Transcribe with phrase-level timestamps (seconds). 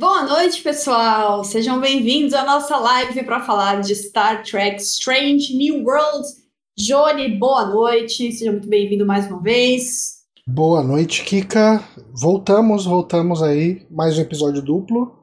[0.00, 1.44] Boa noite, pessoal!
[1.44, 6.38] Sejam bem-vindos à nossa live para falar de Star Trek Strange New Worlds.
[6.74, 10.22] Johnny, boa noite, seja muito bem-vindo mais uma vez.
[10.46, 11.84] Boa noite, Kika.
[12.18, 15.18] Voltamos, voltamos aí, mais um episódio duplo.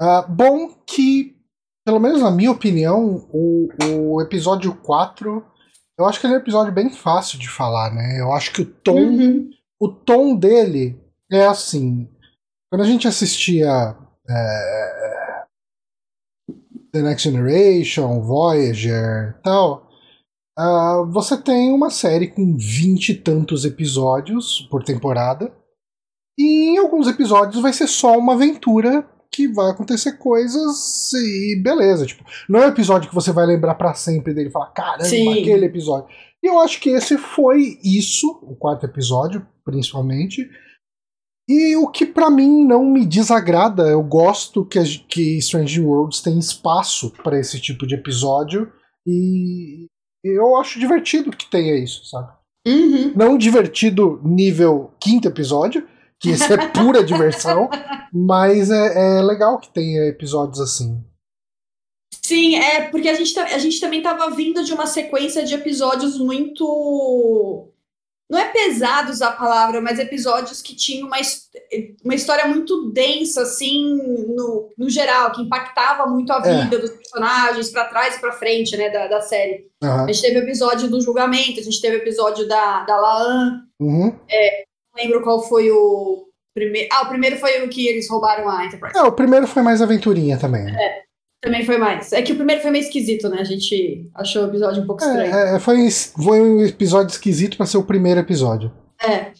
[0.00, 1.36] Uh, bom que,
[1.84, 5.44] pelo menos na minha opinião, o, o episódio 4,
[5.98, 8.20] eu acho que ele é um episódio bem fácil de falar, né?
[8.20, 9.50] Eu acho que o tom, uhum.
[9.80, 11.02] o tom dele
[11.32, 12.08] é assim.
[12.70, 15.44] Quando a gente assistia é,
[16.92, 19.88] The Next Generation, Voyager tal,
[20.58, 25.52] uh, você tem uma série com vinte e tantos episódios por temporada.
[26.38, 32.06] E em alguns episódios vai ser só uma aventura que vai acontecer coisas e beleza.
[32.06, 35.04] Tipo, não é um episódio que você vai lembrar para sempre dele e falar, caramba,
[35.04, 35.32] Sim.
[35.32, 36.08] aquele episódio.
[36.42, 40.48] E eu acho que esse foi isso, o quarto episódio, principalmente.
[41.48, 46.38] E o que para mim não me desagrada, eu gosto que, que Strange Worlds tem
[46.38, 48.72] espaço para esse tipo de episódio
[49.06, 49.86] e
[50.24, 52.32] eu acho divertido que tenha isso, sabe?
[52.66, 53.12] Uhum.
[53.14, 55.86] Não divertido nível quinto episódio,
[56.18, 57.68] que isso é pura diversão,
[58.10, 61.04] mas é, é, legal que tenha episódios assim.
[62.24, 66.18] Sim, é porque a gente, a gente também estava vindo de uma sequência de episódios
[66.18, 67.70] muito
[68.30, 71.16] não é pesado usar a palavra, mas episódios que tinham uma,
[72.02, 73.96] uma história muito densa, assim,
[74.34, 76.62] no, no geral, que impactava muito a é.
[76.62, 76.78] vida é.
[76.78, 79.68] dos personagens para trás e para frente, né, da, da série.
[79.82, 80.04] Uhum.
[80.04, 83.60] A gente teve o episódio do julgamento, a gente teve o episódio da, da Laan.
[83.80, 84.18] Uhum.
[84.30, 84.64] É,
[84.94, 86.88] não lembro qual foi o primeiro.
[86.92, 88.96] Ah, o primeiro foi o que eles roubaram a Enterprise.
[88.96, 90.66] É, o primeiro foi mais aventurinha também.
[90.74, 91.03] É.
[91.44, 92.10] Também foi mais.
[92.10, 93.36] É que o primeiro foi meio esquisito, né?
[93.38, 95.34] A gente achou o episódio um pouco é, estranho.
[95.34, 98.72] É, foi, foi um episódio esquisito para ser o primeiro episódio.
[98.98, 99.32] É.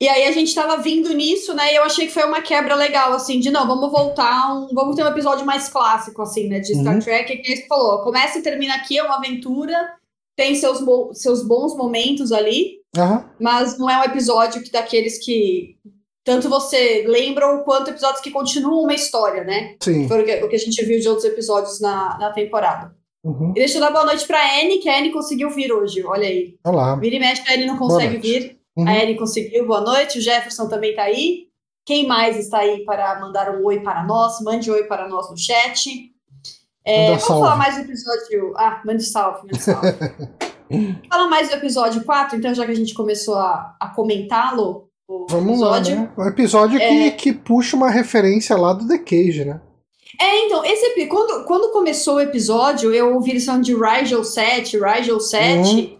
[0.00, 1.72] E aí a gente tava vindo nisso, né?
[1.72, 4.94] E eu achei que foi uma quebra legal, assim, de não, vamos voltar, um, vamos
[4.94, 6.60] ter um episódio mais clássico, assim, né?
[6.60, 7.00] De Star uhum.
[7.00, 9.74] Trek, que você falou, começa e termina aqui, é uma aventura,
[10.36, 10.78] tem seus,
[11.14, 13.24] seus bons momentos ali, uhum.
[13.40, 15.76] mas não é um episódio que daqueles que
[16.26, 19.76] tanto você lembra quanto episódios que continuam uma história, né?
[19.80, 20.08] Sim.
[20.08, 22.92] Foi o que, o que a gente viu de outros episódios na, na temporada.
[23.22, 23.52] Uhum.
[23.52, 26.26] E deixa eu dar boa noite pra Anne, que a Anne conseguiu vir hoje, olha
[26.26, 26.56] aí.
[26.64, 26.96] Olá.
[26.96, 28.58] Vira e mexe a Anne não consegue vir.
[28.76, 28.88] Uhum.
[28.88, 30.18] A Anne conseguiu, boa noite.
[30.18, 31.46] O Jefferson também tá aí.
[31.84, 34.40] Quem mais está aí para mandar um oi para nós?
[34.40, 36.12] Mande um oi para nós no chat.
[36.84, 37.42] É, vamos salve.
[37.42, 38.52] falar mais do episódio.
[38.56, 39.94] Ah, mande salve, mande salve.
[41.08, 45.26] Fala mais do episódio 4, então, já que a gente começou a, a comentá-lo o
[45.28, 45.94] Vamos episódio.
[45.94, 46.12] Lá, né?
[46.18, 46.88] Um episódio é...
[46.88, 49.60] que, que puxa uma referência lá do The Cage, né?
[50.20, 54.78] É, então, esse, quando, quando começou o episódio, eu ouvi eles falando de Rigel 7,
[54.78, 55.68] Rigel 7.
[55.68, 55.98] Uhum.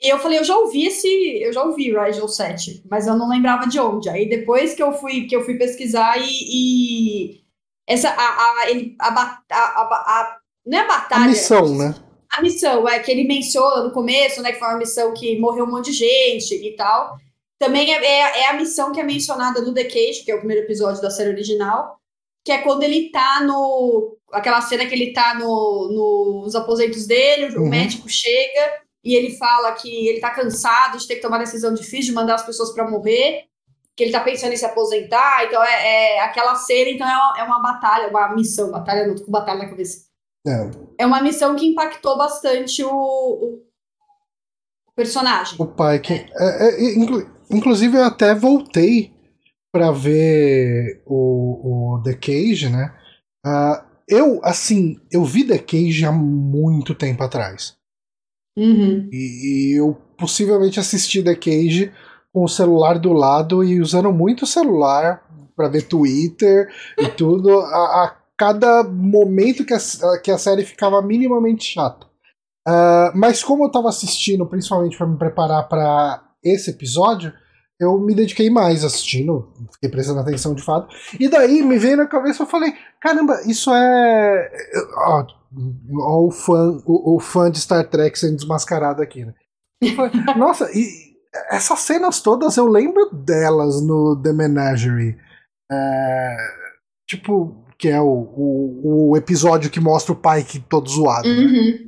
[0.00, 1.08] E eu falei, eu já ouvi esse.
[1.40, 4.08] Eu já ouvi Rigel 7, mas eu não lembrava de onde.
[4.08, 6.28] Aí depois que eu fui, que eu fui pesquisar e.
[6.28, 7.40] e
[7.88, 8.10] essa.
[8.10, 11.24] A, a, ele, a, a, a, a, não é a batalha.
[11.24, 11.94] A missão, né?
[12.30, 14.52] A missão, é que ele menciona no começo, né?
[14.52, 17.16] Que foi uma missão que morreu um monte de gente e tal.
[17.58, 20.38] Também é, é, é, a missão que é mencionada no The Cage, que é o
[20.38, 21.98] primeiro episódio da série original,
[22.44, 24.16] que é quando ele tá no.
[24.32, 27.68] aquela cena que ele tá no, nos aposentos dele, o uhum.
[27.68, 32.06] médico chega e ele fala que ele tá cansado de ter que tomar decisão difícil
[32.06, 33.44] de mandar as pessoas para morrer,
[33.96, 37.38] que ele tá pensando em se aposentar, então é, é aquela cena, então é uma,
[37.38, 40.06] é uma batalha, uma missão, batalha, não tô com batalha na cabeça.
[40.46, 40.70] É.
[40.98, 43.62] é uma missão que impactou bastante o, o
[44.94, 45.56] personagem.
[45.58, 46.12] O pai, que.
[46.12, 46.28] É.
[46.36, 49.12] É, é, inclu, inclusive, eu até voltei
[49.72, 52.94] para ver o, o The Cage, né?
[53.44, 57.76] Uh, eu, assim, eu vi The Cage há muito tempo atrás.
[58.56, 59.08] Uhum.
[59.12, 61.92] E, e, eu possivelmente assisti The Cage
[62.32, 65.22] com o celular do lado e usando muito o celular
[65.54, 66.68] para ver Twitter
[66.98, 69.78] e tudo, a, a, cada momento que a,
[70.22, 72.06] que a série ficava minimamente chata.
[72.66, 77.32] Uh, mas como eu tava assistindo, principalmente para me preparar para esse episódio,
[77.78, 80.94] eu me dediquei mais assistindo, fiquei prestando atenção de fato.
[81.20, 84.50] E daí me veio na cabeça eu falei: caramba, isso é.
[84.96, 85.26] Ó,
[86.00, 89.34] ó o, fã, o, o, fã de Star Trek sendo desmascarado aqui, né?
[90.36, 90.86] Nossa, e
[91.50, 95.18] essas cenas todas eu lembro delas no The Menagerie.
[95.70, 96.36] É,
[97.06, 101.28] tipo, que é o, o, o, episódio que mostra o Pike todo zoado.
[101.28, 101.34] Né?
[101.34, 101.52] Uhum.
[101.52, 101.86] Né?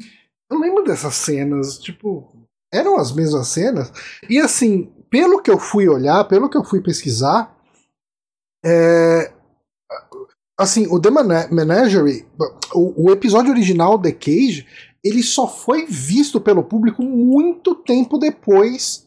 [0.50, 2.37] Eu lembro dessas cenas, tipo,
[2.72, 3.92] eram as mesmas cenas.
[4.28, 7.56] E assim, pelo que eu fui olhar, pelo que eu fui pesquisar,
[8.64, 9.32] é,
[10.58, 11.10] assim, o The
[11.50, 12.26] Menagerie,
[12.74, 14.66] o, o, episódio original The Cage,
[15.02, 19.06] ele só foi visto pelo público muito tempo depois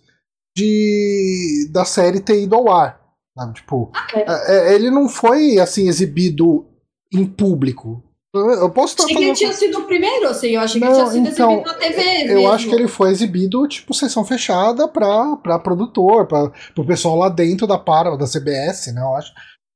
[0.56, 3.02] de da série ter ido ao ar.
[3.38, 3.54] Sabe?
[3.54, 4.72] Tipo, ah, é.
[4.72, 6.66] É, ele não foi assim exibido
[7.14, 8.04] em público.
[8.34, 10.52] Eu posso estar achei que ele tinha sido o primeiro, assim.
[10.52, 12.02] Eu achei que ele tinha sido então, exibido na TV.
[12.02, 12.52] Eu mesmo.
[12.52, 17.28] acho que ele foi exibido, tipo, sessão fechada pra, pra produtor, pra, pro pessoal lá
[17.28, 19.02] dentro da para da CBS, né?
[19.02, 19.34] Eu acho.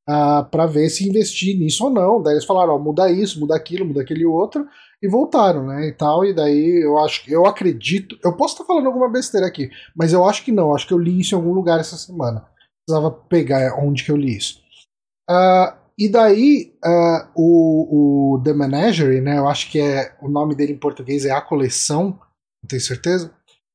[0.08, 2.22] Uh, pra ver se investir nisso ou não.
[2.22, 4.66] Daí eles falaram, ó, muda isso, muda aquilo, muda aquele outro,
[5.04, 5.88] e voltaram, né?
[5.88, 6.24] E tal.
[6.24, 8.18] E daí eu acho eu acredito.
[8.24, 10.74] Eu posso estar falando alguma besteira aqui, mas eu acho que não.
[10.74, 12.46] Acho que eu li isso em algum lugar essa semana.
[12.88, 14.62] Precisava pegar onde que eu li isso.
[15.30, 19.38] Uh, e daí, uh, o, o The Menagerie, né?
[19.38, 22.20] Eu acho que é o nome dele em português é A Coleção,
[22.62, 23.32] não tenho certeza.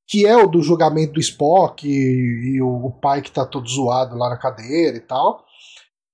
[0.07, 3.69] Que é o do julgamento do Spock e, e o, o, pai que tá todo
[3.69, 5.47] zoado lá na cadeira e tal.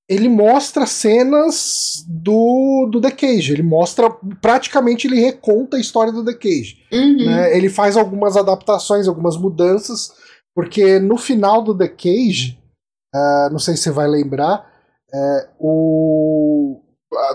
[0.09, 3.53] Ele mostra cenas do, do The Cage.
[3.53, 4.09] Ele mostra.
[4.41, 6.77] Praticamente ele reconta a história do The Cage.
[6.93, 7.25] Uhum.
[7.25, 7.57] Né?
[7.57, 10.13] Ele faz algumas adaptações, algumas mudanças.
[10.55, 12.59] Porque no final do The Cage,
[13.13, 14.76] uh, não sei se você vai lembrar
[15.17, 16.81] é, o,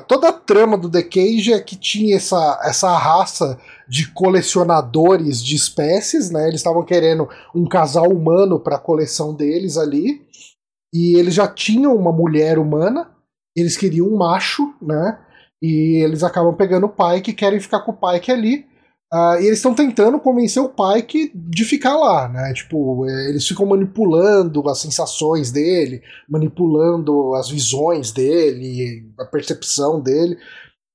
[0.08, 5.56] toda a trama do The Cage é que tinha essa, essa raça de colecionadores de
[5.56, 6.48] espécies, né?
[6.48, 10.22] Eles estavam querendo um casal humano para a coleção deles ali.
[10.94, 13.10] E eles já tinham uma mulher humana,
[13.56, 15.20] eles queriam um macho, né?
[15.62, 18.66] E eles acabam pegando o pai que querem ficar com o pai que é ali.
[19.14, 22.54] Uh, e eles estão tentando convencer o pai que, de ficar lá, né?
[22.54, 30.38] Tipo, é, eles ficam manipulando as sensações dele, manipulando as visões dele, a percepção dele,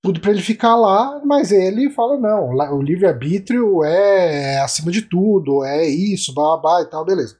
[0.03, 5.63] tudo para ele ficar lá, mas ele fala: não, o livre-arbítrio é acima de tudo,
[5.63, 7.37] é isso, babá e tal, beleza.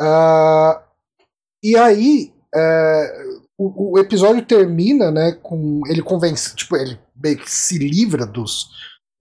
[0.00, 0.78] Uh,
[1.64, 7.50] e aí, uh, o, o, episódio termina, né, com ele convence, tipo, ele meio que
[7.50, 8.68] se livra dos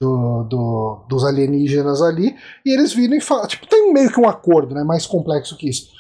[0.02, 2.36] do, do, dos alienígenas ali,
[2.66, 5.70] e eles viram e falam, tipo, tem meio que um acordo, né, mais complexo que
[5.70, 5.92] isso.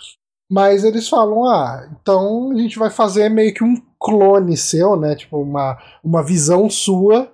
[0.51, 5.15] Mas eles falam, ah, então a gente vai fazer meio que um clone seu, né,
[5.15, 7.31] tipo, uma, uma visão sua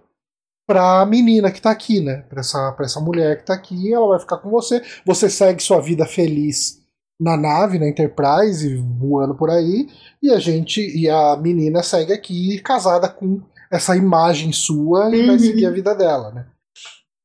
[0.67, 4.07] pra menina que tá aqui, né, pra essa, pra essa mulher que tá aqui, ela
[4.07, 6.79] vai ficar com você, você segue sua vida feliz
[7.19, 9.89] na nave, na Enterprise, voando por aí,
[10.21, 13.41] e a gente, e a menina segue aqui casada com
[13.71, 15.27] essa imagem sua e uhum.
[15.27, 16.47] vai seguir a vida dela, né?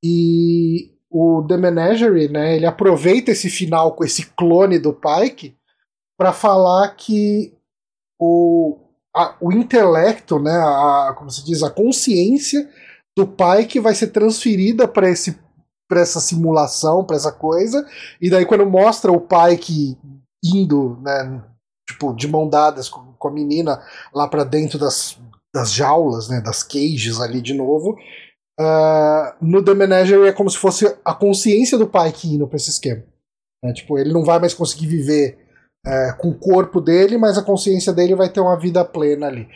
[0.03, 5.57] E o The Menagerie, né, ele aproveita esse final com esse clone do Pike
[6.19, 7.55] para falar que
[8.19, 8.77] o,
[9.15, 12.69] a, o intelecto, né, a, como se diz, a consciência
[13.17, 15.43] do Pike vai ser transferida para esse
[15.87, 17.87] para essa simulação, para essa coisa,
[18.19, 19.99] e daí quando mostra o Pike
[20.43, 21.45] indo, né,
[21.87, 23.83] tipo, de mão dadas com, com a menina
[24.13, 25.19] lá para dentro das,
[25.55, 27.97] das jaulas, né, das cages ali de novo,
[28.59, 32.57] Uh, no The Menagerie é como se fosse a consciência do pai que indo pra
[32.57, 33.03] esse esquema.
[33.65, 35.39] É, tipo, ele não vai mais conseguir viver
[35.85, 39.49] é, com o corpo dele, mas a consciência dele vai ter uma vida plena ali.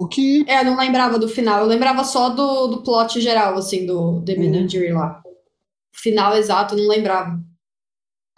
[0.00, 0.44] O que.
[0.48, 4.22] É, eu não lembrava do final, eu lembrava só do, do plot geral, assim, do
[4.22, 4.40] The uhum.
[4.40, 4.98] Menagerie uhum.
[4.98, 5.22] lá.
[5.26, 7.40] O final exato, não lembrava.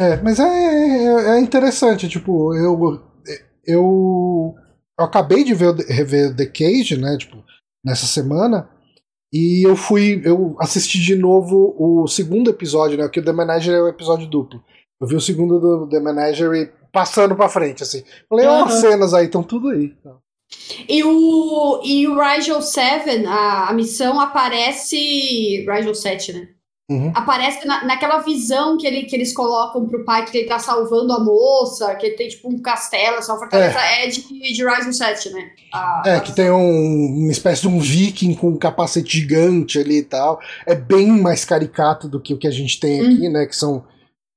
[0.01, 3.03] É, mas é, é, é interessante, tipo, eu,
[3.67, 4.55] eu.
[4.99, 7.17] Eu acabei de ver, rever The Cage, né?
[7.19, 7.43] Tipo,
[7.85, 8.69] nessa semana.
[9.33, 13.09] E eu fui, eu assisti de novo o segundo episódio, né?
[13.09, 14.63] Que o The Menagerie é o episódio duplo.
[15.01, 18.03] Eu vi o segundo do The Menagerie passando pra frente, assim.
[18.29, 18.69] Falei, ó, uhum.
[18.71, 19.95] cenas aí, estão tudo aí.
[20.89, 25.67] E o, e o Rigel 7, a, a missão aparece.
[25.69, 26.49] Rigel 7, né?
[26.89, 27.11] Uhum.
[27.17, 31.13] Aparece na, naquela visão que, ele, que eles colocam pro pai que ele tá salvando
[31.13, 34.93] a moça, que ele tem tipo um castelo, essa fortaleza é, é de, de Ryzen
[34.93, 35.51] 7, né?
[35.73, 39.81] A, é, a que tem um, uma espécie de um viking com um capacete gigante
[39.81, 40.39] ali e tal.
[40.65, 43.33] É bem mais caricato do que o que a gente tem aqui, uhum.
[43.33, 43.47] né?
[43.47, 43.85] Que são,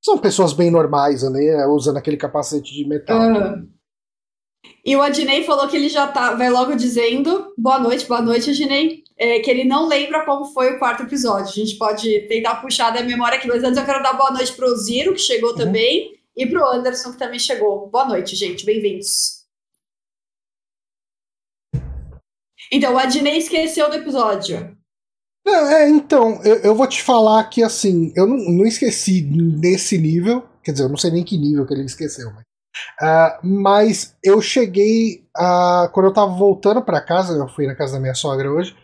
[0.04, 1.64] são pessoas bem normais, né?
[1.66, 3.20] Usando aquele capacete de metal.
[3.20, 3.68] Uhum.
[4.84, 8.50] E o Adnei falou que ele já tá, vai logo dizendo boa noite, boa noite,
[8.50, 11.50] Adnei é, que ele não lembra como foi o quarto episódio.
[11.50, 14.54] A gente pode tentar puxar da memória aqui, mas antes eu quero dar boa noite
[14.54, 15.56] pro Ziro, que chegou uhum.
[15.56, 17.86] também, e pro Anderson, que também chegou.
[17.88, 19.40] Boa noite, gente, bem-vindos.
[22.72, 24.74] Então, o Adnei esqueceu do episódio.
[25.46, 29.98] É, é, então, eu, eu, vou te falar que assim, eu não, não, esqueci nesse
[29.98, 32.44] nível, quer dizer, eu não sei nem que nível que ele esqueceu, mas,
[33.02, 35.90] uh, mas eu cheguei a.
[35.92, 38.76] Quando eu tava voltando para casa, eu fui na casa da minha sogra hoje,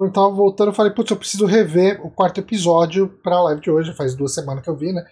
[0.00, 3.70] eu tava voltando, eu falei, putz, eu preciso rever o quarto episódio pra live de
[3.70, 3.94] hoje.
[3.94, 5.04] Faz duas semanas que eu vi, né?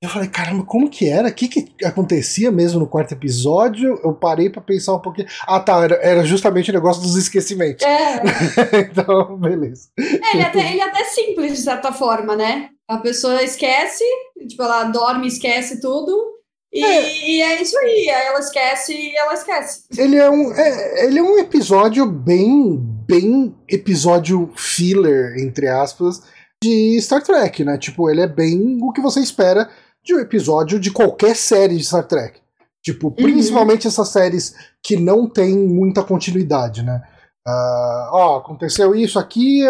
[0.00, 1.28] Eu falei, caramba, como que era?
[1.28, 4.00] O que, que acontecia mesmo no quarto episódio?
[4.04, 5.26] Eu parei para pensar um pouquinho.
[5.42, 7.84] Ah, tá, era, era, justamente o negócio dos esquecimentos.
[7.84, 8.22] É.
[8.78, 9.88] então, beleza.
[9.98, 12.70] É, ele, é até, ele é até simples, de certa forma, né?
[12.86, 14.04] A pessoa esquece,
[14.48, 16.16] tipo, ela dorme, esquece tudo,
[16.72, 17.28] E é.
[17.28, 17.60] e é.
[17.60, 19.82] isso aí, aí ela esquece e ela esquece.
[19.96, 26.22] Ele é um, é, ele é um episódio bem, bem episódio filler, entre aspas,
[26.62, 27.78] de Star Trek, né?
[27.78, 29.70] Tipo, ele é bem o que você espera
[30.04, 32.40] de um episódio de qualquer série de Star Trek.
[32.82, 33.14] Tipo, uhum.
[33.14, 33.88] principalmente uhum.
[33.88, 37.02] essas séries que não tem muita continuidade, né?
[37.46, 39.62] Uh, ó, aconteceu isso aqui,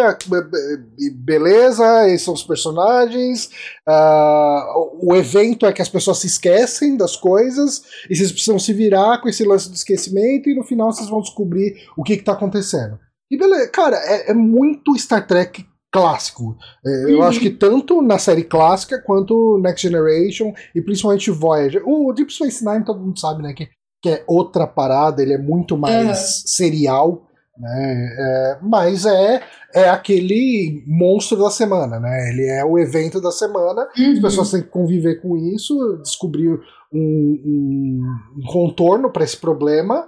[1.15, 3.51] beleza, esses são os personagens.
[3.89, 8.73] Uh, o evento é que as pessoas se esquecem das coisas e vocês precisam se
[8.73, 12.33] virar com esse lance do esquecimento e no final vocês vão descobrir o que, está
[12.33, 12.99] acontecendo.
[13.31, 16.57] E beleza, cara, é, é muito Star Trek clássico.
[16.85, 17.09] É, uhum.
[17.09, 21.83] Eu acho que tanto na série clássica quanto Next Generation e principalmente Voyager.
[21.87, 23.69] O Deep Space Nine todo mundo sabe, né, que,
[24.03, 26.15] que é outra parada, ele é muito mais uhum.
[26.47, 27.27] serial,
[27.59, 29.43] né, é, mas é,
[29.75, 34.13] é aquele monstro da semana, né, ele é o evento da semana, uhum.
[34.13, 36.61] as pessoas têm que conviver com isso, descobrir
[36.93, 38.03] um, um,
[38.39, 40.08] um contorno para esse problema,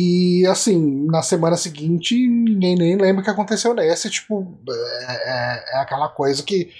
[0.00, 4.08] e assim, na semana seguinte, ninguém nem lembra o que aconteceu nesse.
[4.08, 6.70] Tipo, é, é, é, aquela coisa que.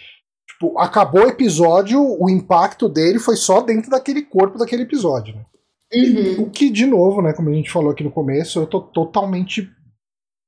[0.46, 5.34] Tipo, acabou o episódio, o impacto dele foi só dentro daquele corpo daquele episódio.
[5.34, 5.44] Né?
[5.92, 6.42] Uhum.
[6.44, 9.68] O que, de novo, né, como a gente falou aqui no começo, eu tô totalmente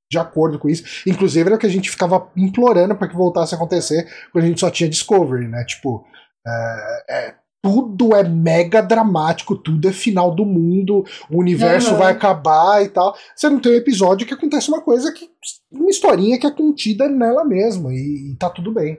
[0.08, 1.02] de acordo com isso.
[1.08, 4.46] Inclusive era o que a gente ficava implorando para que voltasse a acontecer quando a
[4.46, 5.64] gente só tinha Discovery, né?
[5.64, 6.04] Tipo,
[6.46, 11.98] é, é, tudo é mega dramático, tudo é final do mundo, o universo uhum.
[11.98, 13.14] vai acabar e tal.
[13.34, 15.28] Você não tem um episódio que acontece uma coisa que.
[15.70, 18.98] uma historinha que é contida nela mesma e, e tá tudo bem.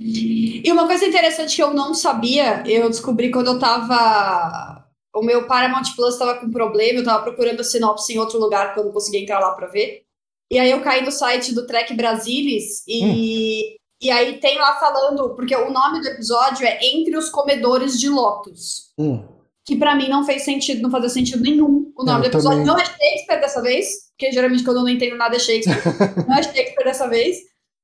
[0.00, 4.84] E uma coisa interessante que eu não sabia, eu descobri quando eu tava.
[5.14, 8.66] O meu Paramount Plus tava com problema, eu tava procurando a sinopse em outro lugar
[8.66, 10.02] porque eu não conseguia entrar lá pra ver.
[10.50, 13.74] E aí eu caí no site do Trek Brasilis e.
[13.74, 17.98] Hum e aí tem lá falando, porque o nome do episódio é Entre os Comedores
[17.98, 18.92] de Lotus.
[18.96, 19.24] Hum.
[19.64, 22.64] Que para mim não fez sentido, não fazia sentido nenhum o nome do episódio.
[22.64, 22.66] Também.
[22.66, 25.82] Não é Shakespeare dessa vez, porque geralmente quando eu não entendo nada é Shakespeare.
[26.26, 27.36] não é Shakespeare dessa vez.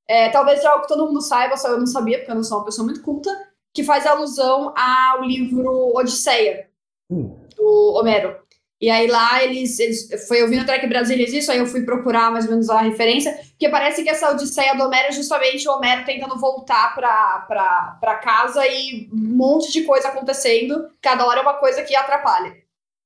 [0.09, 2.45] É, talvez seja algo que todo mundo saiba, só eu não sabia, porque eu não
[2.45, 3.31] sou uma pessoa muito culta,
[3.73, 6.69] que faz alusão ao livro Odisseia,
[7.11, 7.37] hum.
[7.57, 8.37] do Homero.
[8.85, 12.31] E aí lá eles, eles foi ouvindo o Trek Brasilis isso, aí eu fui procurar
[12.31, 15.73] mais ou menos a referência, porque parece que essa Odisseia do Homero é justamente o
[15.73, 21.55] Homero tentando voltar para casa e um monte de coisa acontecendo, cada hora é uma
[21.55, 22.55] coisa que atrapalha.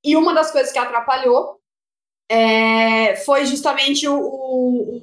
[0.02, 1.60] E uma das coisas que atrapalhou
[2.28, 4.96] é, foi justamente o, o,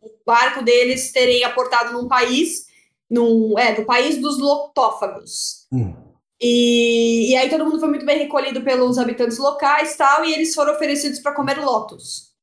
[0.00, 2.64] o, barco deles terem aportado num país,
[3.10, 5.66] num, é, do país dos lotófagos.
[5.70, 6.03] Hum.
[6.46, 10.54] E, e aí todo mundo foi muito bem recolhido pelos habitantes locais tal, e eles
[10.54, 12.34] foram oferecidos para comer lotos.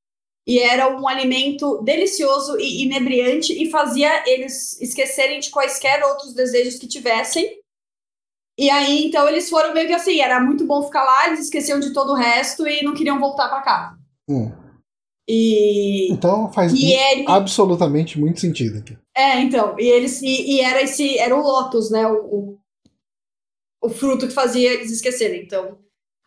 [0.48, 6.80] E era um alimento delicioso e inebriante e fazia eles esquecerem de quaisquer outros desejos
[6.80, 7.48] que tivessem.
[8.58, 11.80] E aí, então, eles foram meio que assim, era muito bom ficar lá, eles esqueciam
[11.80, 13.96] de todo o resto e não queriam voltar para cá.
[14.28, 14.52] Hum.
[15.30, 16.12] E...
[16.12, 17.26] Então faz e ele...
[17.28, 18.98] absolutamente muito sentido aqui.
[19.16, 22.08] É, então, e eles e, e era esse era o Lotus, né?
[22.08, 22.61] O, o,
[23.82, 25.42] o fruto que fazia eles esquecerem.
[25.44, 25.80] Então,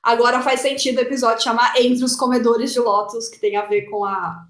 [0.02, 3.82] agora faz sentido o episódio chamar Entre os Comedores de Lotus, que tem a ver
[3.82, 4.46] com a,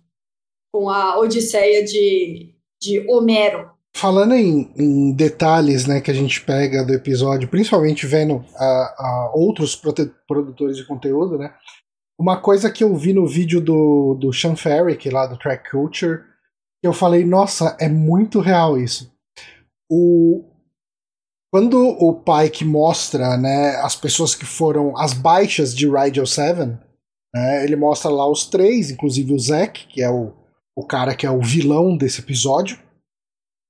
[0.73, 3.71] com a Odisseia de, de Homero.
[3.97, 9.81] Falando em, em detalhes né, que a gente pega do episódio, principalmente vendo a, outros
[10.27, 11.55] produtores de conteúdo, né?
[12.19, 16.23] Uma coisa que eu vi no vídeo do, do Sean Ferrick, lá do Track Culture,
[16.83, 19.13] eu falei, nossa, é muito real isso.
[19.91, 20.45] O,
[21.55, 26.77] quando o Pike mostra né, as pessoas que foram as baixas de Rigel 7,
[27.33, 30.33] né, ele mostra lá os três, inclusive o Zack, que é o,
[30.77, 32.77] o cara que é o vilão desse episódio.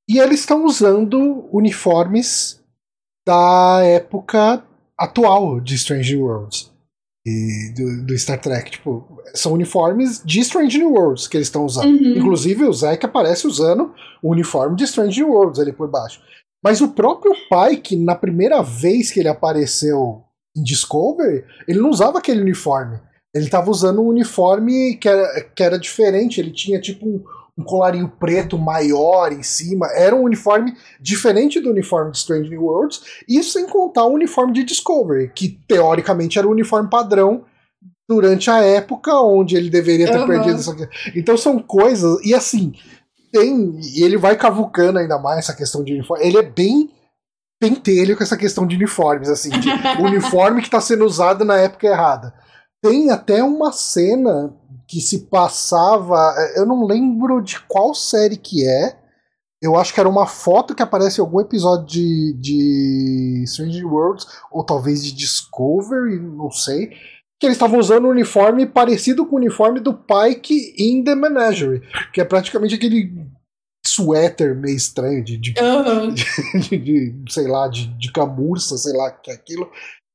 [0.08, 2.58] E eles estão usando uniformes
[3.26, 4.64] da época
[4.98, 6.72] atual de Strange New Worlds.
[7.26, 8.70] E do, do, Star Trek.
[8.70, 11.88] Tipo, são uniformes de Strange New Worlds que eles estão usando.
[11.88, 12.16] Uhum.
[12.16, 16.22] Inclusive o Zack aparece usando o uniforme de Strange New Worlds ali por baixo.
[16.64, 20.22] Mas o próprio Pike, na primeira vez que ele apareceu
[20.56, 22.98] em Discovery, ele não usava aquele uniforme.
[23.34, 26.40] Ele estava usando um uniforme que era, que era diferente.
[26.40, 27.22] Ele tinha tipo um,
[27.58, 29.88] um, colarinho preto maior em cima.
[29.92, 33.02] Era um uniforme diferente do uniforme de Strange New Worlds.
[33.28, 37.44] Isso sem contar o uniforme de Discovery, que teoricamente era o uniforme padrão
[38.08, 40.26] durante a época onde ele deveria ter uhum.
[40.26, 40.88] perdido essa.
[41.14, 42.24] Então são coisas.
[42.24, 42.74] E assim,
[43.34, 43.80] tem.
[43.80, 46.24] E ele vai cavucando ainda mais essa questão de uniforme.
[46.24, 46.88] Ele é bem
[47.60, 49.68] pentelho com essa questão de uniformes, assim, de
[50.00, 52.32] uniforme que está sendo usado na época errada.
[52.80, 54.54] Tem até uma cena
[54.86, 56.16] que se passava.
[56.54, 58.96] Eu não lembro de qual série que é.
[59.60, 64.26] Eu acho que era uma foto que aparece em algum episódio de, de Strange Worlds,
[64.52, 66.88] ou talvez de Discovery, não sei.
[67.40, 71.80] Que eles estavam usando um uniforme parecido com o uniforme do Pike em The Menagerie,
[72.12, 73.23] que é praticamente aquele
[73.86, 76.14] suéter meio estranho de, de, Aham.
[76.68, 79.70] de, de, sei lá, de, de camurça, sei lá o que é aquilo.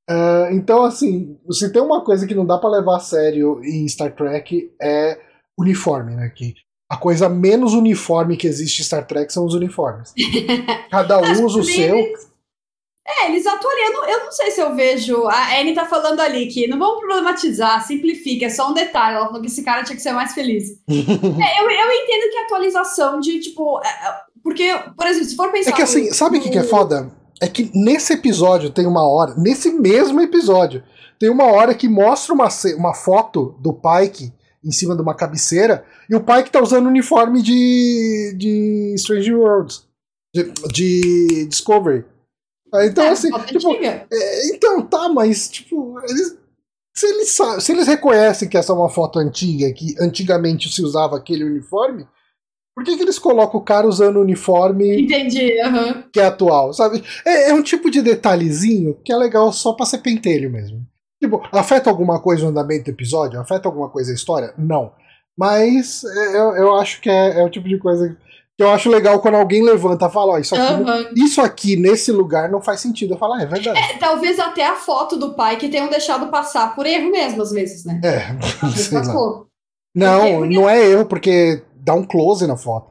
[0.09, 3.87] Ah, então, assim, se tem uma coisa que não dá pra levar a sério em
[3.87, 5.19] Star Trek é
[5.57, 6.29] uniforme, né?
[6.29, 6.55] Que
[6.91, 10.11] a coisa menos uniforme que existe em Star Trek são os uniformes.
[10.89, 11.95] Cada um usa o seu.
[13.09, 14.07] É, eles atualizam.
[14.07, 15.25] Eu não sei se eu vejo.
[15.27, 19.15] A Anne tá falando ali que não vamos problematizar, simplifica, é só um detalhe.
[19.15, 20.71] Ela falou que esse cara tinha que ser mais feliz.
[20.87, 23.81] é, eu, eu entendo que a atualização de, tipo.
[23.83, 25.71] é, é, porque, por exemplo, se for pensar.
[25.71, 27.11] É que assim, sabe o que, que é foda?
[27.41, 30.83] É que nesse episódio tem uma hora, nesse mesmo episódio,
[31.17, 35.85] tem uma hora que mostra uma, uma foto do Pike em cima de uma cabeceira
[36.09, 39.85] e o Pike tá usando o uniforme de, de Strange Worlds,
[40.33, 42.03] de, de Discovery.
[42.73, 44.05] Ah, Então, É, assim, tipo, é,
[44.53, 46.37] então tá, mas tipo, eles,
[46.95, 50.81] se, eles sa- se eles reconhecem que essa é uma foto antiga, que antigamente se
[50.83, 52.07] usava aquele uniforme,
[52.75, 55.51] por que, que eles colocam o cara usando o uniforme Entendi.
[56.13, 57.03] que é atual, sabe?
[57.25, 60.85] É, é um tipo de detalhezinho que é legal só pra ser pentelho mesmo.
[61.21, 63.39] Tipo, afeta alguma coisa o andamento do episódio?
[63.39, 64.53] Afeta alguma coisa a história?
[64.57, 64.93] Não.
[65.37, 68.15] Mas é, eu, eu acho que é, é o tipo de coisa
[68.59, 71.05] que eu acho legal quando alguém levanta e fala, ó, isso aqui, não- Aham.
[71.15, 73.13] isso aqui nesse lugar não faz sentido.
[73.13, 73.79] Eu falo, ah, é verdade.
[73.79, 77.51] É, talvez até a foto do pai que tenham deixado passar por erro mesmo, às
[77.51, 78.01] vezes, né?
[78.03, 78.19] É,
[78.75, 79.13] sei lá.
[79.95, 82.89] Não, Porque- porque- não é erro, porque dá um close na foto.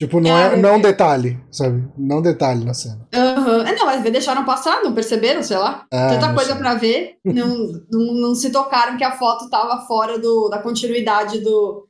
[0.00, 0.82] Tipo, não é, É, não é um é.
[0.82, 1.88] detalhe, sabe?
[1.96, 3.06] Não é um detalhe na cena.
[3.14, 3.66] Aham.
[3.68, 5.86] É, não, mas deixaram passar, não perceberam, sei lá.
[5.92, 7.48] Ah, Tanta não coisa pra ver, não,
[7.90, 11.87] não, não se tocaram que a foto tava fora do, da continuidade do,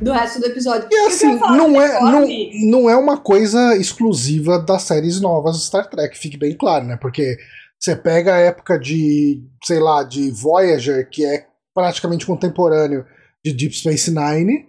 [0.00, 0.88] do resto do episódio.
[0.90, 2.26] E assim, falar não do é, não,
[2.70, 6.96] não é uma coisa exclusiva das séries novas de Star Trek, fique bem claro, né?
[6.96, 7.36] Porque
[7.78, 13.06] você pega a época de, sei lá, de Voyager, que é praticamente contemporâneo
[13.44, 14.66] de Deep Space Nine.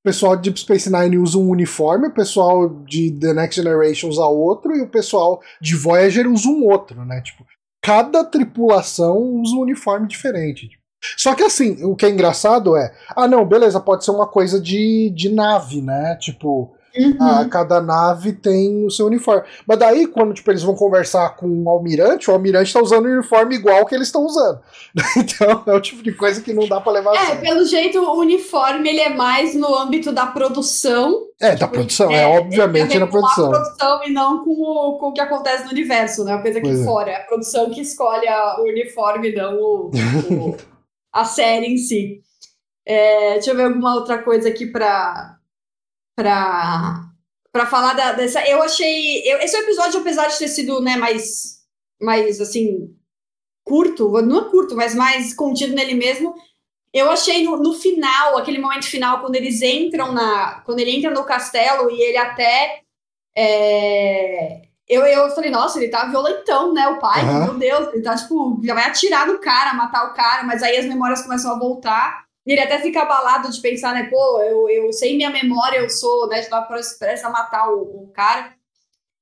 [0.00, 4.08] O pessoal de Deep Space Nine usa um uniforme, o pessoal de The Next Generation
[4.08, 7.20] usa outro, e o pessoal de Voyager usa um outro, né?
[7.22, 7.44] Tipo,
[7.82, 10.70] cada tripulação usa um uniforme diferente.
[11.16, 14.60] Só que assim, o que é engraçado é, ah não, beleza, pode ser uma coisa
[14.60, 16.16] de, de nave, né?
[16.20, 17.14] Tipo, Uhum.
[17.20, 19.42] a- cada nave tem o seu uniforme.
[19.66, 23.12] Mas daí, quando tipo, eles vão conversar com o almirante, o almirante tá usando o
[23.12, 24.60] uniforme igual que eles estão usando.
[25.14, 27.42] Então é o tipo de coisa que não dá pra levar a É, sério.
[27.42, 31.20] pelo jeito, o uniforme ele é mais no âmbito da produção.
[31.38, 33.46] É, da produção, é, obviamente tem a na ver com produção.
[33.46, 36.32] a produção e não com o, com o que acontece no universo, né?
[36.32, 36.84] A coisa aqui Pois é.
[36.86, 37.10] fora.
[37.10, 39.90] É a produção que escolhe a- o uniforme, não o,
[40.30, 40.56] o-
[41.20, 42.20] a série em si.
[42.86, 45.38] É, deixa eu ver alguma outra coisa aqui pra,
[46.16, 47.08] pra,
[47.52, 48.46] pra falar da- dessa.
[48.48, 49.22] Eu achei.
[49.30, 51.58] eu- esse episódio, apesar de ter sido né, mais,
[52.00, 52.94] mais assim,
[53.64, 56.34] curto, não é curto, mas mais contido nele mesmo.
[56.92, 60.60] Eu achei no, no final, aquele momento final, quando eles entram na.
[60.62, 62.80] Quando ele entra no castelo e ele até.
[63.36, 66.86] é, eu, eu falei, nossa, ele tá violentão, né?
[66.88, 67.44] O pai, Aham.
[67.44, 70.76] meu Deus, ele tá, tipo, já vai atirar no cara, matar o cara, mas aí
[70.76, 72.24] as memórias começam a voltar.
[72.46, 74.04] E ele até fica abalado de pensar, né?
[74.04, 76.40] Pô, eu, eu sem minha memória eu sou, né?
[76.42, 78.54] Já tava prestes a matar o, o cara.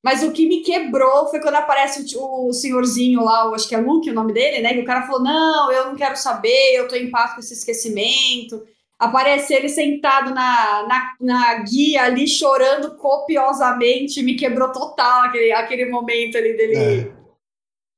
[0.03, 3.75] Mas o que me quebrou foi quando aparece o, o senhorzinho lá, eu acho que
[3.75, 4.75] é Luke o nome dele, né?
[4.75, 7.55] Que o cara falou: Não, eu não quero saber, eu tô em paz com esse
[7.55, 8.63] esquecimento.
[8.99, 15.87] Aparece ele sentado na, na, na guia ali, chorando copiosamente, me quebrou total aquele, aquele
[15.87, 17.13] momento ali dele, É.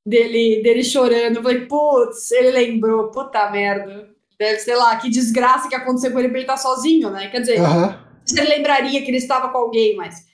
[0.05, 1.37] dele, dele chorando.
[1.37, 4.09] Eu falei, putz, ele lembrou, puta merda.
[4.39, 7.27] Deve, sei lá, que desgraça que aconteceu com ele pra ele estar sozinho, né?
[7.29, 7.59] Quer dizer,
[8.25, 10.25] se ele lembraria que ele estava com alguém, mas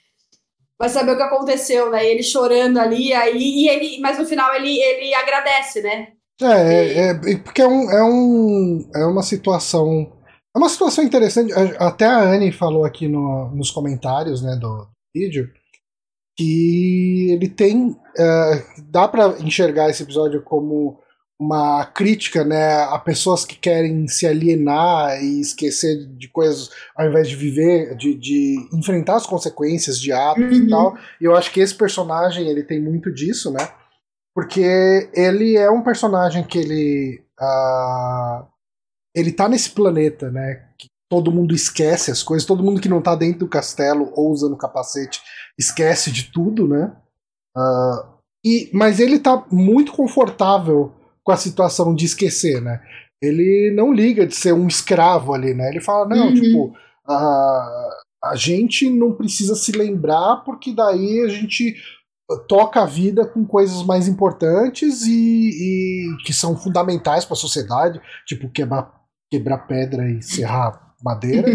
[0.78, 2.04] vai saber o que aconteceu, né?
[2.04, 6.08] Ele chorando ali, aí, e ele, mas no final ele, ele agradece, né?
[6.42, 10.12] É, é, é, porque é, um, é, um, é uma situação.
[10.54, 11.52] É uma situação interessante.
[11.78, 15.50] Até a Anne falou aqui no- nos comentários né, do vídeo
[16.36, 17.96] que ele tem.
[18.16, 21.00] é, dá pra enxergar esse episódio como
[21.40, 27.28] uma crítica né, a pessoas que querem se alienar e esquecer de coisas ao invés
[27.28, 30.68] de viver, de, de enfrentar as consequências de atos e Uhum.
[30.68, 30.96] tal.
[31.20, 33.68] E eu acho que esse personagem ele tem muito disso, né?
[34.32, 37.20] Porque ele é um personagem que ele.
[37.40, 38.46] ah,
[39.14, 40.66] ele tá nesse planeta, né?
[40.78, 44.30] Que todo mundo esquece as coisas, todo mundo que não tá dentro do castelo ou
[44.32, 45.20] usando capacete
[45.58, 46.92] esquece de tudo, né?
[47.56, 48.08] Ah,
[48.44, 52.80] e, mas ele tá muito confortável com a situação de esquecer, né?
[53.22, 55.68] Ele não liga de ser um escravo ali, né?
[55.70, 56.34] Ele fala, não, Uhum.
[56.34, 56.74] tipo,
[57.08, 57.90] ah,
[58.24, 61.74] a gente não precisa se lembrar, porque daí a gente
[62.48, 68.00] toca a vida com coisas mais importantes e, e que são fundamentais para a sociedade,
[68.26, 68.90] tipo quebrar,
[69.30, 71.50] quebrar pedra e serrar madeira.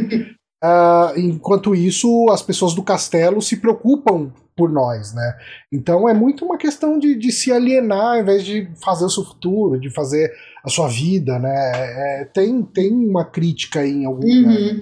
[0.63, 5.37] uh, enquanto isso, as pessoas do castelo se preocupam por nós, né?
[5.71, 9.23] Então é muito uma questão de, de se alienar ao invés de fazer o seu
[9.23, 10.29] futuro, de fazer
[10.63, 12.21] a sua vida, né?
[12.21, 14.81] É, tem, tem uma crítica aí em algum uhum.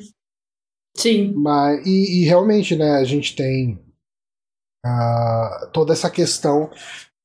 [0.98, 1.32] Sim.
[1.36, 3.80] Mas, e, e, realmente, né, a gente tem
[4.84, 6.72] uh, toda essa questão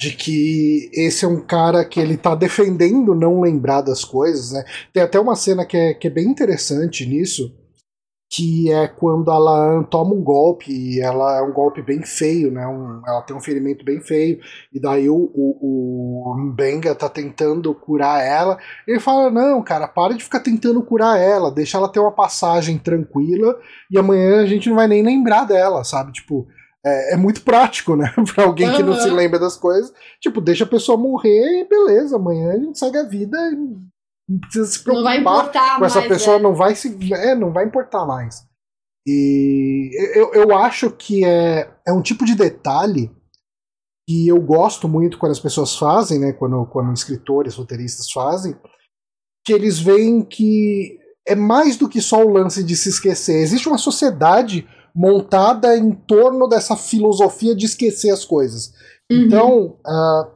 [0.02, 4.64] de que esse é um cara que ele tá defendendo não lembrar das coisas, né?
[4.92, 7.54] Tem até uma cena que é, que é bem interessante nisso,
[8.28, 12.66] que é quando ela toma um golpe, e ela é um golpe bem feio, né?
[12.66, 14.40] Um, ela tem um ferimento bem feio,
[14.72, 18.58] e daí o, o, o tá tentando curar ela.
[18.88, 22.76] Ele fala: Não, cara, para de ficar tentando curar ela, deixa ela ter uma passagem
[22.76, 23.56] tranquila,
[23.88, 26.10] e amanhã a gente não vai nem lembrar dela, sabe?
[26.10, 26.48] Tipo.
[26.84, 28.12] É, é muito prático, né?
[28.34, 28.76] pra alguém uhum.
[28.76, 29.92] que não se lembra das coisas.
[30.20, 33.56] Tipo, deixa a pessoa morrer e beleza, amanhã a gente segue a vida e
[34.28, 36.40] não precisa se preocupar não vai importar com essa pessoa, é.
[36.40, 36.96] não vai se.
[37.14, 38.46] É, não vai importar mais.
[39.06, 43.10] E eu, eu acho que é, é um tipo de detalhe
[44.08, 46.32] que eu gosto muito quando as pessoas fazem, né?
[46.32, 48.56] Quando, quando escritores, roteiristas fazem,
[49.44, 53.40] que eles veem que é mais do que só o lance de se esquecer.
[53.40, 58.72] Existe uma sociedade montada em torno dessa filosofia de esquecer as coisas.
[59.10, 59.18] Uhum.
[59.18, 60.30] Então, uh,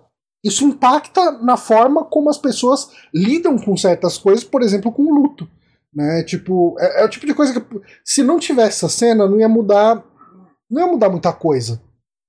[0.44, 5.14] isso impacta na forma como as pessoas lidam com certas coisas, por exemplo, com o
[5.14, 5.48] luto.
[5.94, 6.22] Né?
[6.22, 9.48] Tipo, é, é o tipo de coisa que se não tivesse essa cena, não ia
[9.48, 10.04] mudar.
[10.70, 11.80] Não ia mudar muita coisa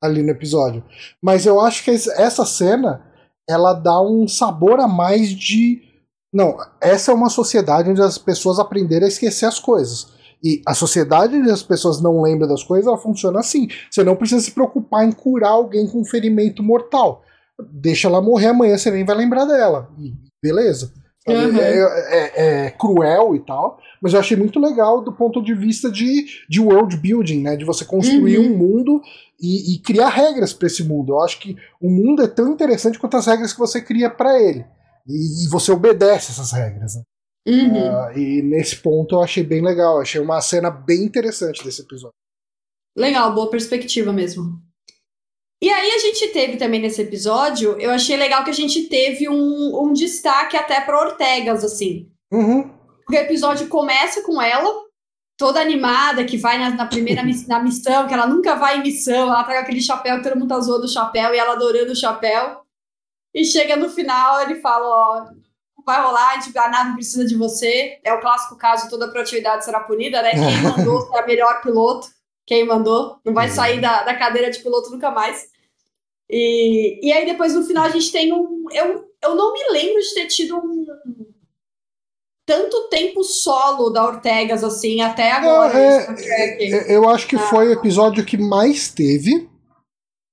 [0.01, 0.83] ali no episódio.
[1.21, 3.03] Mas eu acho que essa cena
[3.49, 5.81] ela dá um sabor a mais de.
[6.33, 10.16] Não, essa é uma sociedade onde as pessoas aprenderam a esquecer as coisas.
[10.43, 13.67] E a sociedade onde as pessoas não lembram das coisas, ela funciona assim.
[13.89, 17.23] Você não precisa se preocupar em curar alguém com um ferimento mortal
[17.71, 19.89] deixa ela morrer amanhã, você nem vai lembrar dela.
[19.97, 20.91] E beleza.
[21.27, 21.57] Uhum.
[21.57, 25.91] É, é, é, cruel e tal, mas eu achei muito legal do ponto de vista
[25.91, 27.57] de, de world building, né?
[27.57, 28.45] De você construir uhum.
[28.45, 29.01] um mundo
[29.41, 31.13] e, e criar regras para esse mundo.
[31.13, 34.41] Eu acho que o mundo é tão interessante quanto as regras que você cria para
[34.41, 34.65] ele.
[35.05, 36.95] E, e, você obedece essas regras.
[36.95, 37.01] Né?
[37.47, 38.11] Uhum.
[38.11, 40.01] Uh, e nesse ponto eu achei bem legal.
[40.01, 42.15] Achei uma cena bem interessante desse episódio.
[42.95, 44.61] Legal, boa perspectiva mesmo.
[45.61, 49.27] E aí a gente teve também nesse episódio, eu achei legal que a gente teve
[49.27, 52.11] um, um destaque até para Ortegas, assim.
[52.31, 52.69] Uhum.
[53.09, 54.71] O episódio começa com ela,
[55.35, 59.29] toda animada, que vai na, na primeira na missão, que ela nunca vai em missão,
[59.29, 62.61] ela pega aquele chapéu, todo mundo tá zoando o chapéu, e ela adorando o chapéu.
[63.33, 65.25] E chega no final, ele fala, ó,
[65.87, 67.99] vai rolar, a, gente, a nave precisa de você.
[68.03, 70.31] É o clássico caso, toda proatividade será punida, né?
[70.31, 72.15] Quem mandou ser a melhor piloto
[72.47, 75.49] quem mandou, não vai sair da, da cadeira de piloto nunca mais.
[76.29, 78.65] E, e aí depois no final a gente tem um.
[78.71, 80.85] Eu, eu não me lembro de ter tido um
[82.45, 85.77] tanto tempo solo da Ortegas assim até agora.
[85.77, 87.39] É, é, eu acho que ah.
[87.39, 89.49] foi o episódio que mais teve.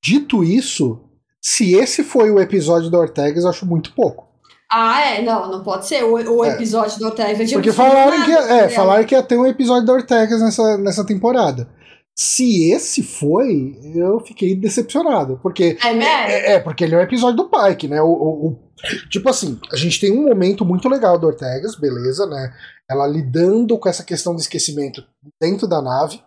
[0.01, 1.01] Dito isso,
[1.43, 4.29] se esse foi o episódio da Ortegas, eu acho muito pouco.
[4.71, 6.55] Ah, é, não, não pode ser o, o é.
[6.55, 7.53] episódio da Ortegas.
[7.53, 11.69] Porque falaram que, é, falaram que ia ter um episódio da Ortegas nessa, nessa temporada.
[12.17, 15.39] Se esse foi, eu fiquei decepcionado.
[15.43, 15.77] Porque.
[15.83, 18.01] É, é, é, porque ele é um episódio do Pike, né?
[18.01, 18.71] O, o, o,
[19.11, 22.53] tipo assim, a gente tem um momento muito legal do Ortegas, beleza, né?
[22.89, 25.05] Ela lidando com essa questão do esquecimento
[25.41, 26.23] dentro da nave.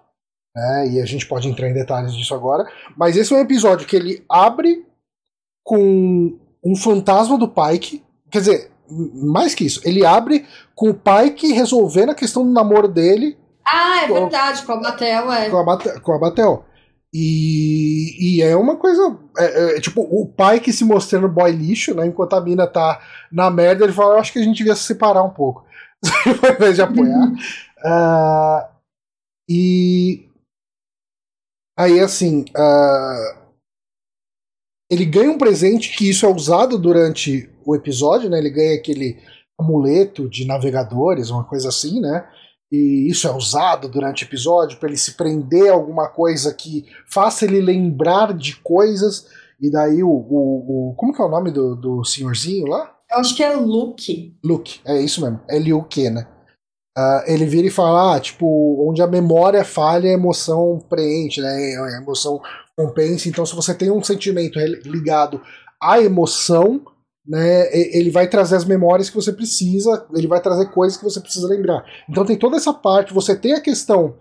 [0.56, 0.90] Né?
[0.90, 2.66] E a gente pode entrar em detalhes disso agora.
[2.98, 4.86] Mas esse é um episódio que ele abre
[5.64, 8.04] com um fantasma do Pike.
[8.32, 12.88] Quer dizer, mais que isso, ele abre com o Pike resolvendo a questão do namoro
[12.88, 13.38] dele
[13.70, 15.50] ah, é verdade, com a Batel, é.
[15.50, 16.66] Com a, Batel, com a Batel.
[17.14, 19.18] E, e é uma coisa.
[19.38, 22.06] É, é, tipo, o pai que se mostrando boy lixo, né?
[22.06, 24.84] Enquanto a mina tá na merda, ele fala: Eu acho que a gente devia se
[24.84, 25.66] separar um pouco.
[26.44, 27.32] Ao invés de apoiar.
[27.86, 28.70] uh,
[29.50, 30.30] e.
[31.78, 32.46] Aí, assim.
[32.56, 33.48] Uh,
[34.90, 38.40] ele ganha um presente que isso é usado durante o episódio, né?
[38.40, 39.18] Ele ganha aquele
[39.60, 42.26] amuleto de navegadores, uma coisa assim, né?
[42.72, 46.86] e isso é usado durante o episódio para ele se prender a alguma coisa que
[47.10, 49.28] faça ele lembrar de coisas.
[49.60, 50.10] E daí o.
[50.10, 52.94] o, o como que é o nome do, do senhorzinho lá?
[53.10, 54.38] Eu acho que é Luke.
[54.44, 55.40] Luke, é isso mesmo.
[55.50, 56.28] É Liu-Ke, né?
[56.98, 58.46] Uh, ele vira e fala, ah, tipo,
[58.90, 61.48] onde a memória falha, a emoção preenche, né?
[61.50, 62.42] A emoção
[62.76, 63.30] compensa.
[63.30, 65.42] Então, se você tem um sentimento ligado
[65.82, 66.82] à emoção,
[67.28, 71.20] né, ele vai trazer as memórias que você precisa, ele vai trazer coisas que você
[71.20, 71.84] precisa lembrar.
[72.10, 74.16] Então tem toda essa parte, você tem a questão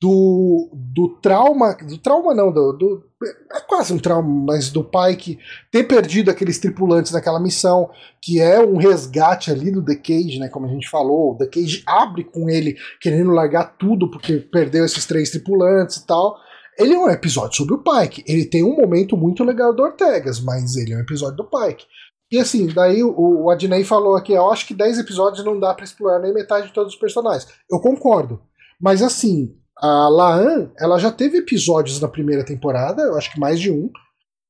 [0.00, 3.04] do, do trauma, do trauma não, do, do,
[3.52, 5.38] é quase um trauma, mas do Pike
[5.70, 10.48] ter perdido aqueles tripulantes naquela missão, que é um resgate ali do The Cage, né,
[10.48, 14.84] como a gente falou, o The Cage abre com ele querendo largar tudo porque perdeu
[14.86, 16.36] esses três tripulantes e tal.
[16.78, 20.40] Ele é um episódio sobre o Pike, ele tem um momento muito legal do Ortegas,
[20.40, 21.84] mas ele é um episódio do Pike.
[22.30, 25.74] E assim, daí o, o Adnei falou aqui, eu acho que 10 episódios não dá
[25.74, 27.48] para explorar nem metade de todos os personagens.
[27.70, 28.40] Eu concordo.
[28.80, 33.58] Mas assim, a Laan, ela já teve episódios na primeira temporada, eu acho que mais
[33.58, 33.90] de um.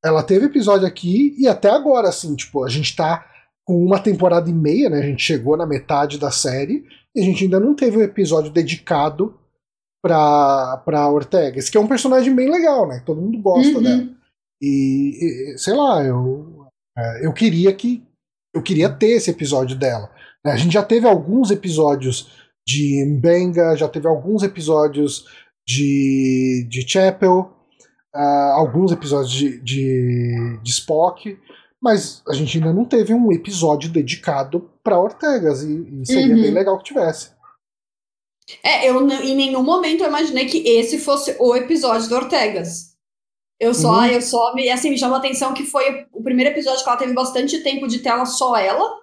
[0.05, 3.27] Ela teve episódio aqui e até agora, assim, tipo, a gente tá
[3.65, 4.99] com uma temporada e meia, né?
[4.99, 8.51] A gente chegou na metade da série e a gente ainda não teve um episódio
[8.51, 9.39] dedicado
[10.03, 11.59] pra, pra Ortega.
[11.59, 13.03] Esse que é um personagem bem legal, né?
[13.05, 13.83] Todo mundo gosta uhum.
[13.83, 14.09] dela.
[14.61, 16.50] E, e, sei lá, eu,
[17.01, 18.03] é, eu queria que.
[18.53, 20.11] Eu queria ter esse episódio dela.
[20.45, 22.33] A gente já teve alguns episódios
[22.67, 25.25] de Mbenga, já teve alguns episódios
[25.67, 27.53] de, de Chapel,
[28.15, 31.39] uh, alguns episódios de, de, de, Spock,
[31.81, 36.43] mas a gente ainda não teve um episódio dedicado para Ortegas e, e seria uhum.
[36.43, 37.31] bem legal que tivesse.
[38.65, 42.90] É, eu em nenhum momento eu imaginei que esse fosse o episódio do Ortegas.
[43.61, 44.07] Eu só, uhum.
[44.07, 46.99] eu só me, assim, me chamou a atenção que foi o primeiro episódio que ela
[46.99, 48.99] teve bastante tempo de tela só ela.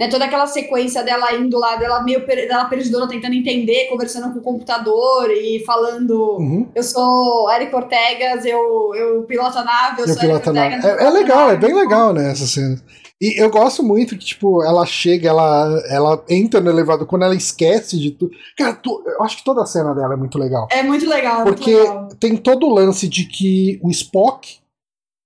[0.00, 4.32] Né, toda aquela sequência dela indo lá, dela meio per, dela perdidona, tentando entender, conversando
[4.32, 6.68] com o computador e falando: uhum.
[6.72, 10.84] Eu sou Eric Ortegas, eu, eu piloto a nave, eu, eu sou Eric Ortegas.
[10.84, 12.80] É, é legal, é bem legal, né, essa cena.
[13.20, 17.34] E eu gosto muito que, tipo, ela chega, ela, ela entra no elevador, quando ela
[17.34, 18.30] esquece de tudo.
[18.56, 20.68] Cara, tu, eu acho que toda a cena dela é muito legal.
[20.70, 21.42] É muito legal.
[21.42, 22.08] Porque muito legal.
[22.20, 24.60] tem todo o lance de que o Spock,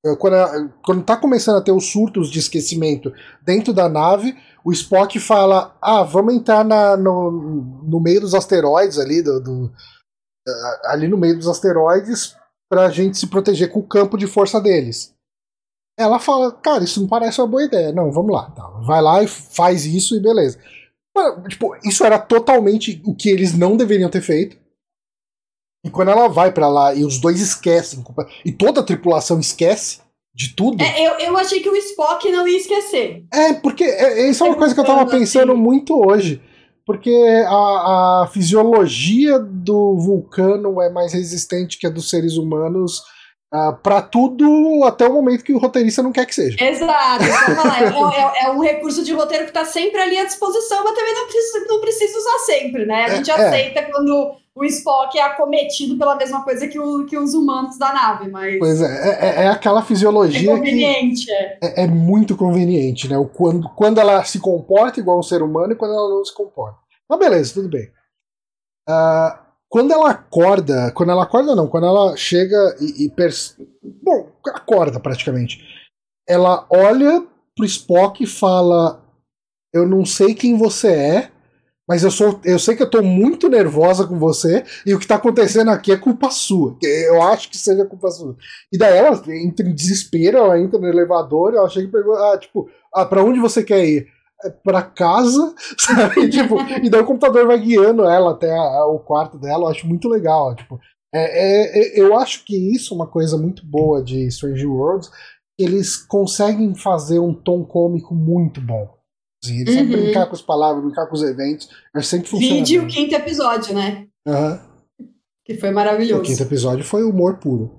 [0.06, 3.12] eh, quando, ela, quando tá começando a ter os surtos de esquecimento
[3.44, 7.30] dentro da nave, o Spock fala: Ah, vamos entrar na, no,
[7.82, 9.72] no meio dos asteroides ali, do, do,
[10.86, 12.34] ali no meio dos asteroides,
[12.70, 15.11] pra gente se proteger com o campo de força deles.
[15.98, 17.92] Ela fala: Cara, isso não parece uma boa ideia.
[17.92, 18.50] Não, vamos lá.
[18.50, 18.66] Tá.
[18.86, 20.58] Vai lá e faz isso e beleza.
[21.48, 24.56] Tipo, isso era totalmente o que eles não deveriam ter feito.
[25.84, 28.02] E quando ela vai para lá e os dois esquecem,
[28.44, 30.00] e toda a tripulação esquece,
[30.34, 30.82] de tudo.
[30.82, 33.24] É, eu, eu achei que o Spock não ia esquecer.
[33.32, 36.40] É, porque é, isso é uma coisa que eu tava pensando muito hoje.
[36.84, 37.14] Porque
[37.46, 43.02] a, a fisiologia do vulcano é mais resistente que a dos seres humanos
[43.52, 46.56] uh, ah, para tudo até o momento que o roteirista não quer que seja.
[46.62, 50.94] Exato, é, é, é, um recurso de roteiro que está sempre ali à disposição, mas
[50.94, 53.04] também não precisa, não precisa usar sempre, né?
[53.04, 53.46] A gente é, é.
[53.46, 57.92] aceita quando o Spock é acometido pela mesma coisa que, o, que os humanos da
[57.92, 58.58] nave, mas.
[58.58, 60.52] Pois é, é, é aquela fisiologia.
[60.52, 61.82] É conveniente, é.
[61.84, 61.86] é.
[61.86, 63.16] muito conveniente, né?
[63.16, 66.34] O, quando, quando ela se comporta igual um ser humano e quando ela não se
[66.34, 66.78] comporta.
[67.08, 67.90] Mas beleza, tudo bem.
[68.88, 69.41] Uh,
[69.72, 73.56] quando ela acorda, quando ela acorda não, quando ela chega e, e pers...
[74.02, 75.64] bom, acorda praticamente.
[76.28, 79.02] Ela olha pro Spock e fala:
[79.72, 81.30] "Eu não sei quem você é,
[81.88, 85.06] mas eu sou, eu sei que eu tô muito nervosa com você e o que
[85.06, 86.76] tá acontecendo aqui é culpa sua.
[86.82, 88.36] Eu acho que seja culpa sua.
[88.70, 92.36] E daí ela entra em desespero, ela entra no elevador, eu achei que pegou, ah,
[92.36, 94.06] tipo, ah, para onde você quer ir?
[94.44, 96.28] É pra casa, sabe?
[96.28, 99.68] tipo, e daí o computador vai guiando ela até a, a, o quarto dela, eu
[99.68, 100.80] acho muito legal, tipo,
[101.14, 105.10] é, é, é, eu acho que isso é uma coisa muito boa de Strange Worlds,
[105.58, 108.88] eles conseguem fazer um tom cômico muito bom.
[109.44, 109.80] Eles uhum.
[109.80, 111.68] sempre brincar com as palavras, brincar com os eventos.
[111.92, 112.54] Mas sempre funciona.
[112.54, 114.06] Vídeo o quinto episódio, né?
[114.26, 114.58] Uhum.
[115.44, 116.22] Que foi maravilhoso.
[116.22, 117.70] O quinto episódio foi humor puro.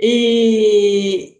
[0.00, 1.37] E.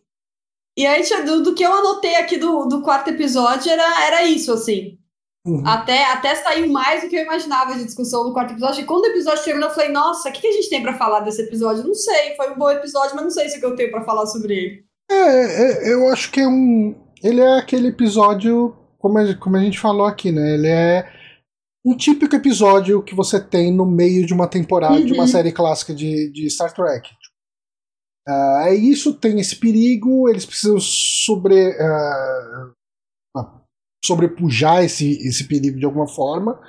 [0.79, 4.53] E aí, do, do que eu anotei aqui do, do quarto episódio, era, era isso,
[4.53, 4.97] assim.
[5.45, 5.67] Uhum.
[5.67, 8.83] Até, até saiu mais do que eu imaginava de discussão do quarto episódio.
[8.83, 10.97] E quando o episódio terminou, eu falei, nossa, o que, que a gente tem para
[10.97, 11.83] falar desse episódio?
[11.83, 14.05] Não sei, foi um bom episódio, mas não sei se é que eu tenho para
[14.05, 14.85] falar sobre ele.
[15.11, 19.61] É, é, eu acho que é um, ele é aquele episódio, como a, como a
[19.61, 20.55] gente falou aqui, né?
[20.55, 21.11] Ele é
[21.85, 25.05] um típico episódio que você tem no meio de uma temporada uhum.
[25.05, 25.29] de uma uhum.
[25.29, 27.11] série clássica de, de Star Trek.
[28.29, 33.43] Uh, isso, tem esse perigo, eles precisam sobre, uh,
[34.05, 36.61] sobrepujar esse, esse perigo de alguma forma.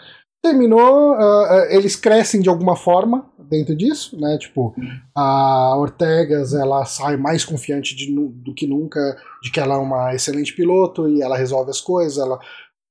[0.42, 4.38] Terminou, uh, eles crescem de alguma forma dentro disso, né?
[4.38, 4.74] Tipo,
[5.14, 10.16] a Ortegas ela sai mais confiante de, do que nunca de que ela é uma
[10.16, 12.40] excelente piloto e ela resolve as coisas, ela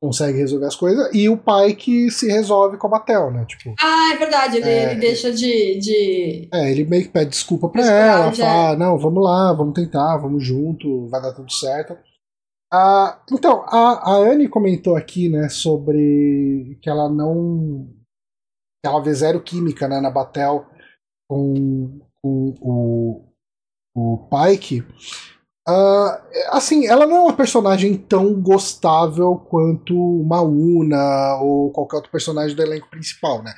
[0.00, 3.44] consegue resolver as coisas, e o pai que se resolve com a Batel, né?
[3.46, 6.48] Tipo, ah, é verdade, ele, é, ele deixa de, de.
[6.52, 10.44] É, ele meio que pede desculpa pra ela, fala, não, vamos lá, vamos tentar, vamos
[10.44, 11.96] junto, vai dar tudo certo.
[12.72, 17.88] Ah, então, a, a Anne comentou aqui, né, sobre que ela não
[18.84, 20.66] ela vê zero química né, na Batel
[21.28, 23.24] com, com o,
[23.94, 24.84] o Pike.
[25.68, 26.16] Uh,
[26.48, 32.56] assim, ela não é uma personagem tão gostável quanto uma Una ou qualquer outro personagem
[32.56, 33.52] do elenco principal, né?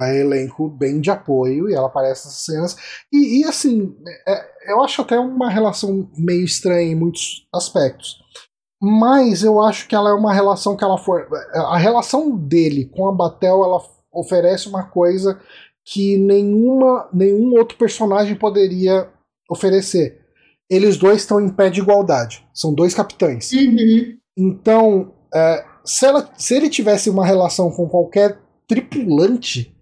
[0.00, 2.76] É elenco bem de apoio e ela aparece nessas cenas.
[3.12, 3.96] E, e assim,
[4.28, 8.16] é, eu acho até uma relação meio estranha em muitos aspectos.
[8.80, 11.26] Mas eu acho que ela é uma relação que ela for.
[11.54, 15.40] A relação dele com a Batel ela oferece uma coisa
[15.84, 19.10] que nenhuma, nenhum outro personagem poderia
[19.50, 20.25] oferecer.
[20.70, 22.46] Eles dois estão em pé de igualdade.
[22.52, 23.52] São dois capitães.
[23.52, 24.16] Uhum.
[24.36, 29.74] Então, é, se, ela, se ele tivesse uma relação com qualquer tripulante,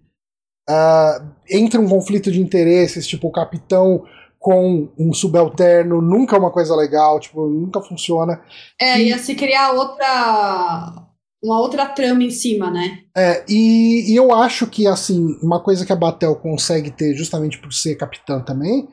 [0.69, 4.05] uh, entra um conflito de interesses, tipo o capitão
[4.37, 8.41] com um subalterno, nunca é uma coisa legal, tipo, nunca funciona.
[8.79, 9.07] É, e...
[9.07, 11.05] ia se criar outra
[11.43, 12.99] uma outra trama em cima, né?
[13.15, 17.59] É, e, e, eu acho que, assim, uma coisa que a Batel consegue ter, justamente
[17.59, 18.87] por ser capitã também,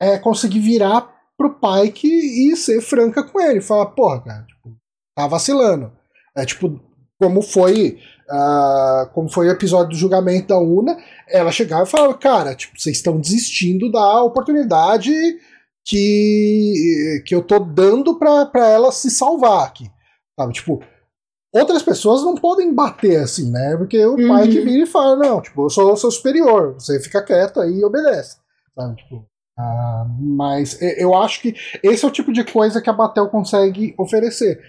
[0.00, 1.08] é conseguir virar
[1.50, 3.60] pro Pike e ser franca com ele.
[3.60, 4.76] Falar, porra, cara, tipo,
[5.16, 5.92] tá vacilando.
[6.36, 6.80] É tipo,
[7.18, 7.98] como foi.
[8.30, 10.96] Uh, como foi o episódio do julgamento da Una,
[11.28, 15.12] ela chegava e falava, cara, tipo, vocês estão desistindo da oportunidade
[15.84, 19.90] que, que eu tô dando pra, pra ela se salvar aqui.
[20.38, 20.54] Sabe?
[20.54, 20.82] Tipo,
[21.52, 23.76] outras pessoas não podem bater assim, né?
[23.76, 24.28] Porque o uhum.
[24.28, 27.60] pai que vira e fala, não, tipo, eu sou o seu superior, você fica quieto
[27.60, 28.38] aí e obedece.
[28.74, 28.96] Sabe?
[28.96, 29.26] Tipo,
[29.58, 33.94] Uh, mas eu acho que esse é o tipo de coisa que a Batel consegue
[33.98, 34.60] oferecer.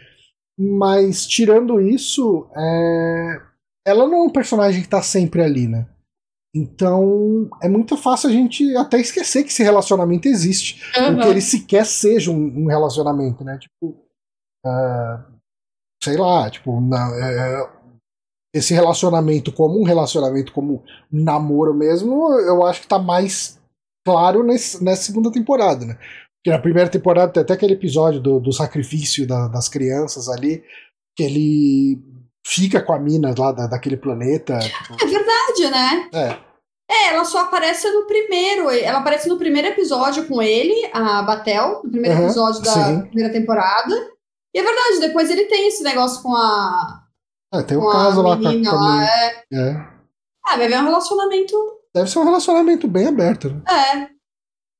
[0.57, 3.41] Mas tirando isso, é...
[3.87, 5.87] ela não é um personagem que está sempre ali, né?
[6.55, 10.83] Então é muito fácil a gente até esquecer que esse relacionamento existe.
[10.97, 11.15] Uhum.
[11.15, 13.57] Ou que ele sequer seja um, um relacionamento, né?
[13.57, 13.97] Tipo.
[14.65, 15.33] Uh,
[16.03, 17.69] sei lá, tipo, na, é,
[18.53, 23.59] esse relacionamento como um relacionamento, como um namoro mesmo, eu acho que tá mais
[24.05, 25.97] claro nesse, nessa segunda temporada, né?
[26.37, 30.63] Porque na primeira temporada tem até aquele episódio do, do sacrifício da, das crianças ali,
[31.15, 32.01] que ele
[32.45, 34.59] fica com a mina lá da, daquele planeta.
[34.59, 34.93] Tipo...
[35.01, 36.09] É verdade, né?
[36.13, 36.53] É.
[36.91, 38.69] É, ela só aparece no primeiro.
[38.69, 43.01] Ela aparece no primeiro episódio com ele, a Batel, no primeiro uhum, episódio da sim.
[43.03, 43.95] primeira temporada.
[44.53, 47.03] E é verdade, depois ele tem esse negócio com a.
[47.53, 49.43] É, tem o um caso lá com a, com a lá, é.
[49.53, 49.93] é.
[50.45, 51.55] Ah, vai ver um relacionamento
[51.95, 53.61] Deve ser um relacionamento bem aberto, né?
[53.69, 54.13] É.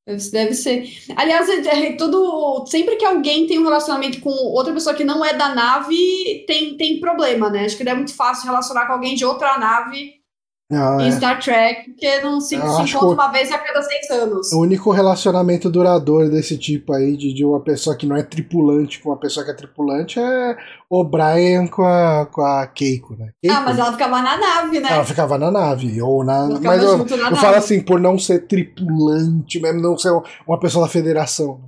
[0.06, 0.86] Deve ser.
[1.16, 5.24] Aliás, é, é, todo, sempre que alguém tem um relacionamento com outra pessoa que não
[5.24, 7.66] é da nave, tem, tem problema, né?
[7.66, 10.23] Acho que não é muito fácil relacionar com alguém de outra nave
[10.72, 11.12] não, em é.
[11.12, 14.52] Star Trek, porque não se, se encontra uma vez a cada seis anos.
[14.52, 19.00] O único relacionamento duradouro desse tipo aí, de, de uma pessoa que não é tripulante
[19.00, 20.58] com uma pessoa que é tripulante, é
[20.90, 23.32] o Brian com a, com a Keiko, né?
[23.42, 24.90] Keiko, ah, mas ela ficava na nave, né?
[24.92, 26.02] Ela ficava na nave.
[26.02, 30.12] Ou na, mas eu, na eu falo assim, por não ser tripulante, mesmo não ser
[30.48, 31.62] uma pessoa da federação.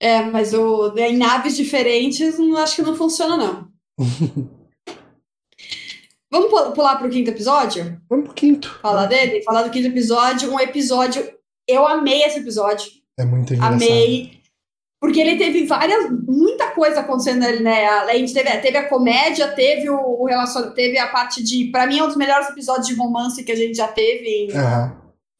[0.00, 3.68] É, mas o, em naves diferentes, acho que não funciona, não.
[6.30, 8.00] Vamos pular para o quinto episódio?
[8.08, 8.78] Vamos pro quinto.
[8.80, 9.42] Falar dele?
[9.42, 10.52] Falar do quinto episódio.
[10.52, 11.28] Um episódio.
[11.66, 12.88] Eu amei esse episódio.
[13.18, 13.74] É muito engraçado.
[13.74, 14.40] Amei.
[15.00, 16.08] Porque ele teve várias.
[16.26, 17.84] Muita coisa acontecendo ali, né?
[17.86, 20.70] A gente teve, teve a comédia, teve o, o relacion...
[20.70, 21.64] teve a parte de.
[21.72, 24.52] Para mim, é um dos melhores episódios de romance que a gente já teve em
[24.52, 24.92] uhum.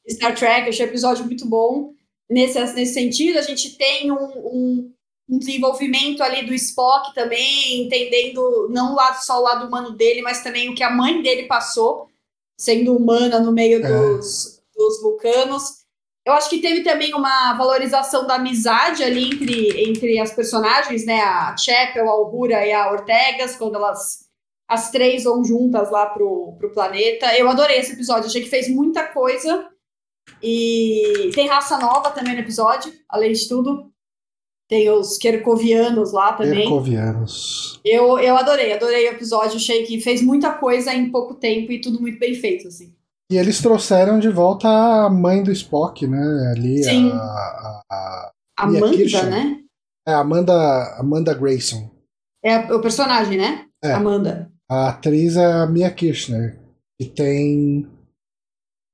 [0.08, 0.62] Star Trek.
[0.62, 1.92] Eu achei o episódio muito bom.
[2.28, 4.92] Nesse, nesse sentido, a gente tem um, um
[5.30, 10.68] um desenvolvimento ali do Spock também, entendendo não só o lado humano dele, mas também
[10.68, 12.08] o que a mãe dele passou,
[12.58, 13.88] sendo humana no meio é.
[13.88, 15.80] dos, dos vulcanos.
[16.26, 21.20] Eu acho que teve também uma valorização da amizade ali entre, entre as personagens, né?
[21.20, 24.28] A Chapel, a Uhura e a Ortegas, quando elas
[24.68, 27.36] as três vão juntas lá pro, pro planeta.
[27.36, 29.68] Eu adorei esse episódio, achei que fez muita coisa.
[30.40, 33.89] E tem raça nova também no episódio, além de tudo.
[34.70, 36.60] Tem os Kerkovianos lá também.
[36.60, 37.80] Kerkovianos.
[37.84, 39.56] Eu, eu adorei, adorei o episódio.
[39.56, 42.94] Achei que fez muita coisa em pouco tempo e tudo muito bem feito, assim.
[43.28, 46.52] E eles trouxeram de volta a mãe do Spock, né?
[46.56, 47.10] Ali, Sim.
[47.10, 47.16] a.
[47.16, 49.60] a, a Amanda, né?
[50.06, 51.90] É, Amanda, Amanda Grayson.
[52.44, 53.66] É o personagem, né?
[53.82, 53.90] É.
[53.92, 54.52] Amanda.
[54.70, 56.60] A atriz é a Mia Kirchner,
[56.96, 57.88] que tem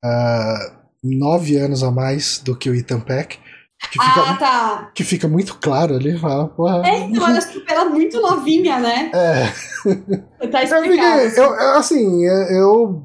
[0.03, 3.39] uh, nove anos a mais do que o Ethan Peck.
[3.79, 4.91] Que fica, ah, tá.
[4.95, 6.19] Que fica muito claro ali.
[6.19, 6.87] Fala, porra.
[6.87, 9.11] É, então, ela, ela é muito novinha, né?
[9.15, 9.77] É.
[10.51, 11.23] Tá explicado.
[11.37, 13.03] Eu, eu, assim, eu.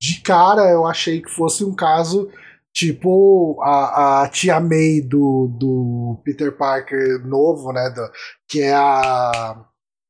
[0.00, 2.30] De cara, eu achei que fosse um caso
[2.72, 7.90] tipo a, a tia May do, do Peter Parker novo, né?
[7.90, 8.08] Do,
[8.48, 9.64] que é a.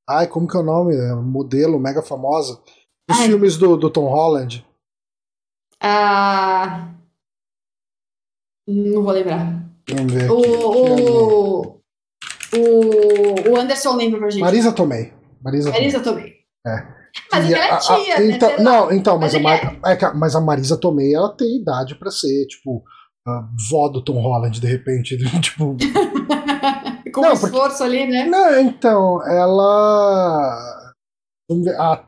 [0.09, 0.95] Ai, como que é o nome?
[1.23, 2.61] Modelo mega famosa.
[3.11, 3.27] Os Ai.
[3.27, 4.67] filmes do, do Tom Holland.
[5.83, 6.93] A.
[8.67, 9.68] Não vou lembrar.
[9.95, 10.31] Vamos ver.
[10.31, 10.39] O,
[10.93, 11.03] aqui.
[11.03, 11.81] o,
[12.57, 14.41] o, o Anderson lembra pra gente.
[14.41, 15.13] Marisa Tomei.
[15.43, 15.81] Marisa Tomei.
[15.81, 16.35] Marisa Tomei.
[16.67, 16.99] É.
[17.33, 18.31] Mas E ela é a- a- tia, né?
[18.31, 21.57] então, não, então, mas, Mas a, Mar- é a- mas a Marisa Tomei, ela tem
[21.61, 22.83] idade pra ser, tipo,
[23.27, 25.17] a vó do Tom Holland, de repente.
[25.29, 25.73] Com tipo, um
[27.23, 28.27] Não, porque- esforço ali, né?
[28.27, 30.93] não, então, ela.
[31.51, 32.05] Vamos ver, a,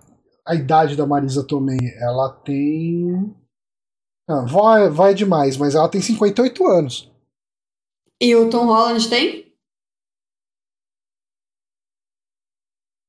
[0.47, 3.35] a idade da Marisa Tomei, ela tem.
[4.29, 7.10] Não, vai, vai demais, mas ela tem 58 anos.
[8.21, 9.51] E o Tom Holland tem?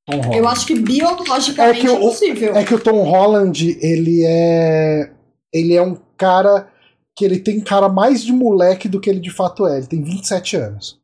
[0.08, 0.38] Tom Holland.
[0.38, 2.56] Eu acho que biologicamente É que é, o- possível.
[2.56, 5.14] É que o Tom Holland, ele é.
[5.54, 6.72] Ele é um cara
[7.16, 9.78] que ele tem cara mais de moleque do que ele de fato é.
[9.78, 11.00] Ele tem 27 anos.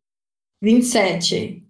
[0.62, 1.64] 27.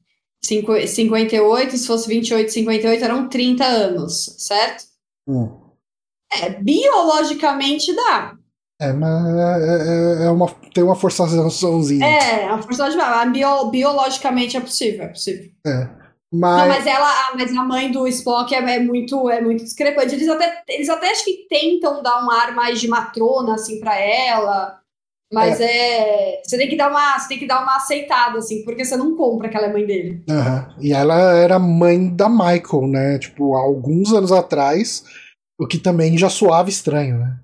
[0.43, 4.85] Cinqu- 58, se fosse 28, 58, eram 30 anos, certo?
[5.27, 5.49] Hum.
[6.31, 8.37] É, biologicamente dá.
[8.79, 12.05] É, mas é, é- é uma, tem uma forçaçãozinha.
[12.05, 15.49] É, a força de bio, biologicamente é possível, é possível.
[16.31, 19.63] Mas, Não, mas ela, a- mas a mãe do Spock é, é muito, é muito
[19.63, 20.13] discrepante.
[20.13, 23.97] Eles até, eles até acho que tentam dar um ar mais de matrona assim para
[23.97, 24.77] ela,
[25.33, 26.41] mas é.
[26.43, 29.15] você tem que dar uma, você tem que dar uma aceitada assim, porque você não
[29.15, 30.23] compra que ela é mãe dele.
[30.29, 30.75] Aham.
[30.81, 33.17] E ela era mãe da Michael, né?
[33.19, 35.03] Tipo, há alguns anos atrás,
[35.59, 37.37] o que também já soava estranho, né?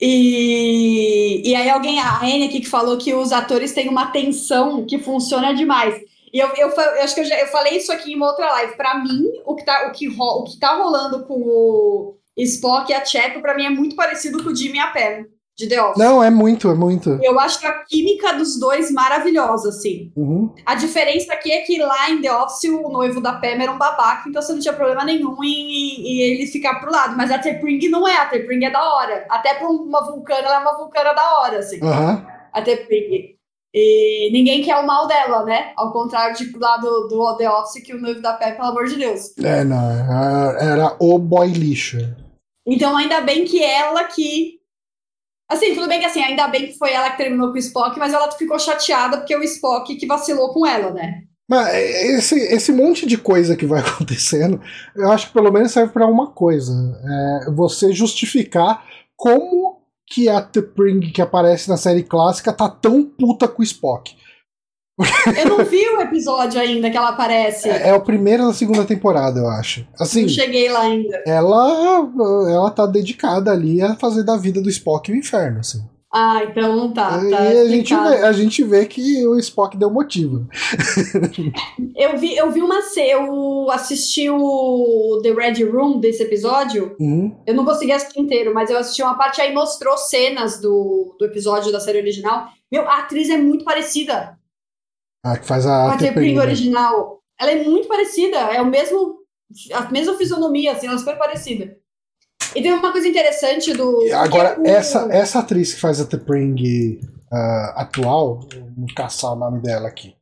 [0.00, 4.86] E, e aí alguém, a Anne aqui que falou que os atores têm uma tensão
[4.86, 6.00] que funciona demais.
[6.32, 8.50] E eu, eu, eu acho que eu, já, eu falei isso aqui em uma outra
[8.52, 8.76] live.
[8.76, 12.90] Pra mim, o que tá, o que ro, o que tá rolando com o Spock
[12.90, 15.26] e a Chapel, pra mim, é muito parecido com o Jimmy e a Pam,
[15.58, 15.98] de The Office.
[15.98, 17.18] Não, é muito, é muito.
[17.20, 20.12] Eu acho que a química dos dois maravilhosa, assim.
[20.16, 20.54] Uhum.
[20.64, 23.76] A diferença aqui é que lá em The Office o noivo da Pam era um
[23.78, 25.48] babaca, então você não tinha problema nenhum em,
[26.06, 27.16] em ele ficar pro lado.
[27.16, 29.26] Mas a Tepring não é, a Tepring é da hora.
[29.28, 31.80] Até pra uma vulcana, ela é uma vulcana da hora, assim.
[31.82, 32.24] Aham.
[32.52, 33.34] A Tepring.
[33.74, 35.72] E ninguém quer o mal dela, né?
[35.76, 38.86] Ao contrário de lá do, do The Office, que o noivo da Pam, pelo amor
[38.86, 39.36] de Deus.
[39.38, 39.90] É, não.
[39.90, 41.98] era- Era o boy lixo.
[42.66, 44.57] Então, ainda bem que ela que.
[45.48, 47.98] Assim, tudo bem que assim, ainda bem que foi ela que terminou com o Spock,
[47.98, 51.22] mas ela ficou chateada porque o Spock que vacilou com ela, né?
[51.48, 54.60] Mas esse, esse monte de coisa que vai acontecendo,
[54.94, 56.72] eu acho que pelo menos serve pra uma coisa:
[57.46, 58.84] é você justificar
[59.16, 64.14] como que a T'Pring que aparece na série clássica tá tão puta com o Spock.
[65.36, 67.68] Eu não vi o episódio ainda que ela aparece.
[67.68, 69.86] É, é o primeiro da segunda temporada, eu acho.
[69.98, 71.22] Assim, Não cheguei lá ainda.
[71.26, 72.08] ela,
[72.50, 75.82] ela tá dedicada ali a fazer da vida do Spock o inferno, assim.
[76.12, 77.20] Ah, então tá.
[77.22, 80.46] e tá a gente, vê, a gente vê que o Spock deu motivo.
[81.94, 82.78] Eu vi, eu vi uma.
[82.96, 86.94] Eu assisti o The Red Room desse episódio.
[86.98, 87.36] Uhum.
[87.44, 91.26] Eu não consegui assistir inteiro, mas eu assisti uma parte aí mostrou cenas do, do
[91.26, 92.46] episódio da série original.
[92.70, 94.37] Meu, a atriz é muito parecida
[95.24, 96.40] Ah, que faz a, a né?
[96.40, 97.20] original.
[97.40, 99.18] Ela é muito parecida, é o mesmo.
[99.72, 101.76] A mesma fisionomia, assim, ela é super parecida.
[102.54, 104.12] E tem uma coisa interessante do.
[104.14, 107.00] Agora, porque o- essa, essa atriz que faz a T'Pring
[107.32, 108.40] ah, atual,
[108.76, 110.16] vou caçar o nome dela aqui.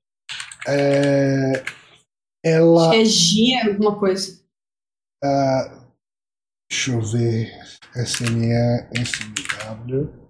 [0.67, 1.63] É,
[2.45, 2.83] ela.
[2.83, 4.41] Acho que é Gia, alguma coisa.
[6.71, 7.51] Deixa eu ver.
[7.95, 8.53] SME,
[8.93, 10.26] SMW.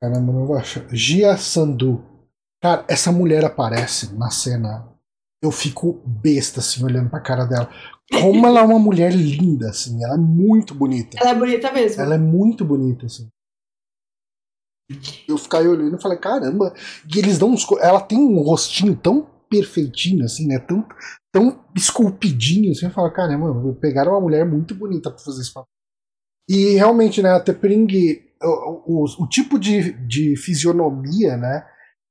[0.00, 0.86] Caramba, não vou achar.
[0.90, 2.04] Gia Sandu.
[2.62, 4.88] Cara, essa mulher aparece na cena.
[5.42, 7.70] Eu fico besta, assim, olhando pra cara dela.
[8.20, 10.02] Como ela é uma mulher linda, assim.
[10.02, 11.18] Ela é muito bonita.
[11.20, 12.02] Ela é bonita mesmo.
[12.02, 13.28] Ela é muito bonita, assim.
[15.26, 16.74] Eu aí olhando e falei, caramba.
[17.06, 17.66] E eles dão uns.
[17.80, 20.58] Ela tem um rostinho tão perfeitinho, assim, né?
[20.58, 20.86] Tão,
[21.32, 22.86] tão esculpidinho, assim.
[22.86, 25.52] Eu falo, caramba, pegaram uma mulher muito bonita pra fazer isso.
[26.48, 27.86] E realmente, né, a Tepring,
[28.44, 31.66] o, o, o tipo de, de fisionomia, né?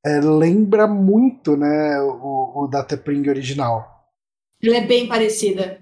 [0.05, 3.85] é, lembra muito, né, o, o da Tepring original.
[4.61, 5.81] Ela é bem parecida.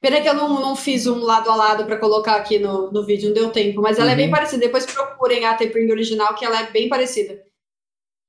[0.00, 3.06] Pena que eu não, não fiz um lado a lado pra colocar aqui no, no
[3.06, 4.16] vídeo, não deu tempo, mas ela é Uhum.
[4.16, 4.60] bem parecida.
[4.66, 7.40] Depois procurem a T-Pring original, que ela é bem parecida.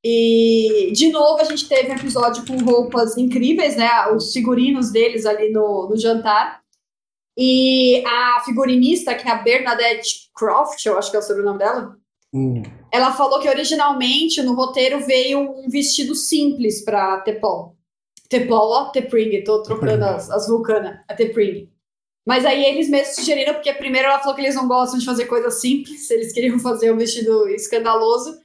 [0.06, 3.90] E, de novo, a gente teve um episódio com roupas incríveis, né?
[4.16, 6.62] Os figurinos deles ali no, no jantar.
[7.38, 11.98] E a figurinista, que é a Bernadette Croft, eu acho que é o sobrenome dela,
[12.36, 12.64] Hum.
[12.92, 17.76] ela falou que originalmente no roteiro veio um vestido simples pra Tepol.
[18.28, 21.70] Tepol, ó, Tepring, tô trocando as, as vulcanas, a Tepring.
[22.26, 25.26] Mas aí eles mesmos sugeriram, porque primeiro ela falou que eles não gostam de fazer
[25.26, 28.40] coisas simples, eles queriam fazer um vestido escandaloso.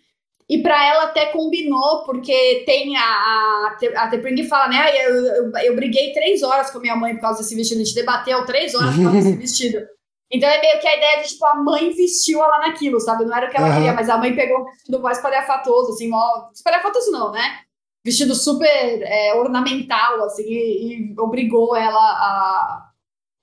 [0.49, 5.05] E para ela até combinou, porque tem a, a, a Tepring fala, né?
[5.05, 7.95] Eu, eu, eu, briguei três horas com minha mãe por causa desse vestido, a gente
[7.95, 9.87] debateu três horas por causa desse vestido.
[10.31, 13.25] Então é meio que a ideia de, tipo, a mãe vestiu ela naquilo, sabe?
[13.25, 13.75] Não era o que ela uhum.
[13.75, 16.51] queria, mas a mãe pegou um vestido mais espalhafatoso, assim, mó...
[16.55, 17.61] espalhafatoso não, né?
[18.05, 22.91] Vestido super é, ornamental, assim, e, e, obrigou ela a,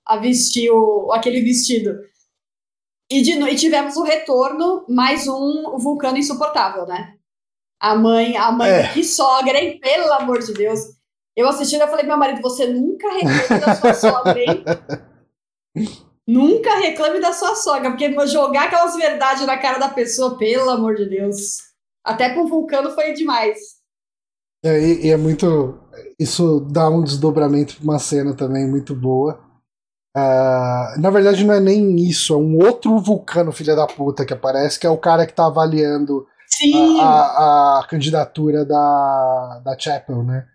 [0.06, 1.98] a vestir o, aquele vestido.
[3.10, 7.14] E, de, e tivemos o retorno, mais um vulcano insuportável, né?
[7.80, 8.92] A mãe, a mãe, é.
[8.92, 9.78] que sogra, hein?
[9.80, 10.80] Pelo amor de Deus.
[11.36, 14.64] Eu assistindo, eu falei, meu marido, você nunca reclame da sua sogra, hein?
[16.26, 20.96] nunca reclame da sua sogra, porque jogar aquelas verdades na cara da pessoa, pelo amor
[20.96, 21.58] de Deus.
[22.02, 23.58] Até com o vulcano foi demais.
[24.64, 25.78] É, e, e é muito.
[26.18, 29.45] Isso dá um desdobramento pra uma cena também muito boa
[30.16, 34.32] Uh, na verdade, não é nem isso, é um outro vulcano, filha da puta, que
[34.32, 36.26] aparece, que é o cara que tá avaliando
[37.02, 40.46] a, a, a, candidatura da, da Chapel, né?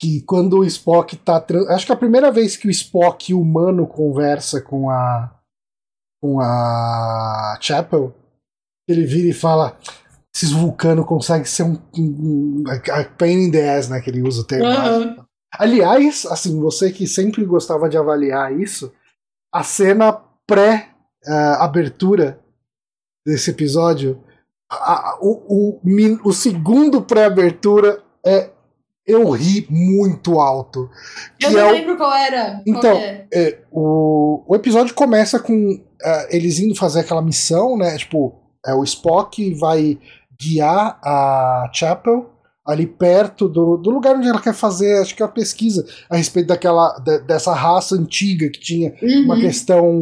[0.00, 1.44] Que quando o Spock tá.
[1.70, 5.36] Acho que é a primeira vez que o Spock humano conversa com a.
[6.20, 8.14] com a Chapel,
[8.88, 9.76] ele vira e fala.
[10.34, 12.64] Esses vulcanos conseguem ser um, um, um
[13.18, 14.00] pain in the ass, né?
[14.00, 14.66] Que ele usa o termo.
[14.66, 15.24] Uhum.
[15.58, 18.92] Aliás, assim, você que sempre gostava de avaliar isso,
[19.52, 20.12] a cena
[20.46, 22.40] pré-abertura
[23.26, 24.22] desse episódio,
[24.70, 28.50] a, o, o, o segundo pré-abertura é
[29.06, 30.88] eu ri muito alto.
[31.40, 32.62] Eu não é lembro qual era.
[32.66, 33.26] Então, é?
[33.32, 37.96] É, o, o episódio começa com uh, eles indo fazer aquela missão, né?
[37.98, 39.98] Tipo, é, o Spock vai
[40.40, 42.30] guiar a Chapel
[42.66, 46.16] ali perto do, do lugar onde ela quer fazer, acho que é uma pesquisa a
[46.16, 49.24] respeito daquela de, dessa raça antiga que tinha uhum.
[49.24, 50.00] uma questão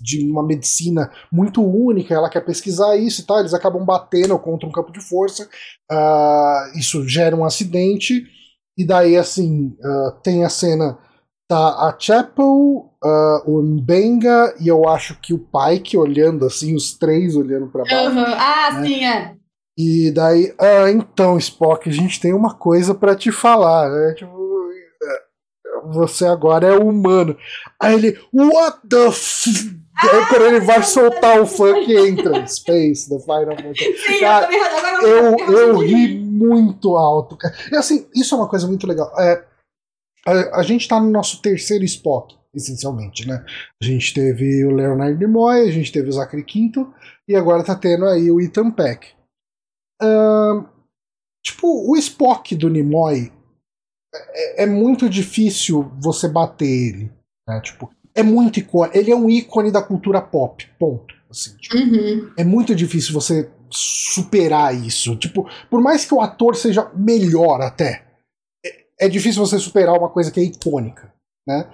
[0.00, 4.68] de uma medicina muito única, ela quer pesquisar isso e tal, eles acabam batendo contra
[4.68, 5.48] um campo de força,
[5.90, 8.24] uh, isso gera um acidente,
[8.76, 10.98] e daí assim, uh, tem a cena
[11.48, 16.92] tá a Chapel, uh, o Mbenga e eu acho que o Pike olhando assim, os
[16.98, 18.10] três olhando para baixo.
[18.10, 18.24] Uhum.
[18.26, 18.86] Ah, né?
[18.86, 19.37] sim, é.
[19.78, 24.14] E daí, ah, então, Spock, a gente tem uma coisa para te falar, né?
[24.14, 24.36] Tipo,
[25.92, 27.36] você agora é humano.
[27.80, 29.78] Aí ele, what the f...
[30.00, 33.56] Aí quando ele vai soltar o funk entra Space, the Final
[34.20, 34.48] cara,
[35.02, 37.36] eu, eu ri muito alto.
[37.36, 37.54] Cara.
[37.72, 39.12] E assim, isso é uma coisa muito legal.
[39.18, 39.44] É,
[40.26, 43.44] a, a gente tá no nosso terceiro Spock, essencialmente, né?
[43.80, 46.92] A gente teve o Leonard Nimoy, a gente teve o Zachary Quinto,
[47.26, 49.17] e agora tá tendo aí o Ethan Peck.
[50.02, 50.66] Uh,
[51.42, 53.32] tipo, o Spock do Nimoy
[54.14, 57.12] é, é, muito difícil você bater ele.
[57.46, 57.60] Né?
[57.60, 58.96] Tipo, é muito icônico.
[58.96, 60.68] Ele é um ícone da cultura pop.
[60.78, 61.14] Ponto.
[61.30, 62.32] Assim, tipo, uhum.
[62.36, 65.16] É muito difícil você superar isso.
[65.16, 68.06] Tipo, por mais que o ator seja melhor até,
[68.64, 71.12] é, é difícil você superar uma coisa que é icônica.
[71.46, 71.68] Né?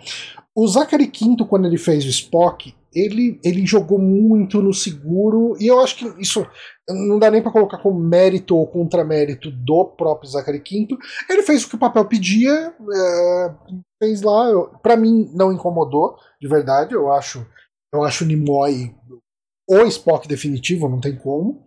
[0.55, 5.67] O Zachary Quinto, quando ele fez o Spock, ele, ele jogou muito no seguro, e
[5.67, 6.47] eu acho que isso
[6.89, 10.99] não dá nem para colocar como mérito ou contramérito do próprio Zachary Quinto.
[11.29, 13.55] Ele fez o que o papel pedia, é,
[14.03, 14.47] fez lá.
[14.83, 16.95] para mim não incomodou, de verdade.
[16.95, 17.47] Eu acho,
[17.93, 18.95] eu acho o Nimoy
[19.67, 21.65] o Spock definitivo, não tem como.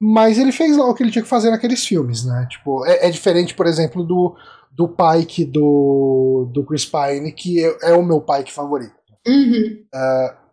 [0.00, 2.46] Mas ele fez lá o que ele tinha que fazer naqueles filmes, né?
[2.50, 4.36] Tipo, é, é diferente, por exemplo, do,
[4.72, 8.94] do Pike do, do Chris Pine, que é, é o meu Pike favorito.
[9.26, 9.84] Uhum.
[9.94, 10.48] Uh,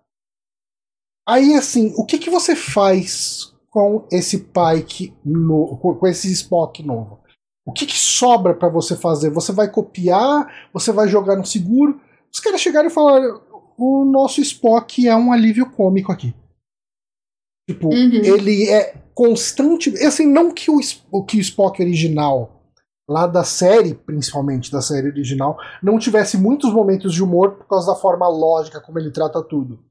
[1.27, 7.19] Aí, assim, o que, que você faz com esse Pike, no, com esse Spock novo?
[7.67, 9.29] O que, que sobra para você fazer?
[9.31, 10.69] Você vai copiar?
[10.71, 11.99] Você vai jogar no seguro?
[12.33, 13.41] Os caras chegaram e falaram:
[13.77, 16.33] o nosso Spock é um alívio cômico aqui.
[17.69, 18.23] Tipo, uhum.
[18.23, 19.89] ele é constante.
[20.05, 22.61] Assim, não que o, que o Spock original,
[23.09, 27.87] lá da série, principalmente da série original, não tivesse muitos momentos de humor por causa
[27.87, 29.83] da forma lógica como ele trata tudo.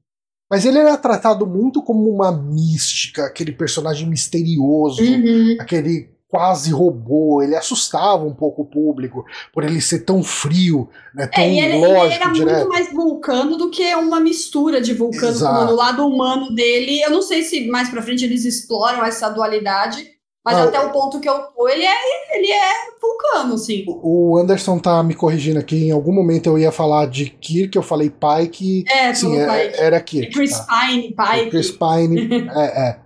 [0.55, 5.57] Mas ele era tratado muito como uma mística, aquele personagem misterioso, uhum.
[5.59, 11.27] aquele quase robô, ele assustava um pouco o público por ele ser tão frio, né,
[11.27, 12.55] tão é, e ele, lógico, ele era direto.
[12.55, 15.67] muito mais vulcano do que uma mistura de vulcano Exato.
[15.67, 17.01] com o lado humano dele.
[17.01, 20.09] Eu não sei se mais para frente eles exploram essa dualidade,
[20.45, 22.71] mas ah, até o ponto que eu tô, ele é, ele é
[23.01, 23.83] vulcano, sim.
[23.87, 25.87] O Anderson tá me corrigindo aqui.
[25.87, 28.85] Em algum momento eu ia falar de Kirk, eu falei Pike.
[28.87, 30.31] É, sim, é, era Kirk.
[30.31, 30.67] Chris tá.
[30.67, 31.49] Pine, Pike.
[31.49, 32.99] Chris Pine, é, é.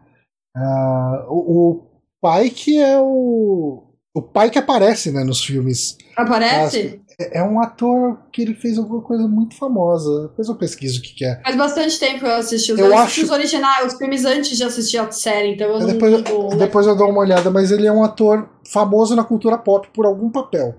[0.58, 1.84] Uh, o, o
[2.22, 4.22] Pike é o, o
[4.52, 5.98] que aparece, né, nos filmes.
[6.18, 7.02] Aparece?
[7.20, 10.28] É, é um ator que ele fez alguma coisa muito famosa.
[10.30, 11.42] Depois eu pesquiso o que, que é.
[11.44, 14.56] Faz bastante tempo que eu assisti os, Eu eu acho- os originais, os filmes antes
[14.58, 17.72] de assistir a série, então eu não Depois, não- depois eu dou uma olhada, mas
[17.72, 20.76] ele é um ator famoso na cultura pop por algum papel.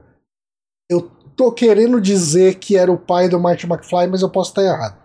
[0.91, 4.63] Eu tô querendo dizer que era o pai do Marty McFly, mas eu posso estar
[4.63, 4.99] errado.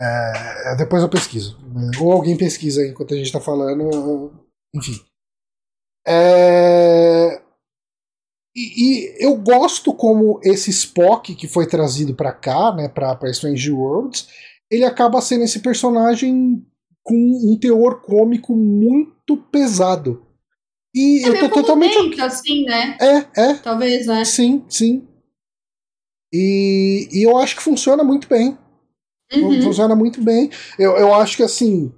[0.00, 1.56] É, depois eu pesquiso.
[2.00, 4.32] Ou alguém pesquisa enquanto a gente tá falando.
[4.74, 5.00] Enfim.
[6.06, 7.40] É,
[8.56, 8.62] E,
[9.20, 13.70] e eu gosto como esse Spock que foi trazido pra cá, né, pra, pra Strange
[13.70, 14.28] Worlds,
[14.70, 16.64] ele acaba sendo esse personagem
[17.02, 20.22] com um teor cômico muito pesado.
[20.94, 22.18] E É eu tô totalmente.
[22.22, 22.96] assim, né?
[22.98, 24.24] É, é, Talvez, né?
[24.24, 25.06] sim, sim.
[26.32, 28.56] E, e eu acho que funciona muito bem.
[29.32, 29.62] Uhum.
[29.62, 30.50] Funciona muito bem.
[30.78, 31.92] Eu, eu acho que assim.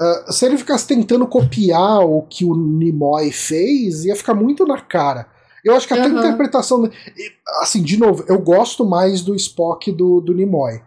[0.00, 4.80] ah, se ele ficasse tentando copiar o que o Nimoy fez, ia ficar muito na
[4.80, 5.26] cara.
[5.66, 6.18] Eu acho que até a Uhum.
[6.20, 6.84] interpretação.
[6.86, 10.80] e, Assim, de novo, eu gosto mais do Spock do, do Nimoy.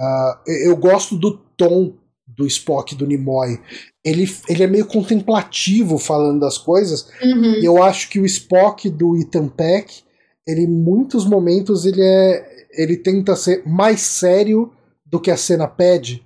[0.00, 1.94] Ah, eu gosto do tom
[2.26, 3.60] do Spock do Nimoy.
[4.04, 7.10] Ele, ele é meio contemplativo falando das coisas.
[7.22, 7.54] Uhum.
[7.60, 10.02] E eu acho que o Spock do Ethan Peck,
[10.46, 14.72] ele em muitos momentos ele é ele tenta ser mais sério
[15.04, 16.24] do que a cena pede.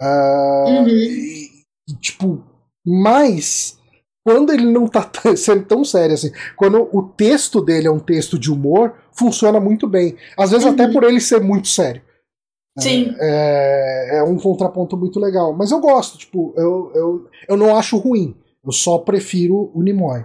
[0.00, 0.88] Ah, Uhum.
[0.88, 1.48] e,
[1.88, 2.42] e, tipo,
[2.86, 3.76] mas
[4.24, 8.38] quando ele não tá sendo tão sério assim, quando o texto dele é um texto
[8.38, 10.16] de humor, funciona muito bem.
[10.36, 10.92] Às vezes até Uhum.
[10.92, 12.02] por ele ser muito sério.
[12.78, 13.14] Sim.
[13.20, 15.52] É, é um contraponto muito legal.
[15.52, 18.34] Mas eu gosto, tipo, eu, eu, eu não acho ruim.
[18.64, 20.24] Eu só prefiro o Nimoy.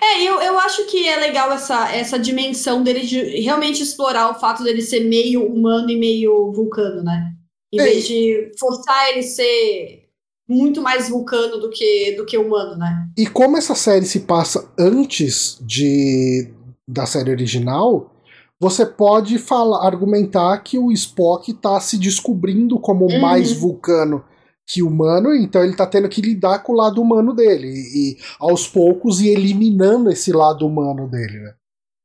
[0.00, 4.38] É, eu, eu acho que é legal essa, essa dimensão dele de realmente explorar o
[4.40, 7.32] fato dele ser meio humano e meio vulcano, né?
[7.72, 7.84] Em É.
[7.84, 10.03] vez de forçar ele ser
[10.48, 13.08] muito mais vulcano do que, do que humano, né?
[13.16, 16.52] E como essa série se passa antes de
[16.86, 18.12] da série original,
[18.60, 23.20] você pode falar, argumentar que o Spock tá se descobrindo como Uhum.
[23.20, 24.24] mais vulcano
[24.66, 28.18] que humano, então ele tá tendo que lidar com o lado humano dele e, e,
[28.40, 31.54] aos poucos ir eliminando esse lado humano dele, né?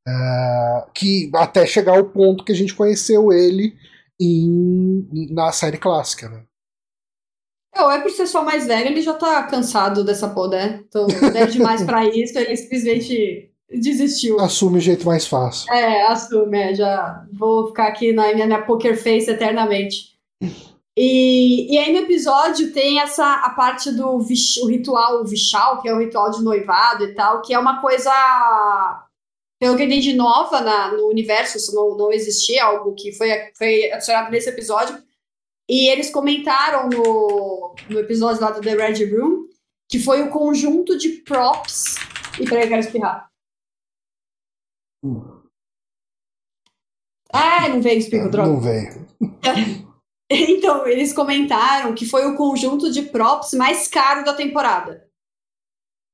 [0.08, 3.76] É, que até chegar ao ponto que a gente conheceu ele
[4.20, 6.44] em, na série clássica, né?
[7.76, 10.84] É, Ou é por ser só mais velho, ele já tá cansado dessa porra, né?
[10.88, 14.40] Então, velho demais pra isso, ele simplesmente desistiu.
[14.40, 15.72] Assume o jeito mais fácil.
[15.72, 20.18] É, assume, é, já vou ficar aqui na minha, minha poker face eternamente.
[20.98, 25.88] E, e aí no episódio tem essa a parte do o ritual o Vishal, que
[25.88, 28.12] é o ritual de noivado e tal, que é uma coisa,
[29.60, 33.30] pelo que eu entendi, nova na, no universo, isso não, não existia, algo que foi,
[33.58, 34.98] foi adicionado nesse episódio.
[35.70, 39.48] E eles comentaram no, no episódio lá do The Red Room
[39.88, 41.96] que foi o conjunto de props.
[42.40, 43.28] E peraí, eu quero espirrar.
[45.04, 45.40] Hum.
[47.32, 48.50] Ah, não veio espirro, droga.
[48.50, 49.08] Não veio.
[50.32, 55.04] Então, eles comentaram que foi o conjunto de props mais caro da temporada.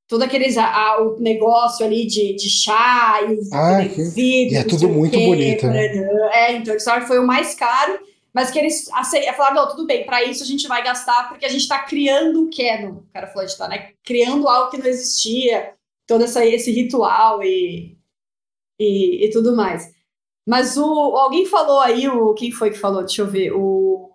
[0.08, 4.02] Todo aqueles, a- a- o negócio ali de, de chá e os Ah, aquele que-
[4.14, 5.84] vidro, e é tudo muito bonito, né?
[6.32, 7.98] É, então eles falaram que foi o mais caro,
[8.36, 11.46] mas que eles acei- falaram, não, tudo bem, para isso a gente vai gastar, porque
[11.46, 12.96] a gente tá criando o canon.
[12.98, 15.72] O cara falou, a gente né, criando algo que não existia,
[16.06, 17.96] todo essa, esse ritual e,
[18.78, 19.90] e, e tudo mais.
[20.46, 23.02] Mas o alguém falou aí, o quem foi que falou?
[23.02, 23.52] Deixa eu ver.
[23.52, 24.10] O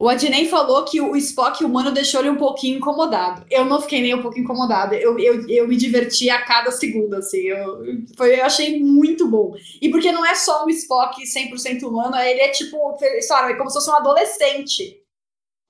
[0.00, 3.44] o Adnei falou que o Spock humano deixou ele um pouquinho incomodado.
[3.50, 4.94] Eu não fiquei nem um pouco incomodada.
[4.94, 7.38] Eu, eu, eu me diverti a cada segundo, assim.
[7.38, 7.80] Eu,
[8.16, 9.54] foi, eu achei muito bom.
[9.82, 12.76] E porque não é só um Spock 100% humano, ele é tipo,
[13.22, 14.98] sabe, é como se fosse um adolescente.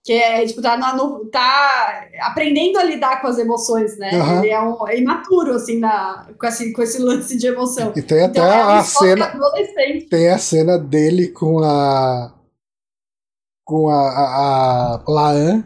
[0.04, 4.10] Que é, tipo, tá, na- no- tá aprendendo a lidar com as emoções, né?
[4.14, 4.38] Aham.
[4.38, 7.92] Ele é, um, é imaturo, assim, na, com, esse, com esse lance de emoção.
[7.96, 9.24] E tem até Então, é um a Spock cena.
[9.26, 10.06] adolescente.
[10.06, 12.32] Tem a cena dele com a.
[13.68, 15.62] com a, a, a Laan,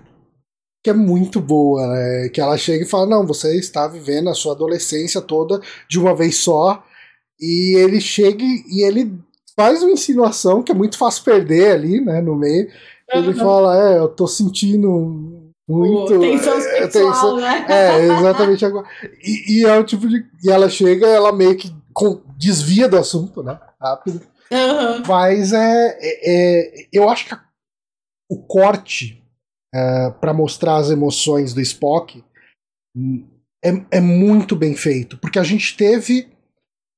[0.83, 2.29] que é muito boa, né?
[2.31, 6.13] Que ela chega e fala: Não, você está vivendo a sua adolescência toda de uma
[6.17, 6.83] vez só.
[7.41, 9.17] E ele chega e- ele
[9.57, 12.21] faz uma insinuação que é muito fácil perder ali, né?
[12.21, 12.69] No meio.
[13.15, 13.35] Ele Uhum.
[13.37, 16.19] fala: É, eu tô sentindo muito.
[16.19, 17.65] Tensão é, tensão- né?
[17.69, 18.87] é, exatamente agora.
[19.23, 20.25] E, e é o tipo de.
[20.45, 21.73] E ela chega, ela meio que
[22.37, 23.57] desvia do assunto, né?
[23.81, 24.21] Rápido.
[24.53, 25.03] Aham.
[25.07, 27.41] Mas é, é- é- eu acho que a-
[28.33, 29.23] o corte
[30.21, 32.23] para mostrar as emoções do Spock
[32.95, 33.27] hum,
[33.65, 36.29] é, é muito bem feito, porque a gente teve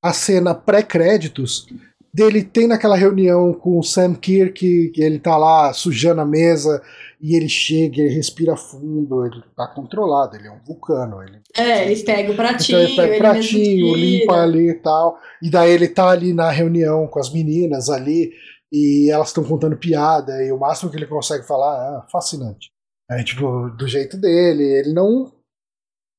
[0.03, 1.67] a cena pré-créditos
[2.15, 6.81] dele tem naquela reunião com o Sam Kirk, que ele tá lá sujando a mesa
[7.21, 11.21] e ele chega, ele respira fundo, ele tá controlado, ele é um vulcano.
[11.21, 15.19] Ele, é, ele pega o pratinho, então ele pega o pratinho, limpa ali e tal.
[15.41, 18.31] E daí ele tá ali na reunião com as meninas ali,
[18.75, 22.69] e elas estão contando piada, e o máximo que ele consegue falar é fascinante.
[23.09, 25.31] É tipo, do jeito dele, ele não.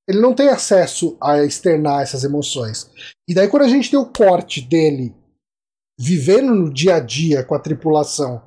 [0.09, 2.89] Ele não tem acesso a externar essas emoções.
[3.29, 5.13] E daí, quando a gente tem o corte dele
[5.99, 8.41] vivendo no dia a dia com a tripulação,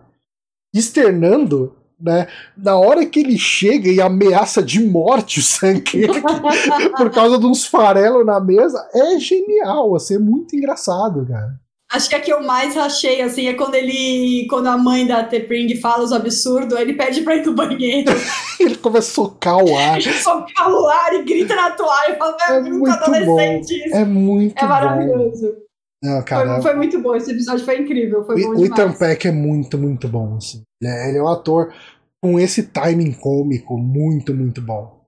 [0.74, 2.28] externando, né?
[2.58, 6.08] Na hora que ele chega e ameaça de morte o Sankey
[6.96, 11.60] por causa de uns farelos na mesa, é genial, assim, é muito engraçado, cara.
[11.92, 14.46] Acho que a que eu mais achei, assim, é quando ele.
[14.48, 18.12] Quando a mãe da Tepring fala os absurdos, ele pede pra ir no banheiro.
[18.60, 20.00] ele começa a socar o ar.
[20.02, 22.16] socar o ar e grita na toalha.
[22.16, 23.86] Fala, é, é muito adolescente bom.
[23.86, 23.96] Isso.
[23.96, 25.48] É muito É maravilhoso.
[25.48, 25.70] Bom.
[26.02, 28.24] Não, cara, foi, foi, muito bom, esse episódio foi incrível.
[28.24, 30.38] Foi o, o Ethan Peck é muito, muito bom.
[30.38, 30.62] Assim.
[30.82, 31.74] Ele, é, ele é um ator
[32.22, 35.00] com esse timing cômico muito, muito bom.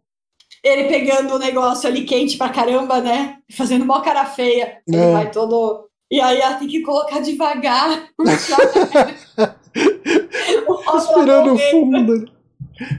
[0.64, 3.38] Ele pegando o negócio ali quente pra caramba, né?
[3.52, 4.80] Fazendo mó cara feia.
[4.88, 5.12] Ele é.
[5.12, 5.88] vai todo.
[6.12, 8.10] E aí ela tem que colocar devagar.
[10.94, 12.32] Respirando fundo.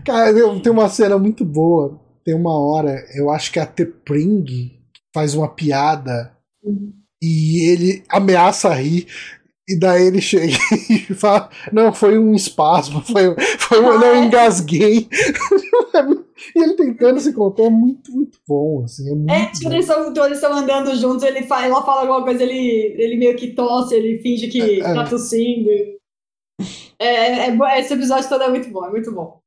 [0.05, 0.33] Cara,
[0.63, 2.01] tem uma cena muito boa.
[2.25, 4.81] Tem uma hora, eu acho que a Tepring
[5.13, 6.33] faz uma piada.
[6.65, 9.07] Uhum e ele ameaça rir.
[9.73, 10.53] E daí ele chega
[10.91, 15.09] e fala: Não, foi um espasmo, foi, foi um, não, eu engasguei.
[16.55, 18.85] e ele tentando se contar é muito, muito bom.
[18.85, 22.43] Assim, é, muito é tipo, eles estão andando juntos, ele fala, ela fala alguma coisa,
[22.43, 24.95] ele, ele meio que tosse, ele finge que é, é.
[24.95, 25.70] tá tossindo.
[26.99, 29.41] É, é, é, esse episódio todo é muito bom, é muito bom.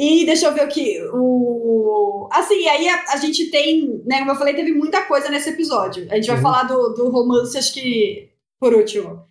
[0.00, 1.00] E deixa eu ver o que.
[1.12, 2.28] O...
[2.32, 4.18] Assim, aí a, a, gente tem, né?
[4.18, 6.06] Como eu falei, teve muita coisa nesse episódio.
[6.10, 6.42] A gente vai uhum.
[6.42, 8.28] falar do, do romance, acho que
[8.60, 9.27] por último.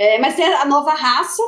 [0.00, 1.42] É, mas tem a nova raça,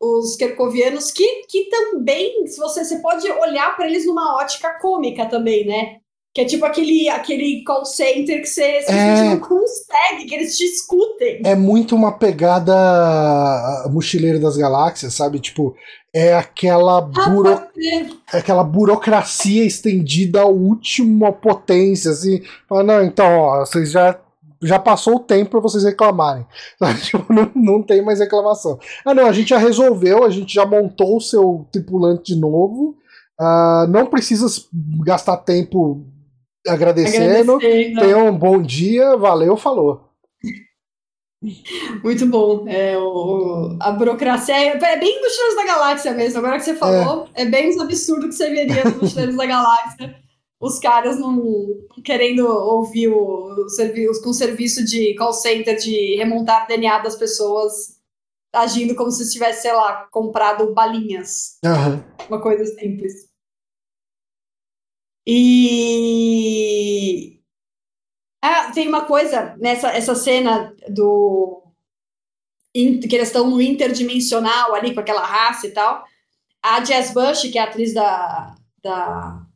[0.00, 5.26] os Kerkovianos, que, que também, se você, você pode olhar para eles numa ótica cômica
[5.26, 5.96] também, né?
[6.34, 9.24] Que é tipo aquele, aquele call center que você, é...
[9.24, 11.42] não consegue, que eles te escutem.
[11.44, 12.74] É muito uma pegada
[13.90, 15.38] mochileiro das galáxias, sabe?
[15.38, 15.76] Tipo,
[16.14, 17.60] é aquela, ah, buro...
[18.32, 22.40] é aquela burocracia estendida à última potência, assim.
[22.66, 24.18] Fala, não, então, ó, vocês já
[24.62, 26.46] já passou o tempo para vocês reclamarem.
[27.02, 28.78] Tipo, não, não tem mais reclamação.
[29.04, 32.96] Ah, não, a gente já resolveu, a gente já montou o seu tripulante de novo.
[33.40, 34.46] Uh, não precisa
[35.04, 36.04] gastar tempo
[36.66, 37.54] agradecendo.
[37.54, 38.00] agradecendo.
[38.00, 40.08] Tenha um bom dia, valeu, falou.
[42.02, 42.64] Muito bom.
[42.66, 46.38] É, o, a burocracia é, é bem Mochileiros da Galáxia mesmo.
[46.40, 49.46] Agora que você falou, é, é bem os absurdos que você veria no Mochileiros da
[49.46, 50.27] Galáxia.
[50.60, 55.76] Os caras não, não querendo ouvir o, o serviço, com o serviço de call center
[55.76, 58.00] de remontar DNA das pessoas,
[58.52, 61.58] agindo como se tivesse, sei lá, comprado balinhas.
[61.64, 62.02] Uhum.
[62.28, 63.28] Uma coisa simples.
[65.26, 67.40] E
[68.42, 71.62] ah, tem uma coisa nessa essa cena do
[72.72, 76.04] que eles estão no interdimensional ali com aquela raça e tal.
[76.62, 79.46] A Jazz Bush, que é a atriz da, da,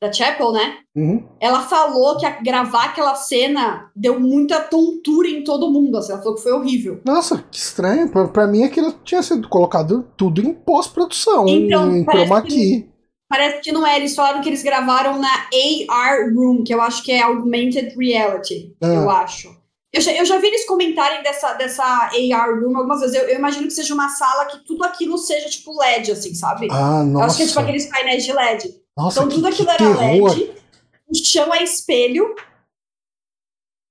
[0.00, 0.78] da Chapel, né?
[0.96, 1.22] Uhum.
[1.38, 5.98] Ela falou que a, gravar aquela cena deu muita tontura em todo mundo.
[5.98, 7.00] Assim, ela falou que foi horrível.
[7.04, 8.08] Nossa, que estranho.
[8.10, 12.88] Pra, pra mim aquilo tinha sido colocado tudo em pós-produção, então, em chroma key.
[13.28, 13.96] Parece que não é.
[13.96, 15.28] Eles falaram que eles gravaram na
[15.88, 18.74] AR Room, que eu acho que é Augmented Reality.
[18.82, 18.86] Ah.
[18.86, 19.60] Eu acho.
[19.92, 23.14] Eu já, eu já vi eles comentarem dessa, dessa AR Room algumas vezes.
[23.14, 26.68] Eu, eu, imagino que seja uma sala que tudo aquilo seja tipo LED, assim, sabe?
[26.70, 27.24] Ah, nossa.
[27.24, 28.79] Eu acho que é tipo aqueles painéis de LED.
[29.00, 30.30] Nossa, então tudo aquilo que era terror.
[30.30, 30.52] LED.
[31.08, 32.34] O chão é espelho.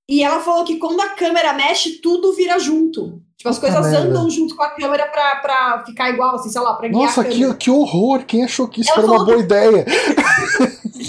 [0.07, 3.21] E ela falou que quando a câmera mexe, tudo vira junto.
[3.37, 6.73] Tipo, as coisas andam junto com a câmera pra, pra ficar igual, assim, sei lá,
[6.73, 8.25] pra guiar Nossa, que, que horror!
[8.25, 9.43] Quem achou que isso ela era uma boa que...
[9.43, 9.85] ideia?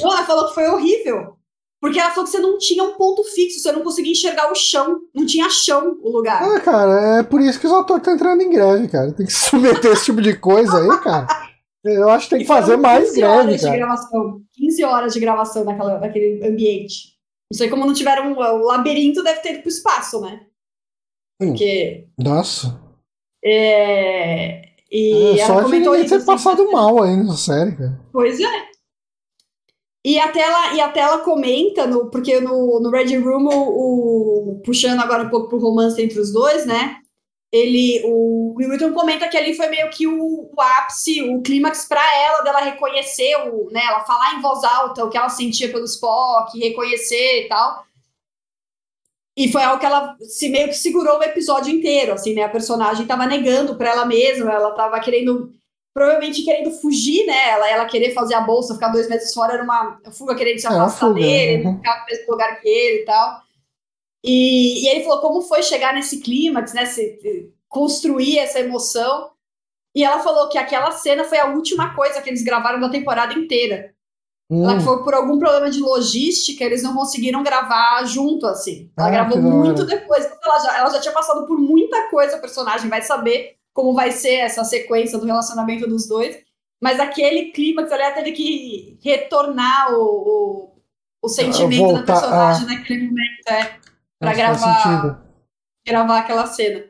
[0.00, 1.36] não, ela falou que foi horrível.
[1.80, 4.54] Porque ela falou que você não tinha um ponto fixo, você não conseguia enxergar o
[4.54, 5.00] chão.
[5.14, 6.42] Não tinha chão o lugar.
[6.42, 9.12] Ah, cara, é por isso que os atores estão entrando em greve, cara.
[9.12, 11.49] Tem que submeter esse tipo de coisa aí, cara.
[11.84, 13.72] Eu acho que tem que fazer mais greve, horas cara.
[13.72, 17.14] De gravação, 15 horas de gravação naquela, naquele ambiente.
[17.50, 18.32] Não sei como não tiveram.
[18.32, 20.46] O labirinto deve ter ido pro espaço, né?
[21.38, 22.06] Porque.
[22.18, 22.78] Nossa.
[23.42, 24.62] É.
[24.92, 26.08] E é, ela comentou isso.
[26.08, 26.70] ter assim, passado né?
[26.72, 28.00] mal aí nessa série, cara.
[28.12, 28.70] Pois é.
[30.04, 34.62] E até ela, e até ela comenta, no, porque no, no Red Room, o, o,
[34.64, 36.99] puxando agora um pouco pro romance entre os dois, né?
[37.52, 42.02] Ele, o Wilton comenta que ali foi meio que o, o ápice, o clímax para
[42.22, 43.82] ela, dela reconhecer, o, né?
[43.84, 47.84] Ela falar em voz alta o que ela sentia pelo Spock, reconhecer e tal.
[49.36, 52.42] E foi algo que ela se meio que segurou o episódio inteiro, assim, né?
[52.42, 55.52] A personagem tava negando para ela mesma, ela tava querendo,
[55.92, 57.48] provavelmente querendo fugir, né?
[57.50, 60.66] Ela, ela querer fazer a bolsa, ficar dois meses fora, era uma fuga querendo se
[60.66, 61.76] É, afastar fuga, dele, uhum.
[61.76, 63.42] ficar no mesmo lugar que ele e tal.
[64.24, 66.86] E, e ele falou como foi chegar nesse clímax, né?
[66.86, 69.30] Se, construir essa emoção.
[69.94, 73.32] E ela falou que aquela cena foi a última coisa que eles gravaram da temporada
[73.34, 73.92] inteira.
[74.50, 78.90] Hum, Ela foi por algum problema de logística, eles não conseguiram gravar junto, assim.
[78.96, 80.24] Ela Ah, gravou que muito depois.
[80.44, 84.10] Ela já, ela já tinha passado por muita coisa, o personagem vai saber como vai
[84.10, 86.36] ser essa sequência do relacionamento dos dois.
[86.82, 90.72] Mas aquele clímax ali, ela teve que retornar o, o,
[91.22, 93.78] o sentimento da voltar personagem naquele momento, é,
[94.20, 95.22] pra faz gravar,
[95.86, 96.84] gravar aquela cena.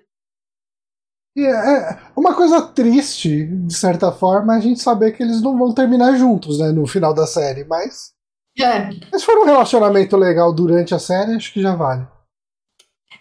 [1.36, 5.56] E é uma coisa triste, de certa forma, é a gente saber que eles não
[5.56, 8.10] vão terminar juntos, né, no final da série, mas
[8.58, 8.90] É.
[9.16, 12.06] se for um relacionamento legal durante a série, acho que já vale.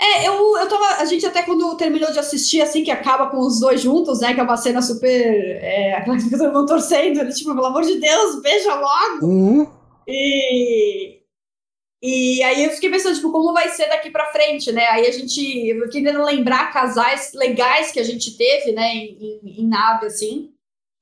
[0.01, 1.01] É, eu, eu tava.
[1.01, 4.33] A gente até quando terminou de assistir, assim, que acaba com os dois juntos, né?
[4.33, 5.09] Que é uma cena super.
[5.61, 9.25] É, aquela que todo mundo torcendo, né, tipo, pelo amor de Deus, beija logo!
[9.25, 9.67] Uhum.
[10.07, 11.18] E.
[12.01, 14.87] E aí eu fiquei pensando, tipo, como vai ser daqui pra frente, né?
[14.87, 15.41] Aí a gente.
[15.67, 20.05] Eu fiquei tentando lembrar casais legais que a gente teve, né, em, em, em nave,
[20.05, 20.53] assim.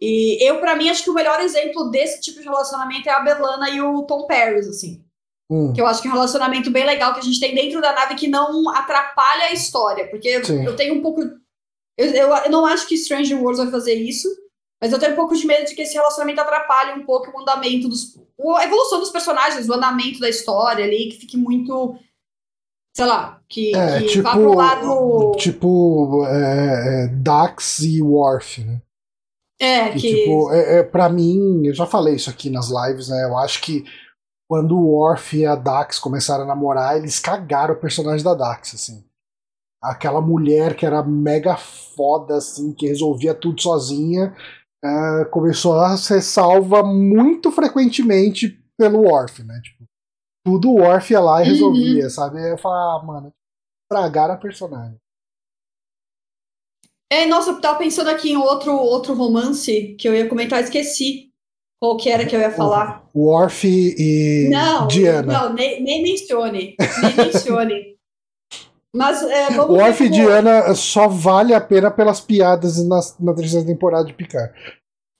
[0.02, 3.20] E eu, pra mim, acho que o melhor exemplo desse tipo de relacionamento é a
[3.20, 5.04] Belana e o Tom Paris, assim.
[5.50, 5.72] Hum.
[5.74, 7.94] Que eu acho que é um relacionamento bem legal que a gente tem dentro da
[7.94, 10.08] nave que não atrapalha a história.
[10.10, 10.66] Porque eu, Sim.
[10.66, 11.22] eu tenho um pouco.
[11.98, 14.28] Eu, eu, eu não acho que Stranger Wars vai fazer isso,
[14.82, 17.42] mas eu tenho um pouco de medo de que esse relacionamento atrapalhe um pouco o
[17.42, 18.18] andamento dos.
[18.58, 21.96] A evolução dos personagens, o andamento da história ali, que fique muito.
[22.96, 25.32] Sei lá, que, É, que tipo, vá pro lado.
[25.38, 28.82] tipo é, é, Dax e Worf, né?
[29.60, 30.16] É, Que, que.
[30.16, 33.24] tipo, é, é, pra mim, eu já falei isso aqui nas lives, né?
[33.24, 33.86] Eu acho que
[34.50, 38.76] quando o Worf e a Dax começaram a namorar, eles cagaram o personagem da Dax,
[38.76, 39.04] assim.
[39.82, 44.36] Aquela mulher que era mega foda, assim, que resolvia tudo sozinha,
[44.84, 49.60] é, começou a ser salva muito frequentemente pelo Worf, né?
[49.64, 49.86] Tipo,
[50.46, 51.52] tudo o Worf ia lá e Uhum.
[51.52, 52.40] resolvia, sabe?
[52.40, 53.34] Aí eu falava, ah, mano,
[53.84, 54.98] estragaram a personagem.
[57.12, 61.32] É, nossa, eu tava pensando aqui em outro, outro romance que eu ia comentar, esqueci
[61.82, 63.08] qual que era que eu ia falar.
[63.16, 65.32] Worf e Não, Diana.
[65.34, 66.76] não, nem, nem mencione.
[67.02, 67.97] Nem mencione.
[68.98, 73.34] Mas é, O Orf e como- Diana só vale a pena pelas piadas na, na
[73.34, 74.52] terceira temporada de Picard.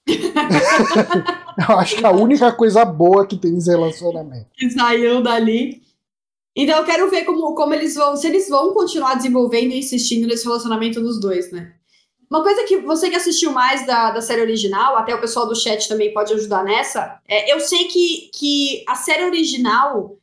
[1.68, 4.46] Eu acho que é a única coisa boa que tem nesse relacionamento.
[4.54, 5.82] que saiu dali.
[6.56, 10.26] Então eu quero ver como, como eles vão, se eles vão continuar desenvolvendo e insistindo
[10.26, 11.72] nesse relacionamento dos dois, né?
[12.30, 15.54] Uma coisa que você que assistiu mais da, da série original, até o pessoal do
[15.54, 20.16] chat também pode ajudar nessa, é, eu sei que, que a série original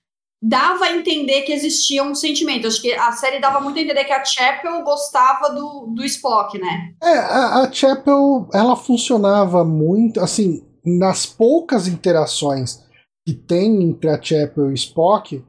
[0.47, 2.67] dava a entender que existia um sentimento.
[2.67, 6.59] Acho que a série dava muito a entender que a Chapel gostava do, do Spock,
[6.59, 6.93] né?
[7.01, 12.83] É, a, a Chapel, ela funcionava muito, assim, nas poucas interações
[13.27, 15.43] que tem entre a Chapel e o Spock,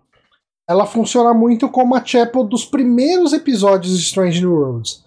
[0.68, 5.04] ela funciona muito como a Chapel dos primeiros episódios de Strange New Worlds.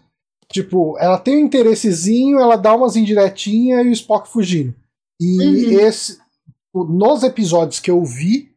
[0.51, 4.75] Tipo, ela tem um interessezinho, ela dá umas indiretinhas e o Spock fugindo.
[5.19, 5.79] E Uhum.
[5.79, 6.19] esse,
[6.73, 8.48] nos episódios que eu vi,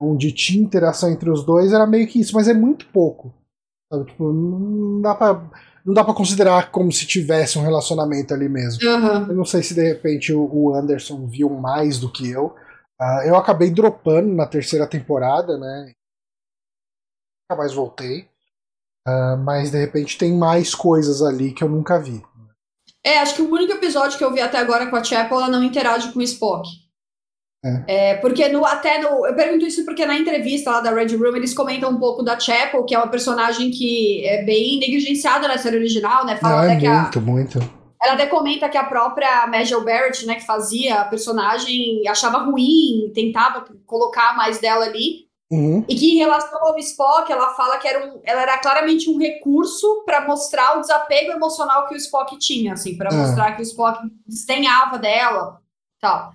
[0.00, 3.32] onde tinha interação entre os dois, era meio que isso, mas é muito pouco.
[3.92, 4.06] Sabe?
[4.10, 5.50] Tipo, não dá pra,
[5.84, 8.86] não dá pra considerar como se tivesse um relacionamento ali mesmo.
[8.88, 9.26] Aham.
[9.28, 12.54] Eu não sei se de repente o- Anderson viu mais do que eu.
[13.00, 15.92] Ah, eu acabei dropando na terceira temporada, né?
[17.50, 18.28] Nunca mais voltei.
[19.06, 22.22] Ah, mas de repente tem mais coisas ali que eu nunca vi.
[23.04, 25.48] É, acho que o único episódio que eu vi até agora com a Chapel, ela
[25.48, 26.68] não interage com o Spock.
[27.86, 28.14] É.
[28.16, 29.26] porque no, até no.
[29.26, 32.38] Eu pergunto isso porque na entrevista lá da Red Room eles comentam um pouco da
[32.38, 36.36] Chapel, que é uma personagem que é bem negligenciada na série original, né?
[36.36, 37.58] Fala Não, até é que a, muito, muito.
[38.02, 43.10] ela até comenta que a própria Majel Barrett, né, que fazia a personagem, achava ruim,
[43.14, 45.26] tentava colocar mais dela ali.
[45.48, 45.84] Uhum.
[45.88, 49.16] E que em relação ao Spock, ela fala que era um, ela era claramente um
[49.16, 53.14] recurso para mostrar o desapego emocional que o Spock tinha, assim, para Ah.
[53.16, 55.60] mostrar que o Spock desdenhava dela,
[56.00, 56.32] tal.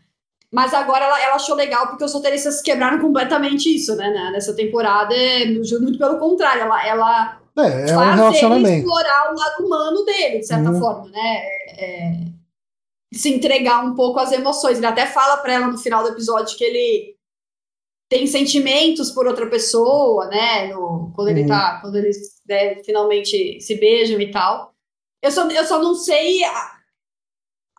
[0.54, 4.10] Mas agora ela, ela achou legal porque os roteiristas quebraram completamente isso, né?
[4.10, 8.78] né, Nessa temporada, é muito pelo contrário, ela, ela É, é um ele relacionamento.
[8.80, 10.80] explorar o lado humano dele, de certa Uhum.
[10.80, 11.42] forma, né?
[11.78, 12.12] É,
[13.14, 14.78] se entregar um pouco às emoções.
[14.78, 17.16] Ele até fala pra ela no final do episódio que ele
[18.10, 20.68] tem sentimentos por outra pessoa, né?
[20.68, 21.48] No, quando ele Uhum.
[21.48, 21.80] tá.
[21.82, 24.74] Quando eles né, finalmente se beijam e tal.
[25.24, 26.44] Eu só, eu só não sei.
[26.44, 26.81] a-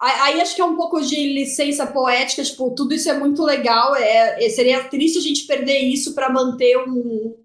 [0.02, 3.94] Aí acho que é um pouco de licença poética, tipo, tudo isso é muito legal.
[3.94, 7.36] É, é- seria triste a gente perder isso para manter um,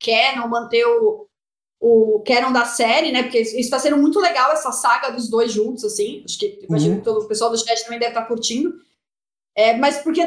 [0.00, 1.26] canon, manter o,
[1.80, 3.22] o canon da série, né?
[3.22, 6.22] Porque isso tá sendo muito legal, essa saga dos dois juntos, assim.
[6.24, 6.98] Acho que imagino uhum.
[7.00, 8.74] que todo o pessoal do chat também deve estar tá curtindo.
[9.56, 10.22] É, mas porque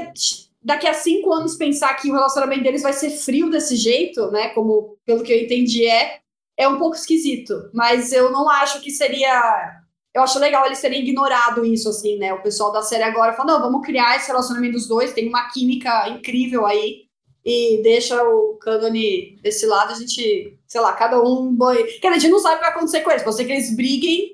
[0.62, 4.50] daqui a cinco anos pensar que o relacionamento deles vai ser frio desse jeito, né?
[4.50, 6.20] Como pelo que eu entendi é,
[6.58, 7.70] é um pouco esquisito.
[7.74, 9.81] Mas eu não acho que seria.
[10.14, 12.34] Eu acho legal eles terem ignorado isso, assim, né?
[12.34, 15.49] O pessoal da série agora falou: não, vamos criar esse relacionamento dos dois, tem uma
[15.49, 17.05] química incrível aí.
[17.43, 21.55] E deixa o cânone desse lado, a gente, sei lá, cada um.
[21.55, 21.84] Boi...
[21.99, 23.24] Quer dizer, a gente não sabe o que vai acontecer com eles.
[23.24, 24.30] Pode ser que eles briguem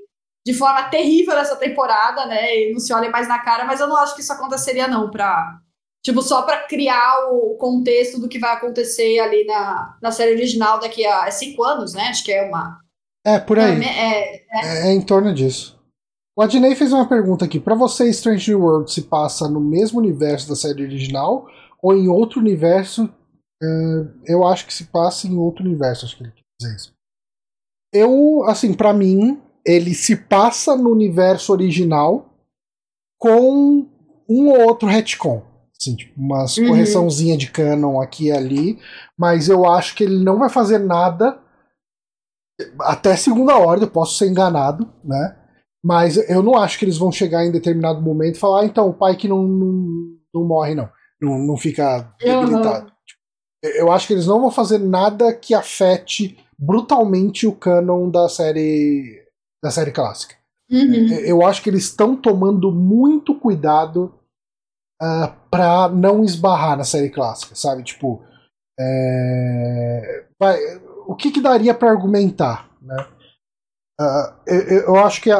[0.45, 2.57] de forma terrível nessa temporada, né?
[2.57, 5.09] E não se olhem mais na cara, mas eu não acho que isso aconteceria, não,
[5.09, 5.61] pra,
[6.07, 10.79] Tipo, só para criar o contexto do que vai acontecer ali na, na série original
[10.79, 12.03] daqui a é cinco anos, né?
[12.03, 12.79] Acho que é uma.
[13.27, 13.83] É, por aí.
[13.83, 15.77] É, é, é, é em torno disso.
[16.37, 17.59] O Adnei fez uma pergunta aqui.
[17.59, 21.45] Para você, Strange World se passa no mesmo universo da série original
[21.81, 23.05] ou em outro universo?
[23.61, 26.93] Uh, eu acho que se passa em outro universo, acho que ele quer dizer isso.
[27.91, 32.33] Eu, assim, para mim, ele se passa no universo original
[33.19, 33.87] com
[34.29, 35.41] um ou outro retcon.
[35.79, 36.67] Assim, tipo, umas uhum.
[36.67, 38.79] correçãozinha de canon aqui e ali,
[39.17, 41.39] mas eu acho que ele não vai fazer nada
[42.81, 45.37] até segunda ordem, eu posso ser enganado, né?
[45.83, 48.89] Mas eu não acho que eles vão chegar em determinado momento e falar, ah, então,
[48.89, 49.87] o pai que não, não,
[50.33, 50.89] não morre, não.
[51.21, 52.85] Não, não fica debilitado.
[52.85, 52.91] Uhum.
[53.75, 59.23] Eu acho que eles não vão fazer nada que afete brutalmente o canon da série
[59.63, 60.35] da série clássica.
[60.69, 61.07] Uhum.
[61.25, 64.13] Eu acho que eles estão tomando muito cuidado
[65.01, 67.83] uh, ah, para não esbarrar na série clássica, sabe?
[67.83, 68.21] Tipo,
[68.79, 70.25] é...
[70.39, 70.57] Vai,
[71.07, 73.07] o que, que daria para argumentar, né?
[73.99, 75.39] Uh, eu, eu, acho que a,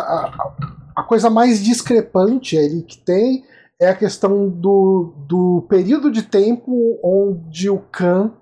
[0.95, 3.45] a, coisa mais discrepante ali que tem
[3.80, 8.34] é a questão do, do período de tempo onde o Khan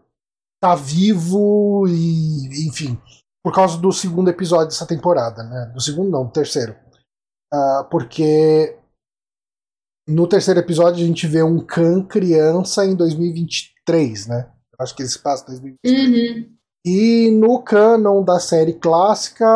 [0.62, 2.98] tá vivo e, enfim,
[3.44, 5.72] por causa do segundo episódio dessa temporada, né?
[5.74, 6.74] Do segundo não, do terceiro.
[7.54, 8.78] Uh, porque
[10.08, 14.50] no terceiro episódio a gente vê um Khan criança em 2023, né?
[14.80, 16.48] Acho que ele se passa em 2023.
[16.48, 16.55] Uhum.
[16.86, 19.48] E no canon da série clássica,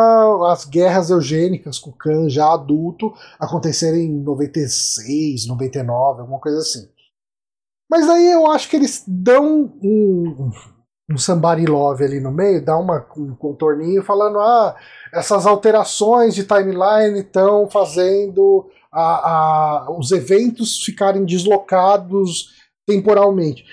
[0.50, 6.88] as guerras eugênicas com o Khan já adulto aconteceram em 96, 99, alguma coisa assim.
[7.88, 10.50] Mas aí eu acho que eles dão um,
[11.08, 14.74] um somebody love ali no meio, dá uma, um contorninho falando: ah,
[15.14, 22.48] essas alterações de timeline estão fazendo a, a, os eventos ficarem deslocados
[22.84, 23.64] temporalmente.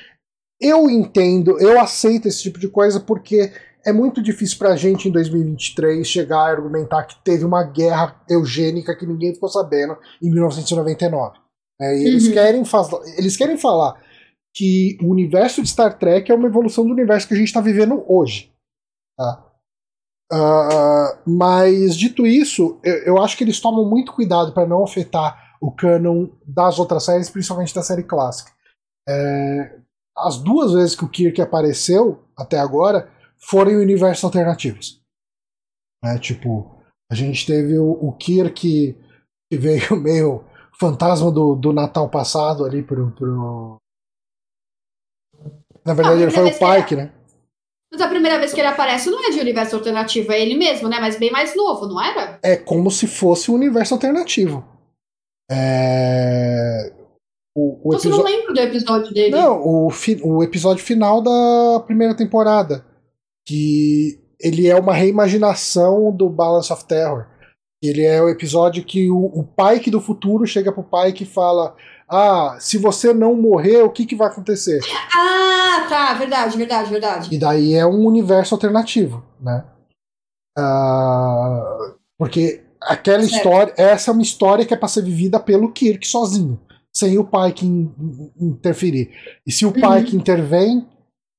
[0.59, 3.51] Eu entendo, eu aceito esse tipo de coisa porque
[3.85, 8.95] é muito difícil pra gente em 2023 chegar a argumentar que teve uma guerra eugênica
[8.95, 11.37] que ninguém ficou sabendo em 1999.
[11.79, 12.33] É, e eles, uhum.
[12.33, 12.63] querem
[13.17, 14.01] eles querem falar
[14.53, 17.61] que o universo de Star Trek é uma evolução do universo que a gente está
[17.61, 18.51] vivendo hoje.
[19.15, 19.47] Tá?
[20.33, 25.55] Uh, mas, dito isso, eu, eu, acho que eles tomam muito cuidado para não afetar
[25.61, 28.51] o canon das outras séries, principalmente da série clássica.
[29.07, 29.79] É,
[30.17, 35.01] as duas vezes que o Kirk apareceu até agora foram em universos alternativos.
[36.03, 36.75] É, tipo,
[37.11, 38.95] a gente teve o, o Kirk
[39.49, 40.43] que veio meio
[40.79, 43.11] fantasma do, do Natal passado ali pro.
[43.11, 43.77] pro...
[45.85, 47.13] Na verdade, ele foi o Pike, né?
[47.91, 50.89] Mas a primeira vez que ele aparece não é de universo alternativo, é ele mesmo,
[50.89, 50.99] né?
[50.99, 52.37] Mas bem mais novo, não era?
[52.43, 54.67] É como se fosse um universo alternativo.
[55.49, 56.93] É...
[57.59, 59.31] O, o Você não lembra do episódio dele?
[59.31, 60.21] Não, o, fi...
[60.23, 62.85] o episódio final da primeira temporada.
[63.47, 67.25] Que ele é uma reimaginação do Balance of Terror.
[67.81, 71.75] Ele é o episódio que o, o Pike do futuro chega pro Pike e fala:
[72.07, 74.79] ah, se você não morrer, o que, que vai acontecer?
[75.15, 77.35] Ah, tá, verdade, verdade, verdade.
[77.35, 79.65] E daí é um universo alternativo, né?
[80.55, 83.35] Uh, porque aquela certo.
[83.35, 86.59] história, essa é uma história que é para ser vivida pelo Kirk sozinho,
[86.95, 87.93] sem o pai que in,
[88.39, 89.11] interferir.
[89.45, 89.79] E se o uhum.
[89.79, 90.79] pai que intervém,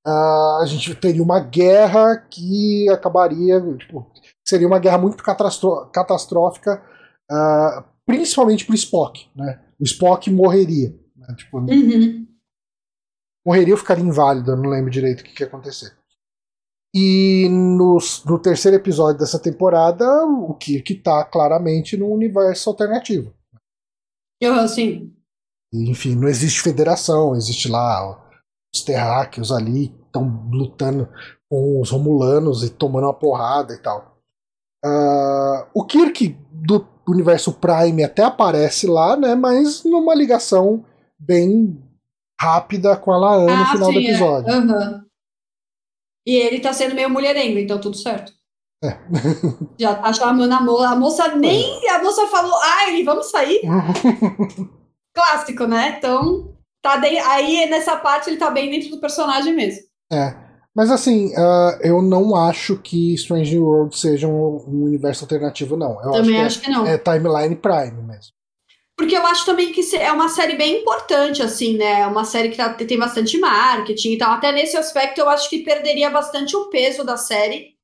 [0.07, 4.11] uh, a gente teria uma guerra que acabaria, tipo,
[4.47, 6.83] seria uma guerra muito catastrófica,
[7.31, 9.61] uh, principalmente pro Spock, né?
[9.79, 10.99] o Spock morreria.
[11.17, 11.35] Né?
[11.37, 12.27] Tipo, uhum.
[13.47, 15.97] Morreria ou ficaria inválido, eu não lembro direito o que, que ia acontecer.
[16.95, 23.33] E no, no terceiro episódio dessa temporada, o Kirk tá claramente num universo alternativo.
[24.41, 25.15] Eu, sim.
[25.73, 28.19] Enfim, não existe federação, existe lá
[28.75, 31.09] os terráqueos ali estão lutando
[31.49, 34.19] com os romulanos e tomando uma porrada e tal.
[34.85, 39.35] Uh, o Kirk do universo Prime até aparece lá, né?
[39.35, 40.85] Mas numa ligação
[41.19, 41.83] bem
[42.41, 44.03] rápida com a Laan ah, no final sim, do é.
[44.05, 44.51] episódio.
[44.51, 44.59] É.
[44.59, 45.03] Uhum.
[46.27, 48.33] E ele tá sendo meio mulherengo, então tudo certo.
[48.85, 48.97] É.
[49.81, 50.89] Já tá chamando a moça.
[50.89, 51.89] A moça nem.
[51.89, 52.55] A moça falou,
[52.87, 53.63] ele vamos sair.
[55.19, 55.97] Clássico, né?
[55.99, 57.19] Então, tá de...
[57.19, 59.83] aí nessa parte ele tá bem dentro do personagem mesmo.
[60.13, 60.35] É.
[60.75, 65.77] Mas assim, uh, eu não acho que Strange New World seja um, um universo alternativo,
[65.77, 66.01] não.
[66.05, 66.87] Eu Também acho acho que, não.
[66.87, 68.33] É, é Timeline Prime mesmo.
[68.97, 72.01] Porque eu acho também que é uma série bem importante, assim, né?
[72.01, 74.33] É uma série que tá, tem bastante marketing e tal.
[74.33, 77.77] Até nesse aspecto, eu acho que perderia bastante o peso da série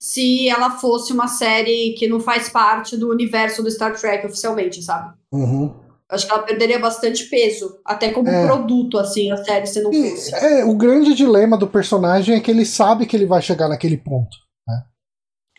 [0.00, 4.82] se ela fosse uma série que não faz parte do universo do Star Trek oficialmente,
[4.82, 5.14] sabe?
[5.30, 5.72] Uhum.
[6.12, 8.46] Acho que ela perderia bastante peso, até como É.
[8.46, 10.34] produto, assim, a série, se não fosse.
[10.34, 13.96] é, o grande dilema do personagem é que ele sabe que ele vai chegar naquele
[13.96, 14.36] ponto.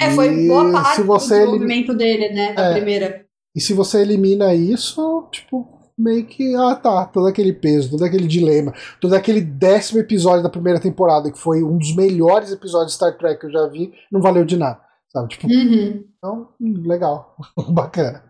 [0.01, 2.54] É, foi E boa parte se você do elim- desenvolvimento dele, né?
[2.54, 2.74] Da É.
[2.74, 3.26] primeira.
[3.56, 8.28] E se você elimina isso, tipo, meio que, ah tá, todo aquele peso, todo aquele
[8.28, 12.95] dilema, todo aquele décimo episódio da primeira temporada, que foi um dos melhores episódios de
[12.95, 14.82] Star Trek que eu já vi, não valeu de nada.
[15.12, 15.30] Sabe?
[15.30, 16.04] Tipo, Uhum.
[16.18, 17.36] então, hum, legal,
[17.70, 18.24] bacana.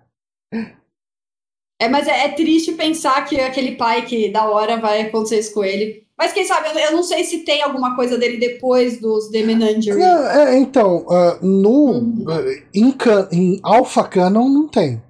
[1.83, 5.53] É, mas é, é triste pensar que aquele pai que da hora vai acontecer isso
[5.53, 6.03] com ele.
[6.17, 9.41] Mas quem sabe, eu, eu não sei se tem alguma coisa dele depois dos The
[9.43, 10.01] Menagerie.
[10.01, 12.25] É, então, ah, no, Uhum.
[12.29, 12.41] ah,
[12.73, 15.01] em, can- em Alpha Canon não tem.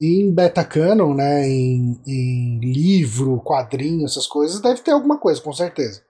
[0.00, 5.40] E em Beta Canon, né, em, em livro, quadrinho, essas coisas, deve ter alguma coisa,
[5.40, 6.02] com certeza.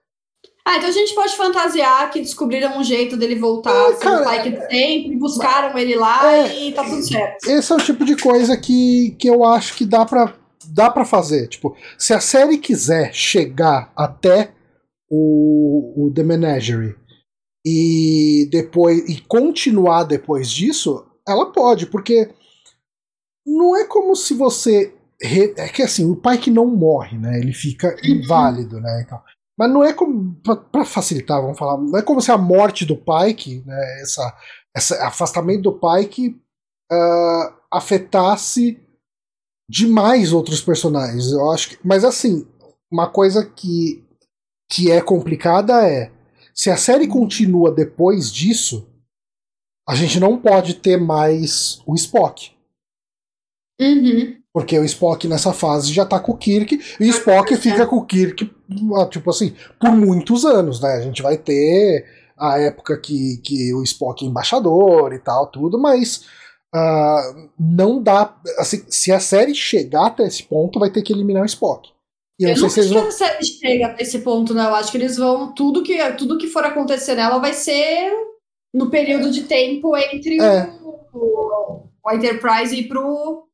[0.71, 4.25] Ah, então a gente pode fantasiar que descobriram um jeito dele voltar É, cara, o
[4.25, 7.49] pai que sempre buscaram ele lá É, e tá tudo certo.
[7.49, 10.35] Esse é o tipo de coisa que, que eu acho que dá pra,
[10.67, 11.49] dá pra fazer.
[11.49, 14.53] Tipo, se a série quiser chegar até
[15.11, 16.95] o, o The Menagerie
[17.65, 22.29] e depois e continuar depois disso, ela pode, porque
[23.47, 24.93] não é como se você.
[25.21, 27.39] re- É que assim, o pai que não morre, né?
[27.39, 29.01] Ele fica inválido, né?
[29.03, 29.23] e tal.
[29.59, 30.37] Mas não é como.
[30.71, 31.77] Pra facilitar, vamos falar.
[31.77, 34.01] Não é como se a morte do Pike, né?
[34.01, 34.39] Essa,
[34.77, 36.41] esse afastamento do Pike
[36.91, 38.81] ah, afetasse
[39.69, 41.33] demais outros personagens.
[41.33, 42.47] Eu acho que, mas assim,
[42.91, 44.05] uma coisa que,
[44.71, 46.13] que é complicada é
[46.55, 48.89] se a série continua depois disso,
[49.89, 52.53] a gente não pode ter mais o Spock.
[53.81, 54.41] Uhum.
[54.59, 57.95] Porque o Spock nessa fase já tá com o Kirk, e o Spock fica com
[57.97, 58.51] o Kirk,
[58.97, 60.95] ah, tipo assim, por muitos anos, né?
[60.95, 62.05] A gente vai ter
[62.37, 66.25] a época que, que o Spock é embaixador e tal, tudo, mas
[66.75, 68.37] ah, não dá.
[68.59, 71.91] Assim, se a série chegar até esse ponto, vai ter que eliminar o Spock.
[72.41, 73.07] E eu Eu não sei se que vão.
[73.07, 74.65] a série chega a esse ponto, não.
[74.71, 75.55] Eu acho que eles vão.
[75.55, 78.11] Tudo que, tudo que for acontecer nela vai ser
[78.75, 80.69] no período de tempo entre É.
[80.83, 83.48] o, o, o Enterprise e pro,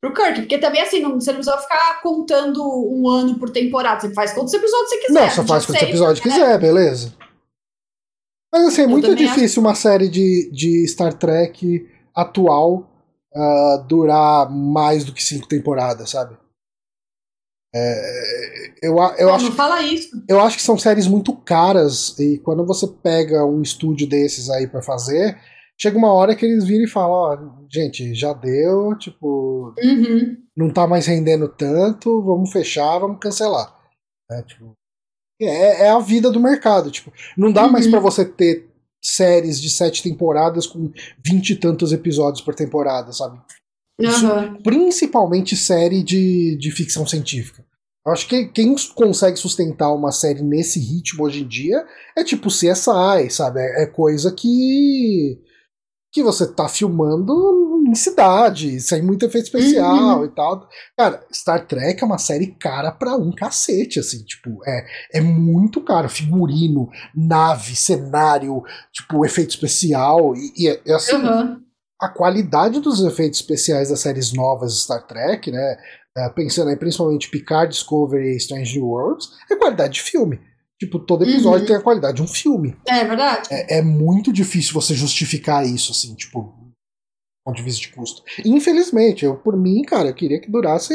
[0.00, 0.40] pro Kirk.
[0.40, 4.00] Porque também, assim, não, você não precisa ficar contando um ano por temporada.
[4.00, 5.20] Você faz quantos episódios você quiser.
[5.20, 6.32] Não, só faz quantos episódios né?
[6.32, 7.14] quiser, beleza.
[8.52, 12.90] Mas assim, é muito difícil uma série de, de Star Trek atual
[13.34, 16.36] ah, durar mais do que cinco temporadas, sabe?
[17.72, 20.10] É, eu, eu, acho, Não fala isso.
[20.28, 24.66] eu acho que são séries muito caras e quando você pega um estúdio desses aí
[24.66, 25.38] pra fazer,
[25.80, 30.36] chega uma hora que eles viram e falam, ó, gente, já deu, tipo, Uhum.
[30.56, 33.74] não tá mais rendendo tanto, vamos fechar, vamos cancelar.
[34.30, 34.42] né?
[34.46, 34.72] Tipo,
[35.40, 36.90] é, é a vida do mercado.
[36.90, 37.90] Tipo, não dá mais Uhum.
[37.92, 38.68] pra você ter
[39.02, 40.92] séries de sete temporadas com
[41.24, 43.40] vinte e tantos episódios por temporada, sabe?
[44.00, 44.58] Isso- Aham.
[44.62, 47.64] Principalmente série de, de ficção científica.
[48.06, 51.84] Eu acho que quem consegue sustentar uma série nesse ritmo hoje em dia
[52.16, 53.60] é tipo CSI, sabe?
[53.60, 55.38] É, é coisa que
[56.12, 57.32] que você tá filmando
[57.86, 60.24] em cidade, sem muito efeito especial Uhum.
[60.24, 60.68] e tal.
[60.96, 65.80] Cara, Star Trek é uma série cara pra um cacete, assim, tipo, é, é muito
[65.82, 66.08] caro.
[66.08, 70.34] Figurino, nave, cenário, tipo, efeito especial.
[70.36, 71.60] E, e, é- é assim, Aham.
[72.00, 75.76] a qualidade dos efeitos especiais das séries novas de Star Trek, né?
[76.16, 80.40] eh, Pensando aí principalmente Picard, Discovery e Strange New Worlds, é qualidade de filme.
[80.80, 81.66] Tipo, todo episódio Uhum.
[81.66, 82.74] tem a qualidade de um filme.
[82.88, 83.48] É verdade.
[83.52, 86.72] É, é muito difícil você justificar isso, assim, tipo, do
[87.44, 88.22] ponto de vista de custo.
[88.44, 90.94] Infelizmente, eu, por mim, cara, eu queria que durasse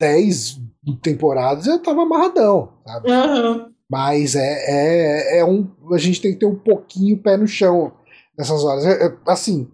[0.00, 0.60] 10
[1.02, 3.10] temporadas e eu tava amarradão, sabe?
[3.10, 3.70] Aham.
[3.90, 5.70] Mas é, é, é um.
[5.92, 7.92] A gente tem que ter um pouquinho pé no chão
[8.38, 8.84] nessas horas.
[8.86, 9.68] É- é, assim,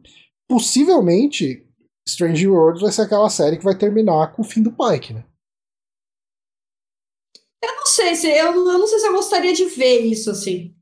[0.49, 1.65] possivelmente,
[2.07, 5.25] Strange Worlds vai ser aquela série que vai terminar com o fim do Pike, né?
[7.91, 10.73] Sei se eu, eu não sei se eu gostaria de ver isso assim.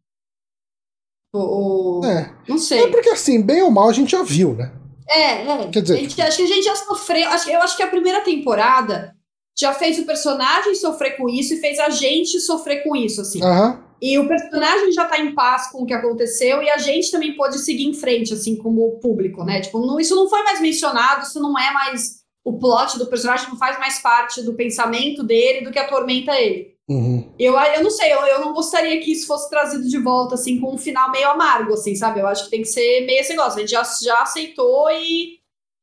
[1.32, 2.35] O, o- É.
[2.48, 2.85] Não sei.
[2.85, 4.72] É porque, assim, bem ou mal, a gente já viu, né?
[5.09, 5.68] É, é.
[5.70, 7.28] Quer dizer, gente- acho que a gente já sofreu.
[7.30, 9.14] Acho, eu acho que a primeira temporada
[9.59, 13.43] já fez o personagem sofrer com isso e fez a gente sofrer com isso, assim.
[13.43, 13.85] Aham.
[14.01, 17.35] E o personagem já tá em paz com o que aconteceu e a gente também
[17.35, 19.60] pode seguir em frente, assim, como público, né?
[19.60, 22.18] Tipo, não, isso não foi mais mencionado, isso não é mais.
[22.44, 26.76] O plot do personagem não faz mais parte do pensamento dele do que atormenta ele.
[26.89, 27.31] Uhum.
[27.39, 30.59] Eu, eu não sei, eu, eu não gostaria que isso fosse trazido de volta, assim,
[30.59, 32.20] com um final meio amargo, assim, sabe?
[32.20, 33.59] Eu acho que tem que ser meio esse negócio.
[33.59, 35.39] A gente já, já aceitou e,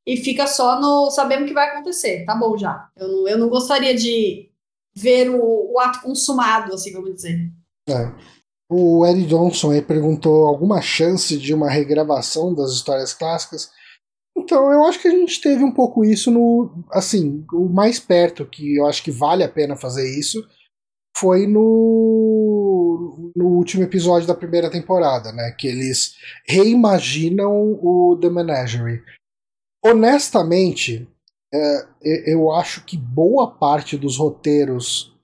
[0.07, 2.25] e fica só no sabendo o que vai acontecer.
[2.25, 2.89] Tá bom já.
[2.97, 4.49] Eu não, eu não gostaria de
[4.95, 7.51] ver o, o ato consumado, assim, vamos dizer.
[7.87, 8.11] É.
[8.67, 13.69] O Eddie Johnson aí perguntou alguma chance de uma regravação das histórias clássicas.
[14.35, 16.83] Então, eu acho que a gente teve um pouco isso no.
[16.91, 20.43] Assim, o mais perto que eu acho que vale a pena fazer isso
[21.17, 25.51] foi no, no último episódio da primeira temporada, né?
[25.57, 26.15] Que eles
[26.47, 27.51] reimaginam
[27.81, 29.01] o The Menagerie.
[29.83, 31.07] Honestamente,
[31.53, 31.87] é,
[32.33, 35.15] eu acho que boa parte dos roteiros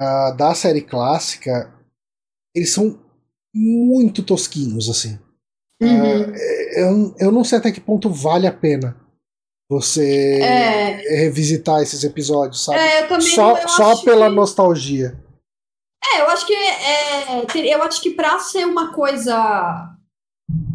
[0.00, 1.72] uh, da série clássica
[2.54, 2.98] eles são
[3.54, 5.18] muito tosquinhos, assim.
[5.80, 6.22] Uhum.
[6.22, 6.34] Uh,
[6.76, 8.96] eu, eu não sei até que ponto vale a pena
[9.70, 10.96] você É.
[11.20, 12.78] revisitar esses episódios, sabe?
[12.80, 15.16] É, só só pela que- nostalgia.
[16.02, 19.96] É, eu acho que é, eu acho que para ser uma coisa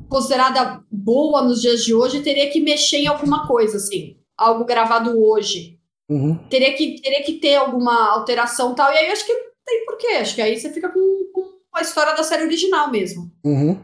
[0.07, 5.22] considerada boa nos dias de hoje, teria que mexer em alguma coisa, assim, algo gravado
[5.22, 5.80] hoje.
[6.10, 6.38] Uhum.
[6.49, 8.91] Teria que, teria que ter alguma alteração e tal.
[8.91, 10.07] E aí eu acho que não tem porquê.
[10.19, 10.99] Acho que aí você fica com,
[11.34, 13.31] com a história da série original mesmo.
[13.43, 13.77] Uhum.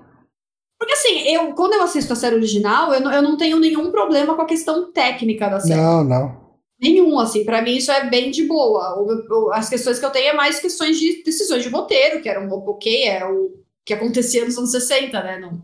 [0.79, 4.35] Porque assim, eu, quando eu assisto a série original, eu eu não tenho nenhum problema
[4.35, 5.79] com a questão técnica da série.
[5.79, 6.40] Não, não.
[6.81, 8.99] Nenhum, assim, pra mim isso é bem de boa.
[8.99, 12.27] O- o- as questões que eu tenho é mais questões de decisões de roteiro, que
[12.29, 13.51] eram ok, é o
[13.85, 15.37] que acontecia nos anos 60, né?
[15.39, 15.61] Não,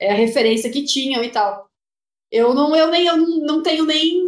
[0.00, 1.66] é a referência que tinham e tal.
[2.30, 4.20] Eu não, eu nem, eu não tenho nem,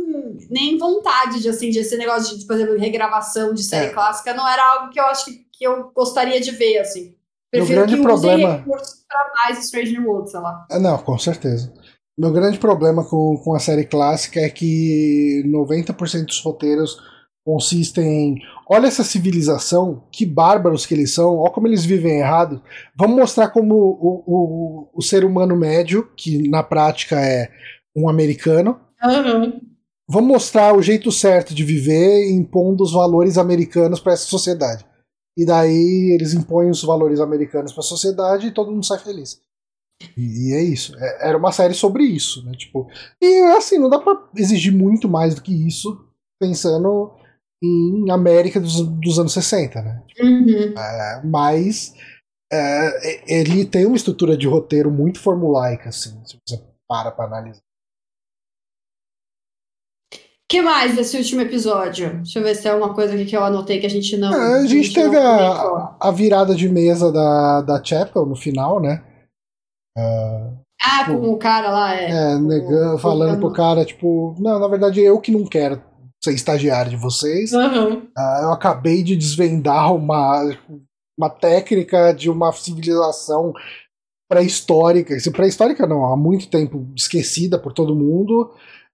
[0.50, 3.92] nem vontade de, assim, de esse negócio de, por exemplo, regravação de série É.
[3.92, 7.14] clássica, não era algo que eu acho que, que eu gostaria de ver, assim.
[7.50, 10.66] Prefiro grande que problema- usem recursos pra mais Stranger World, sei lá.
[10.70, 11.70] É, Não, com certeza.
[12.18, 16.98] Meu grande problema com, com a série clássica é que 90% dos roteiros
[17.44, 22.62] consistem em olha essa civilização, que bárbaros que eles são, olha como eles vivem errado.
[22.96, 27.50] Vamos mostrar como o, o, o ser humano médio, que na prática é
[27.96, 28.78] um americano,
[30.08, 34.84] vamos mostrar o jeito certo de viver impondo os valores americanos para essa sociedade.
[35.36, 39.40] E daí eles impõem os valores americanos para a sociedade e todo mundo sai feliz.
[40.16, 40.96] E, é isso.
[40.98, 42.52] É- era uma série sobre isso, né?
[42.52, 42.88] Tipo,
[43.20, 46.06] e assim, não dá pra exigir muito mais do que isso
[46.40, 47.12] pensando
[47.62, 50.02] em América dos, dos anos 60, né?
[50.20, 50.74] Uhum.
[50.78, 51.94] É, mas
[52.50, 57.60] é, ele tem uma estrutura de roteiro muito formulaica, assim, se você para pra analisar.
[60.50, 62.14] que mais desse último episódio?
[62.16, 64.32] Deixa eu ver se tem alguma coisa aqui que eu anotei que a gente não.
[64.34, 65.76] É, a gente não teve comentou.
[65.76, 69.04] a, a virada de mesa da, da Chapel no final, né?
[70.82, 72.10] Ah, com o cara lá, é.
[72.10, 75.82] É, negando, falando pro cara, tipo, não, na verdade eu que não quero
[76.22, 77.52] ser estagiário de vocês.
[77.52, 78.08] Uhum.
[78.16, 80.42] Ah, eu acabei de desvendar uma,
[81.18, 83.52] uma técnica de uma civilização
[84.28, 85.14] pré-histórica.
[85.32, 88.52] Pré-histórica não, há muito tempo esquecida por todo mundo.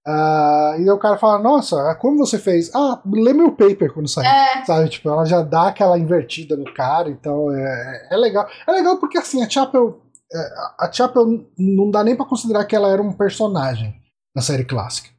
[0.09, 2.73] Ah, e o cara fala, nossa, como você fez?
[2.73, 4.25] Ah, lê meu paper quando sair.
[4.25, 8.47] É, Sabe, tipo, ela já dá aquela invertida no cara, então é, é legal.
[8.65, 10.01] É legal porque assim, a Chapel.
[10.33, 10.37] É,
[10.79, 13.95] A Chapel não dá nem pra considerar que ela era um personagem
[14.35, 15.09] na série clássica.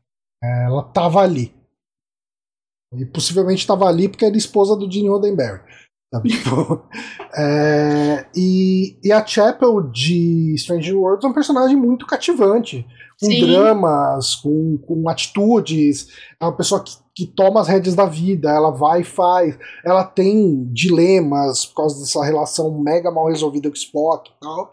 [0.43, 1.55] É, Ela tava ali.
[2.95, 5.61] E possivelmente tava ali porque era esposa do Gene Roddenberry.
[6.13, 6.31] Sabe?
[6.31, 6.83] Tipo,
[7.37, 12.87] é, e, e a Chapel de Stranger Worlds é um personagem muito cativante.
[13.21, 13.47] Com Sim.
[13.47, 16.09] dramas, com, com atitudes.
[16.41, 19.59] É uma pessoa que, que toma as rédeas da vida, ela vai e faz.
[19.85, 24.71] Ela tem dilemas por causa dessa relação mega mal resolvida com o Spock e tal.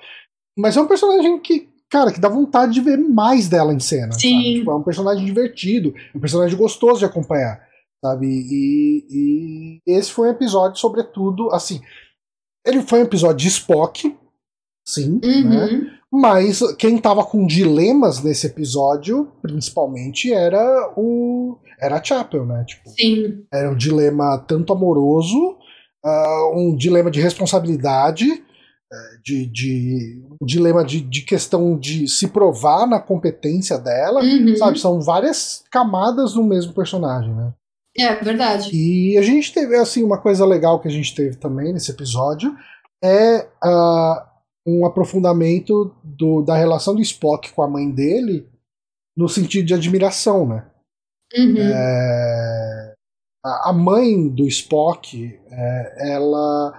[0.58, 4.14] Mas é um personagem que, cara, que dá vontade de ver mais dela em cena.
[4.14, 4.56] Sim.
[4.60, 7.62] Tipo, é um personagem divertido, é um personagem gostoso de acompanhar.
[8.04, 8.28] Sabe?
[8.28, 11.82] E, e esse foi um episódio, sobretudo, assim.
[12.66, 14.16] Ele foi um episódio de Spock,
[14.88, 15.66] sim, né?
[15.66, 15.96] uhum.
[16.12, 21.58] Mas quem tava com dilemas nesse episódio, principalmente, era o.
[21.80, 22.64] Era a Chapel, né?
[22.66, 23.44] Tipo, sim.
[23.52, 25.58] era um dilema tanto amoroso,
[26.04, 28.44] ah, um dilema de responsabilidade,
[29.24, 34.56] de, de um dilema de, de questão de se provar na competência dela, Uhum.
[34.56, 34.80] sabe?
[34.80, 37.54] São várias camadas no mesmo personagem, né?
[37.98, 38.70] É verdade.
[38.74, 42.56] E a gente teve, assim, uma coisa legal que a gente teve também nesse episódio
[43.04, 44.30] é ah,
[44.68, 48.48] um aprofundamento do, da relação do Spock com a mãe dele
[49.16, 50.66] no sentido de admiração, né?
[51.38, 51.58] Uhum.
[51.58, 52.94] É,
[53.46, 56.74] a a mãe do Spock, é, ela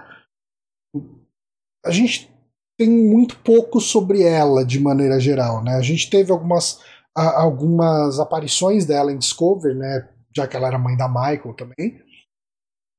[1.87, 2.29] a gente
[2.77, 5.75] tem muito pouco sobre ela de maneira geral, né?
[5.75, 6.79] A gente teve algumas,
[7.15, 10.09] a, algumas aparições dela em Discovery, né?
[10.35, 11.99] Já que ela era mãe da Michael também.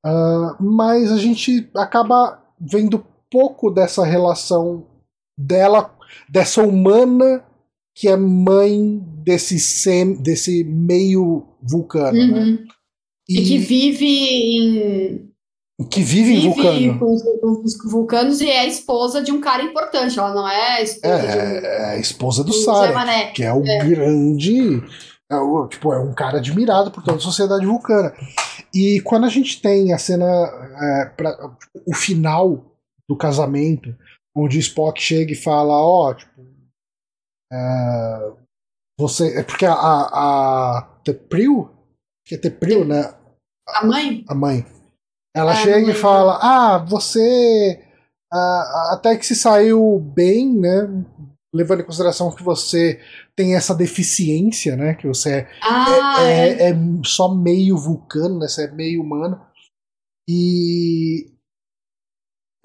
[0.05, 4.87] Uh, mas a gente acaba vendo pouco dessa relação
[5.37, 5.95] dela,
[6.29, 7.45] dessa humana
[7.95, 12.23] que é mãe desse, sem, desse meio vulcano, né?
[12.23, 12.55] uhum.
[12.55, 12.67] né?
[13.27, 15.28] E, e, que vive em.
[15.87, 16.99] Que vive, vive em vulcano.
[16.99, 20.19] Com, os vulcanos e é esposa de um cara importante.
[20.19, 23.65] Ela não é esposa é, de um, é a esposa do Sarek, que é o
[23.65, 23.85] é.
[23.85, 24.83] grande.
[25.31, 28.13] É, o, tipo, é um cara admirado por toda a sociedade vulcana.
[28.73, 30.25] E quando a gente tem a cena.
[30.25, 31.55] É, pra,
[31.87, 32.75] o final
[33.07, 33.95] do casamento,
[34.35, 36.41] onde Spock chega e fala: Ó, oh, tipo.
[37.53, 38.31] É,
[38.99, 39.39] você.
[39.39, 41.69] É porque a, a, a Tepril,
[42.25, 43.13] que é Tepril, né?
[43.65, 44.25] A mãe?
[44.27, 44.65] A mãe.
[45.39, 47.81] Ela ah, chega e fala: Ah, você
[48.31, 50.87] ah, até que se saiu bem, né?
[51.53, 52.99] Levando em consideração que você
[53.35, 54.93] tem essa deficiência, né?
[54.93, 56.75] Que você é, ah, é, é, é,
[57.05, 58.47] só meio vulcano, né?
[58.47, 59.41] Você é meio humano.
[60.29, 61.31] E.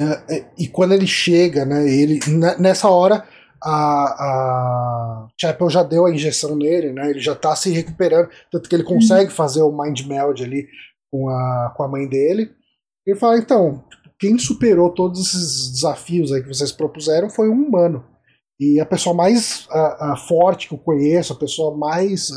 [0.01, 1.89] É, é, e quando ele chega, né?
[1.89, 2.19] Ele,
[2.59, 3.27] nessa hora
[3.63, 7.09] a, a Chapel já deu a injeção nele, né?
[7.09, 9.37] Ele já tá se recuperando, tanto que ele consegue uhum.
[9.37, 10.69] fazer o mind meld ali
[11.11, 12.51] com a, com a mãe dele.
[13.07, 13.85] Ele fala, então,
[14.19, 18.05] quem superou todos esses desafios aí que vocês propuseram foi um humano.
[18.59, 22.31] E a pessoa mais a, a forte que eu conheço, a pessoa mais.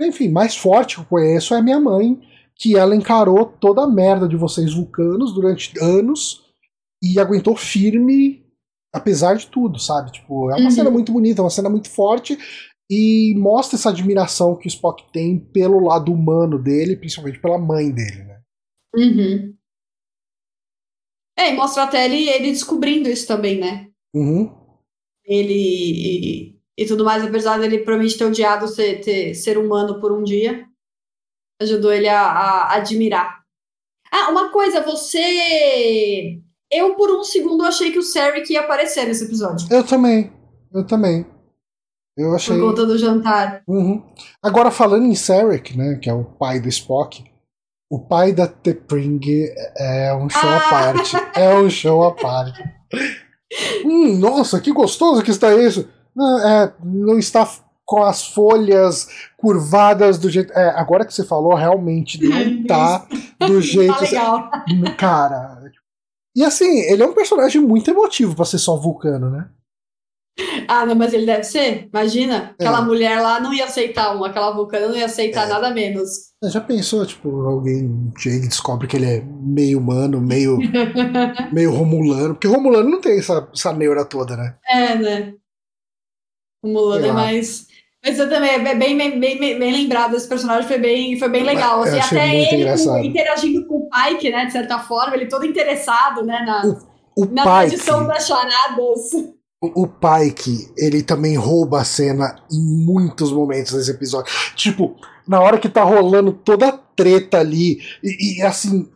[0.00, 2.20] enfim, mais forte que eu conheço é a minha mãe,
[2.54, 6.44] que ela encarou toda a merda de vocês vulcanos durante anos
[7.02, 8.42] e aguentou firme
[8.92, 10.12] apesar de tudo, sabe?
[10.12, 10.70] Tipo, é uma uhum.
[10.70, 12.38] cena muito bonita, é uma cena muito forte
[12.90, 17.90] e mostra essa admiração que o Spock tem pelo lado humano dele, principalmente pela mãe
[17.90, 18.31] dele, né?
[18.94, 19.54] Uhum.
[21.36, 23.90] É, e mostra até ele, ele descobrindo isso também, né?
[24.14, 24.52] Uhum.
[25.24, 30.12] Ele e, e, tudo mais, apesar dele provavelmente ter odiado ser, ter, ser humano por
[30.12, 30.66] um dia,
[31.60, 33.42] ajudou ele a, a admirar.
[34.10, 36.42] Ah, uma coisa, você
[36.72, 39.68] eu, por um segundo, achei que o Sarek ia aparecer nesse episódio.
[39.70, 40.32] Eu também.
[40.72, 41.26] Eu também.
[42.16, 42.56] Eu achei.
[42.56, 43.62] Por conta do jantar.
[43.68, 44.02] Uhum.
[44.42, 47.22] Agora, falando em Sarek, né, que é o pai do Spock,
[47.92, 49.20] o pai da Tepring
[49.76, 50.56] é um show ah!
[50.56, 51.16] à parte.
[51.36, 52.64] É um show à parte.
[53.84, 55.86] hum, nossa, que gostoso que está isso.
[56.16, 57.46] Não, é, não está
[57.84, 60.50] com as folhas curvadas do jeito.
[60.54, 63.06] É, agora que você falou, realmente não tá
[63.46, 63.92] do jeito.
[63.92, 64.50] tá legal.
[64.96, 65.60] Cara,
[66.34, 69.50] e assim, ele é um personagem muito emotivo pra ser só vulcano, né?
[70.66, 71.88] Ah, não, mas ele deve ser.
[71.92, 72.82] Imagina, aquela é.
[72.82, 75.48] mulher lá não ia aceitar um, aquela vulcana não ia aceitar é.
[75.48, 76.32] nada menos.
[76.44, 80.58] Já pensou, tipo, alguém ele descobre que ele é meio humano, meio
[81.52, 84.56] meio romulano, porque romulano não tem essa, essa neura toda, né?
[84.66, 85.34] É, né?
[86.64, 87.66] Romulano é mais
[88.04, 91.44] mas eu também, é bem, bem, bem, bem lembrado, esse personagem foi bem, foi bem
[91.44, 91.82] legal.
[91.82, 93.04] Assim, até ele engraçado.
[93.04, 97.26] interagindo com o Pike, né, de certa forma, ele todo interessado, né, na, o, o
[97.26, 99.12] na tradição das charadas.
[99.64, 104.32] O, Pike, ele também rouba a cena em muitos momentos desse episódio.
[104.56, 108.90] Tipo, na hora que tá rolando toda a treta ali, e, e assim,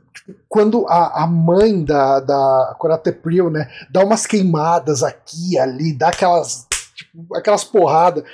[0.49, 6.09] quando a, a mãe da, da Korate Priel, né, dá umas queimadas aqui ali, dá
[6.09, 6.67] aquelas,
[6.97, 8.25] tipo, aquelas porradas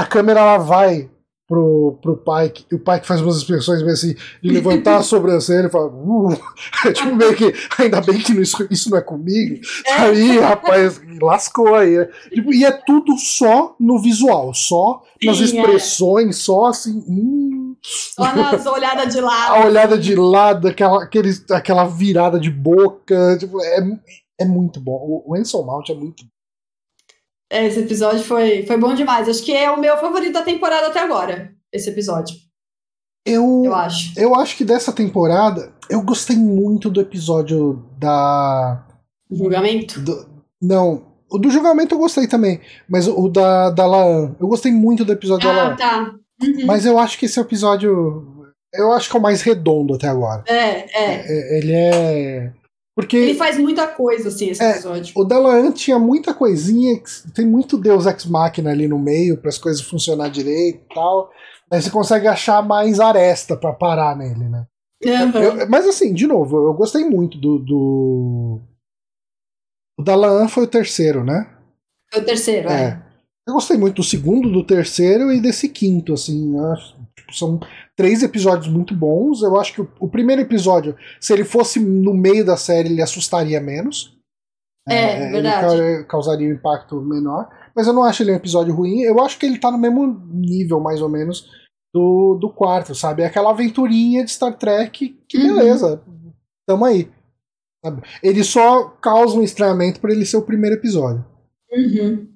[0.00, 1.10] a câmera ela vai
[1.50, 5.66] pro, pro Pike, e o Pike faz umas expressões meio assim, de levantar a sobrancelha
[5.66, 6.38] e fala, uh,
[6.94, 9.60] tipo, meio que, ainda bem que isso, isso não é comigo.
[9.84, 9.92] É.
[9.94, 11.98] Aí, rapaz, lascou aí.
[11.98, 12.08] Né?
[12.32, 15.42] Tipo, e é tudo só no visual, só Sim, nas é.
[15.42, 16.40] expressões, é.
[16.40, 17.04] só assim.
[17.08, 17.74] Hum.
[17.82, 19.54] Só nas olhadas de lado.
[19.54, 23.36] A olhada de lado, aquela, aquele, aquela virada de boca.
[23.40, 23.80] Tipo, é,
[24.38, 25.24] é muito bom.
[25.26, 26.39] O, o Mount é muito bom.
[27.50, 29.28] Esse episódio foi, foi bom demais.
[29.28, 32.36] Acho que é o meu favorito da temporada até agora, esse episódio.
[33.26, 34.12] Eu, eu acho.
[34.16, 38.86] Eu acho que dessa temporada, eu gostei muito do episódio da.
[39.30, 40.00] Julgamento?
[40.00, 40.26] Do,
[40.62, 44.34] não, o do julgamento eu gostei também, mas o da, da Laan.
[44.40, 45.72] Eu gostei muito do episódio ah, da Laan.
[45.72, 46.14] Ah, tá.
[46.42, 46.66] Uhum.
[46.66, 48.26] Mas eu acho que esse episódio.
[48.72, 50.44] Eu acho que é o mais redondo até agora.
[50.46, 51.24] É, é.
[51.26, 52.52] é ele é.
[52.94, 55.12] Porque ele faz muita coisa, assim, esse é, episódio.
[55.16, 57.00] O Delahan tinha muita coisinha,
[57.34, 61.30] tem muito Deus Ex Machina ali no meio para as coisas funcionar direito e tal.
[61.70, 64.66] Aí você consegue achar mais aresta para parar nele, né?
[65.04, 65.40] Uhum.
[65.40, 67.58] Eu, mas assim, de novo, eu gostei muito do.
[67.58, 68.60] do...
[69.98, 71.48] O Dalahan foi o terceiro, né?
[72.12, 72.82] Foi o terceiro, é.
[72.82, 73.02] é.
[73.46, 76.58] Eu gostei muito do segundo, do terceiro e desse quinto, assim.
[76.72, 77.60] Acho, tipo, são
[78.00, 79.42] três episódios muito bons.
[79.42, 83.02] Eu acho que o, o, primeiro episódio, se ele fosse no meio da série, ele
[83.02, 84.16] assustaria menos.
[84.88, 85.74] É, é verdade.
[85.74, 87.50] Ele causaria um impacto menor.
[87.76, 89.02] Mas eu não acho ele um episódio ruim.
[89.02, 91.46] Eu acho que ele tá no mesmo nível, mais ou menos,
[91.92, 93.20] do, do quarto, sabe?
[93.20, 95.56] É aquela aventurinha de Star Trek que, uhum.
[95.56, 96.02] beleza,
[96.66, 97.06] tamo aí.
[97.84, 98.02] Sabe?
[98.22, 101.22] Ele só causa um estranhamento por ele ser o primeiro episódio.
[101.70, 102.29] Uhum.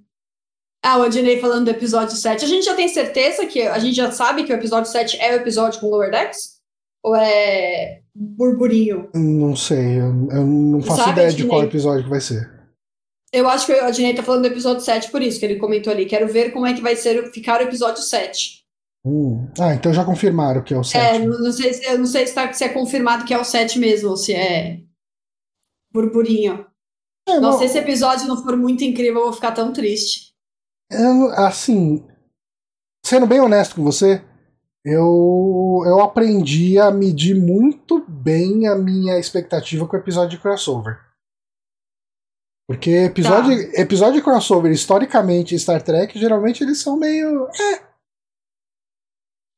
[0.84, 2.44] Ah, o Adnei falando do episódio 7.
[2.44, 3.62] A gente já tem certeza que.
[3.62, 6.58] A gente já sabe que o episódio 7 é o episódio com Lower Decks?
[7.02, 9.08] Ou é burburinho?
[9.14, 12.52] Não sei, eu, eu não faço sabe, ideia de qual episódio que vai ser.
[13.32, 15.90] Eu acho que o Adnei tá falando do episódio 7 por isso, que ele comentou
[15.90, 16.04] ali.
[16.04, 18.62] Quero ver como é que vai ser ficar o episódio 7.
[19.06, 19.48] Hum.
[19.58, 21.02] Ah, então já confirmaram que é o 7.
[21.02, 23.44] É, não sei, se, eu não sei se, tá, se é confirmado que é o
[23.44, 24.80] 7 mesmo, ou se é
[25.90, 26.66] burburinho.
[27.26, 30.33] É, Nossa, se esse episódio não for muito incrível, eu vou ficar tão triste.
[31.36, 32.06] Assim,
[33.04, 34.24] sendo bem honesto com você,
[34.84, 41.00] eu, eu aprendi a medir muito bem a minha expectativa com o episódio de crossover.
[42.66, 43.80] Porque episódio, tá.
[43.80, 47.46] episódio de crossover, historicamente, Star Trek, geralmente eles são meio.
[47.48, 47.74] É.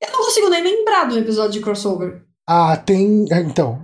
[0.02, 2.24] Eu não consigo nem lembrar do episódio de crossover.
[2.48, 3.26] Ah, tem.
[3.32, 3.82] É, então,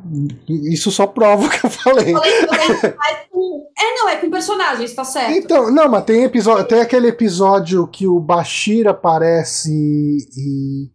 [0.48, 2.14] isso só prova o que eu falei.
[2.14, 3.66] Eu falei com...
[3.76, 5.32] É, não, é com personagens, tá certo.
[5.32, 6.68] Então, não, mas tem episódio.
[6.68, 10.88] Tem aquele episódio que o Bashir aparece e,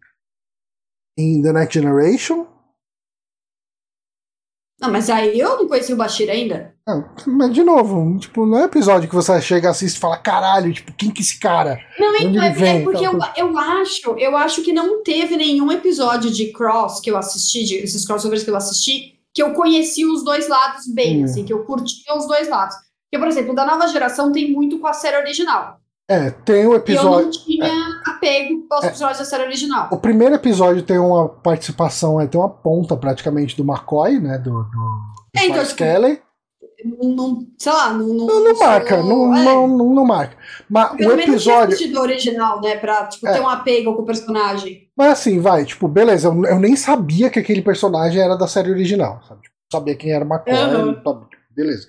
[1.17, 2.45] em The Next Generation.
[4.79, 6.75] Não, mas aí eu não conheci o Bashir ainda.
[6.85, 10.71] Não, mas de novo, tipo, não é episódio que você chega, assiste e fala, caralho,
[10.71, 11.79] tipo, quem que é esse cara?
[11.99, 15.71] Não, então, é, vem, é porque eu, eu acho, eu acho que não teve nenhum
[15.71, 20.05] episódio de Cross que eu assisti, de, esses crossovers que eu assisti, que eu conheci
[20.05, 21.25] os dois lados bem, hum.
[21.25, 22.75] assim, que eu curtia os dois lados.
[23.05, 25.79] Porque, por exemplo, da nova geração tem muito com a série original.
[26.09, 27.19] É, tem o episódio.
[27.19, 29.89] Eu não tinha é, apego aos é, personagens da série original.
[29.91, 34.37] O primeiro episódio tem uma participação, é, tem uma ponta praticamente do McCoy, né?
[34.37, 36.21] Do, do, do é, então, tipo, Kelly.
[36.85, 39.43] Não, sei lá, não, não, não, não marca, não, é.
[39.43, 40.37] não, não, não, marca.
[40.69, 41.71] Mas o episódio.
[41.71, 42.77] Não tinha original, né?
[42.77, 43.33] Pra tipo, é.
[43.33, 44.87] ter um apego com o personagem.
[44.95, 48.71] Mas assim, vai, tipo, beleza, eu, eu, nem sabia que aquele personagem era da série
[48.71, 49.41] original, sabe?
[49.41, 51.25] Tipo, sabia quem era McCoy, uhum.
[51.51, 51.87] Beleza.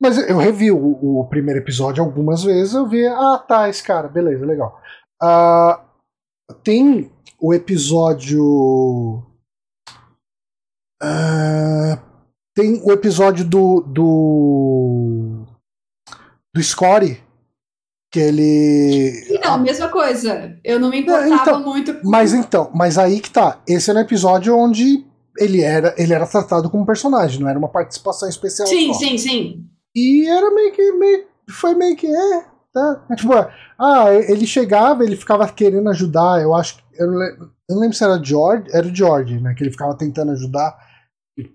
[0.00, 4.08] Mas eu revi o, o, primeiro episódio algumas vezes, eu vi, ah, tá, esse cara,
[4.08, 4.80] beleza, legal.
[5.22, 5.78] Uh,
[6.62, 9.22] tem o episódio.
[11.02, 11.98] Uh,
[12.54, 13.82] tem o episódio do.
[13.82, 15.44] do.
[16.54, 17.22] do Scotty.
[18.12, 19.38] Que ele.
[19.44, 20.58] Não, a mesma coisa.
[20.64, 22.10] Eu não me importava então, muito com...
[22.10, 23.62] Mas então, mas aí que tá.
[23.68, 25.06] Esse é um episódio onde
[25.38, 28.66] ele era, ele era tratado como personagem, não era uma participação especial.
[28.66, 28.98] Sim, só.
[28.98, 29.69] sim, sim.
[29.94, 30.92] E era meio que.
[30.92, 32.06] Meio, foi meio que.
[32.06, 33.04] É, tá.
[33.10, 36.40] É, tipo, ah, ele chegava, ele ficava querendo ajudar.
[36.40, 36.78] Eu acho.
[36.94, 38.64] Eu não, lembro, eu não lembro se era George.
[38.72, 39.54] Era o George, né?
[39.54, 40.76] Que ele ficava tentando ajudar.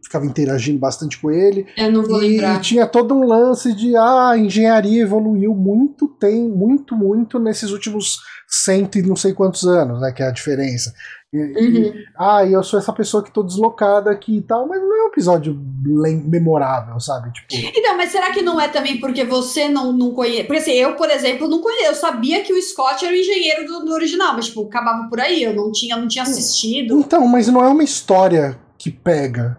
[0.03, 1.65] Ficava interagindo bastante com ele.
[1.77, 2.57] Eu não vou e, lembrar.
[2.57, 7.71] E tinha todo um lance de ah, a engenharia evoluiu muito, tem muito, muito nesses
[7.71, 10.11] últimos cento e não sei quantos anos, né?
[10.11, 10.93] Que é a diferença.
[11.33, 11.93] Uhum.
[12.17, 15.07] ah, eu sou essa pessoa que tô deslocada aqui e tal, mas não é um
[15.07, 17.31] episódio memorável, sabe?
[17.33, 17.47] Tipo...
[17.77, 20.45] Então, mas será que não é também porque você não, não conhece?
[20.45, 21.85] Porque assim, eu, por exemplo, não conheço.
[21.85, 25.19] Eu sabia que o Scott era o engenheiro do, do, original, mas tipo, acabava por
[25.19, 25.43] aí.
[25.43, 26.97] Eu não tinha, não tinha assistido.
[26.99, 29.57] Então, mas não é uma história que pega.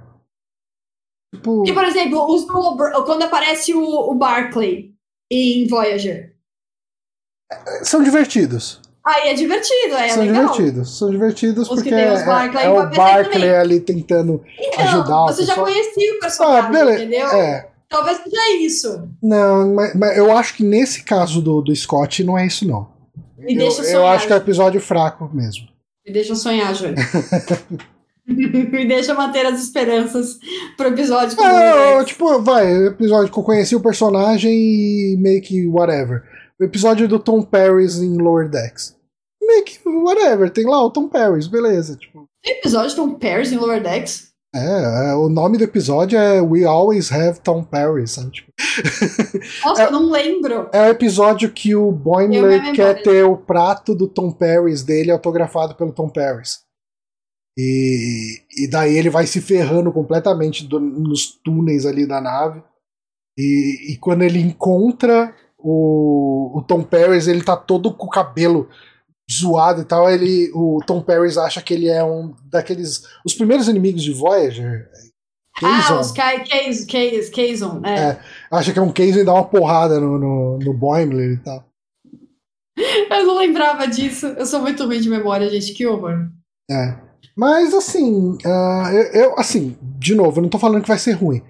[1.37, 1.65] Tipo...
[1.65, 4.93] Por exemplo, os, quando aparece o, o Barclay
[5.31, 6.35] em Voyager.
[7.83, 8.81] São divertidos.
[9.05, 10.43] Aí é divertido, é são legal.
[10.49, 16.15] divertidos, são divertidos porque é, é, o Barclay ali tentando então, ajudar você já conhecia
[16.17, 17.29] o personagem, ah, beleza, entendeu?
[17.29, 17.69] É.
[17.89, 19.09] Talvez seja isso.
[19.23, 22.89] Não, mas, mas, eu acho que nesse caso do, do Scott não é isso não.
[23.39, 23.95] Me eu, deixa sonhar.
[23.95, 25.69] Eu acho que é episódio fraco mesmo.
[26.05, 26.97] Me deixa sonhar, Júlio.
[28.27, 30.39] Me deixa manter as esperanças
[30.77, 31.41] pro episódio.
[31.41, 36.23] É, tipo, vai, episódio que eu conheci o personagem e meio que whatever.
[36.61, 38.97] O episódio do Tom Paris em Lower Decks
[39.47, 41.97] meio que whatever, tem lá o Tom Paris, beleza.
[41.97, 42.29] Tipo.
[42.43, 44.35] Tem episódio de Tom Paris em Lower Decks?
[44.55, 48.31] É, é, o nome do episódio é We Always Have Tom Paris, sabe?
[48.31, 48.53] Tipo...
[49.65, 50.69] Nossa, é, não lembro.
[50.73, 55.75] É o episódio que o Boimler quer ter o prato do Tom Paris dele autografado
[55.75, 56.61] pelo Tom Paris.
[57.59, 62.63] E, e daí ele vai se ferrando completamente do, nos túneis ali da nave.
[63.39, 68.69] E, e quando ele encontra o, o Tom Paris, ele tá todo com o cabelo
[69.31, 73.03] zoado e tal, ele, o Tom Paris acha que ele é um daqueles.
[73.25, 74.89] Os primeiros inimigos de Voyager.
[75.63, 76.13] Ah, os
[77.31, 78.11] Kazon, é.
[78.11, 78.21] é.
[78.51, 81.65] Acha que é um Kazon e dá uma porrada no, no, no Boimler e tal.
[82.77, 84.27] Eu não lembrava disso.
[84.27, 85.73] Eu sou muito ruim de memória, gente.
[85.73, 86.29] Que horror.
[86.71, 87.06] É.
[87.35, 91.13] Mas assim, uh, eu, eu, assim, de novo, eu não tô falando que vai ser
[91.13, 91.43] ruim.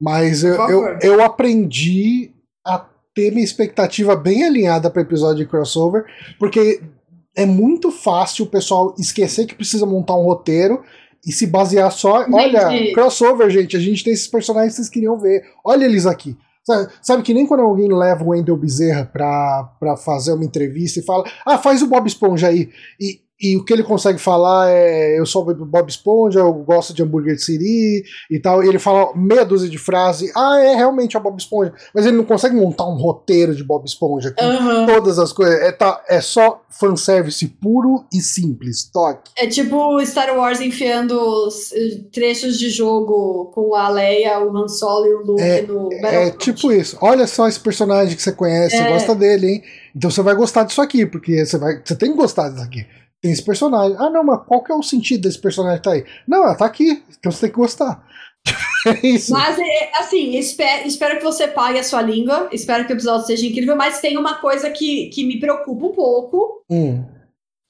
[0.00, 2.32] Mas eu, eu, eu, aprendi
[2.66, 6.06] a ter minha expectativa bem alinhada para episódio de crossover,
[6.38, 6.80] porque
[7.36, 10.82] é muito fácil o pessoal esquecer que precisa montar um roteiro
[11.26, 12.24] e se basear só.
[12.24, 12.34] Gente.
[12.34, 15.44] Olha, crossover, gente, a gente tem esses personagens que vocês queriam ver.
[15.64, 16.36] Olha eles aqui.
[16.64, 21.00] Sabe, sabe, que nem quando alguém leva o Wendell Bezerra pra, pra fazer uma entrevista
[21.00, 22.70] e fala, ah, faz o Bob Esponja aí.
[22.98, 26.92] E, e o que ele consegue falar é eu sou o Bob Esponja, eu gosto
[26.92, 28.62] de hambúrguer de siri e tal.
[28.62, 31.72] E ele fala meia dúzia de frases, ah, é realmente a Bob Esponja.
[31.94, 34.86] Mas ele não consegue montar um roteiro de Bob Esponja com uhum.
[34.86, 35.58] todas as coisas.
[35.60, 39.30] É, tá, é só fanservice puro e simples, toque.
[39.38, 45.06] É tipo Star Wars enfiando eh, trechos de jogo com a Leia, o Han Solo
[45.06, 46.98] e o Luke é, no É tipo isso.
[47.00, 48.82] Olha só esse personagem que você conhece, é.
[48.82, 49.62] você gosta dele, hein?
[49.96, 52.86] Então você vai gostar disso aqui, porque você, vai, você tem que gostar disso aqui
[53.20, 53.96] tem esse personagem.
[53.98, 56.04] Ah, não, mas qual que é o sentido desse personagem tá aí?
[56.26, 58.06] Não, ela tá aqui, então você tem que gostar.
[58.86, 59.32] é isso.
[59.32, 63.26] Mas, é, assim, espero, espero que você pague a sua língua, espero que o episódio
[63.26, 66.64] seja incrível, mas tem uma coisa que, que me preocupa um pouco.
[66.70, 67.04] Hum.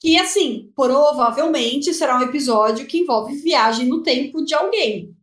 [0.01, 5.15] Que, assim, provavelmente será um episódio que envolve viagem no tempo de alguém.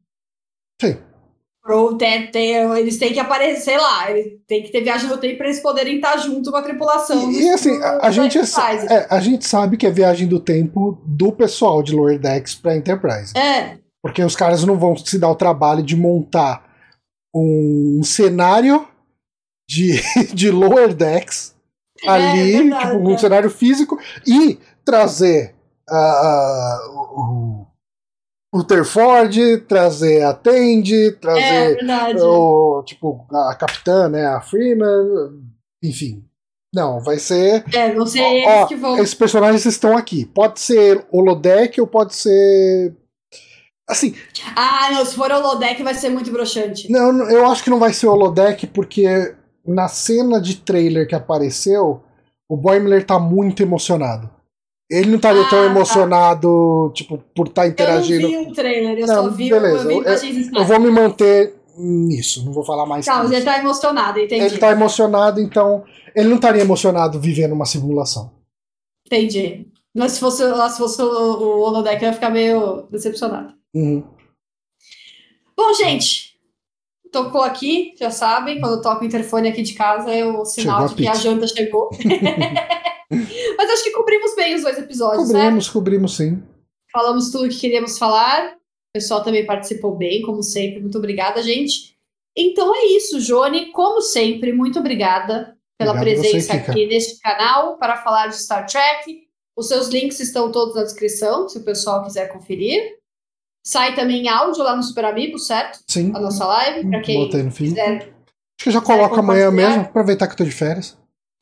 [0.79, 0.97] Sim.
[1.67, 2.31] Pro, ter,
[2.77, 4.05] eles têm que aparecer, sei lá,
[4.47, 7.29] tem que ter viagem no tempo para eles poderem estar junto com a tripulação.
[7.29, 10.97] E, e assim, a, a gente, é, a gente sabe que é viagem do tempo
[11.05, 13.37] do pessoal de Lower Decks para Enterprise.
[13.37, 13.77] É.
[14.01, 16.65] Porque os caras não vão se dar o trabalho de montar
[17.35, 18.87] um cenário
[19.69, 20.01] de,
[20.33, 21.53] de Lower Decks
[22.01, 23.17] é, ali, é verdade, tipo, um é.
[23.17, 25.53] cenário físico, e trazer
[25.89, 27.67] uh, uh,
[28.57, 35.41] Rutherford, trazer a Tandy, trazer é, o, tipo, a capitã, né, a Freeman,
[35.83, 36.23] enfim.
[36.73, 37.63] Não, vai ser.
[37.73, 38.97] É, vão ser eles ó, que vão.
[38.97, 40.25] Esses personagens estão aqui.
[40.25, 42.95] Pode ser Holodeck ou pode ser.
[43.89, 44.15] Assim.
[44.55, 46.91] Ah, não, se for Holodeck vai ser muito broxante.
[46.91, 49.33] Não, eu acho que não vai ser Holodeck, porque
[49.65, 52.03] na cena de trailer que apareceu,
[52.49, 54.29] o Boimler tá muito emocionado.
[54.89, 55.65] Ele não estaria ah, tão tá.
[55.65, 58.27] emocionado, tipo, por estar tá interagindo.
[58.27, 59.91] Eu não vi o trailer, eu não, só vi, beleza.
[59.91, 63.05] eu, vi eu, eu vou me manter nisso, não vou falar mais.
[63.05, 64.45] Tá, mas ele tá emocionado, entendi.
[64.45, 65.83] Ele tá emocionado, então
[66.15, 68.31] ele não estaria emocionado vivendo uma simulação.
[69.05, 69.67] Entendi.
[69.93, 73.53] Mas se fosse, se fosse o Holodeck, eu ia ficar meio decepcionado.
[73.73, 74.03] Uhum.
[75.55, 76.26] Bom, gente,
[77.11, 80.95] tocou aqui, já sabem, quando toca o interfone aqui de casa é o sinal chegou
[80.95, 81.89] de que a janta chegou.
[83.57, 85.73] Mas acho que cobrimos bem os dois episódios, cobrimos, né?
[85.73, 86.43] Cobrimos, sim.
[86.91, 88.53] Falamos tudo que queríamos falar.
[88.53, 90.81] O pessoal também participou bem, como sempre.
[90.81, 91.95] Muito obrigada, gente.
[92.35, 93.71] Então é isso, Jone.
[93.71, 99.27] Como sempre, muito obrigada pela Obrigado presença aqui neste canal para falar de Star Trek.
[99.55, 102.97] Os seus links estão todos na descrição, se o pessoal quiser conferir.
[103.67, 105.79] Sai também áudio lá no Super Amigo, certo?
[105.85, 106.13] Sim.
[106.15, 107.65] A nossa live, para quem Botei no fim.
[107.65, 107.97] quiser.
[107.97, 110.97] Acho que já coloco amanhã mesmo, aproveitar que eu tô de férias.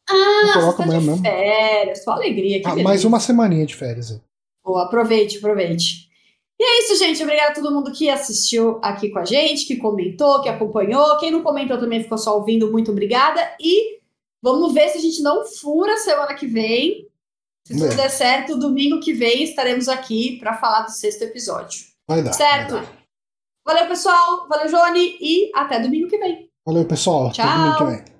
[0.10, 1.18] Ah, coloco tá de mesmo.
[1.22, 2.64] férias, só alegria.
[2.65, 4.19] Ah, mais uma semaninha de férias.
[4.65, 6.10] Boa, aproveite, aproveite.
[6.60, 7.22] E é isso, gente.
[7.22, 11.19] Obrigada a todo mundo que assistiu aqui com a gente, que comentou, que acompanhou.
[11.19, 13.39] Quem não comentou também ficou só ouvindo, muito obrigada.
[13.61, 13.99] E
[14.41, 17.07] vamos ver se a gente não fura semana que vem.
[17.68, 17.95] Se tudo é.
[17.95, 21.93] der certo, domingo que vem estaremos aqui para falar do sexto episódio.
[22.07, 22.34] Vai dar.
[22.34, 22.76] Certo?
[22.76, 23.06] Vai dar.
[23.65, 24.48] Valeu, pessoal.
[24.48, 25.18] Valeu, Johnny.
[25.19, 26.49] E até domingo que vem.
[26.65, 27.32] Valeu, pessoal.
[27.32, 28.15] Tchau.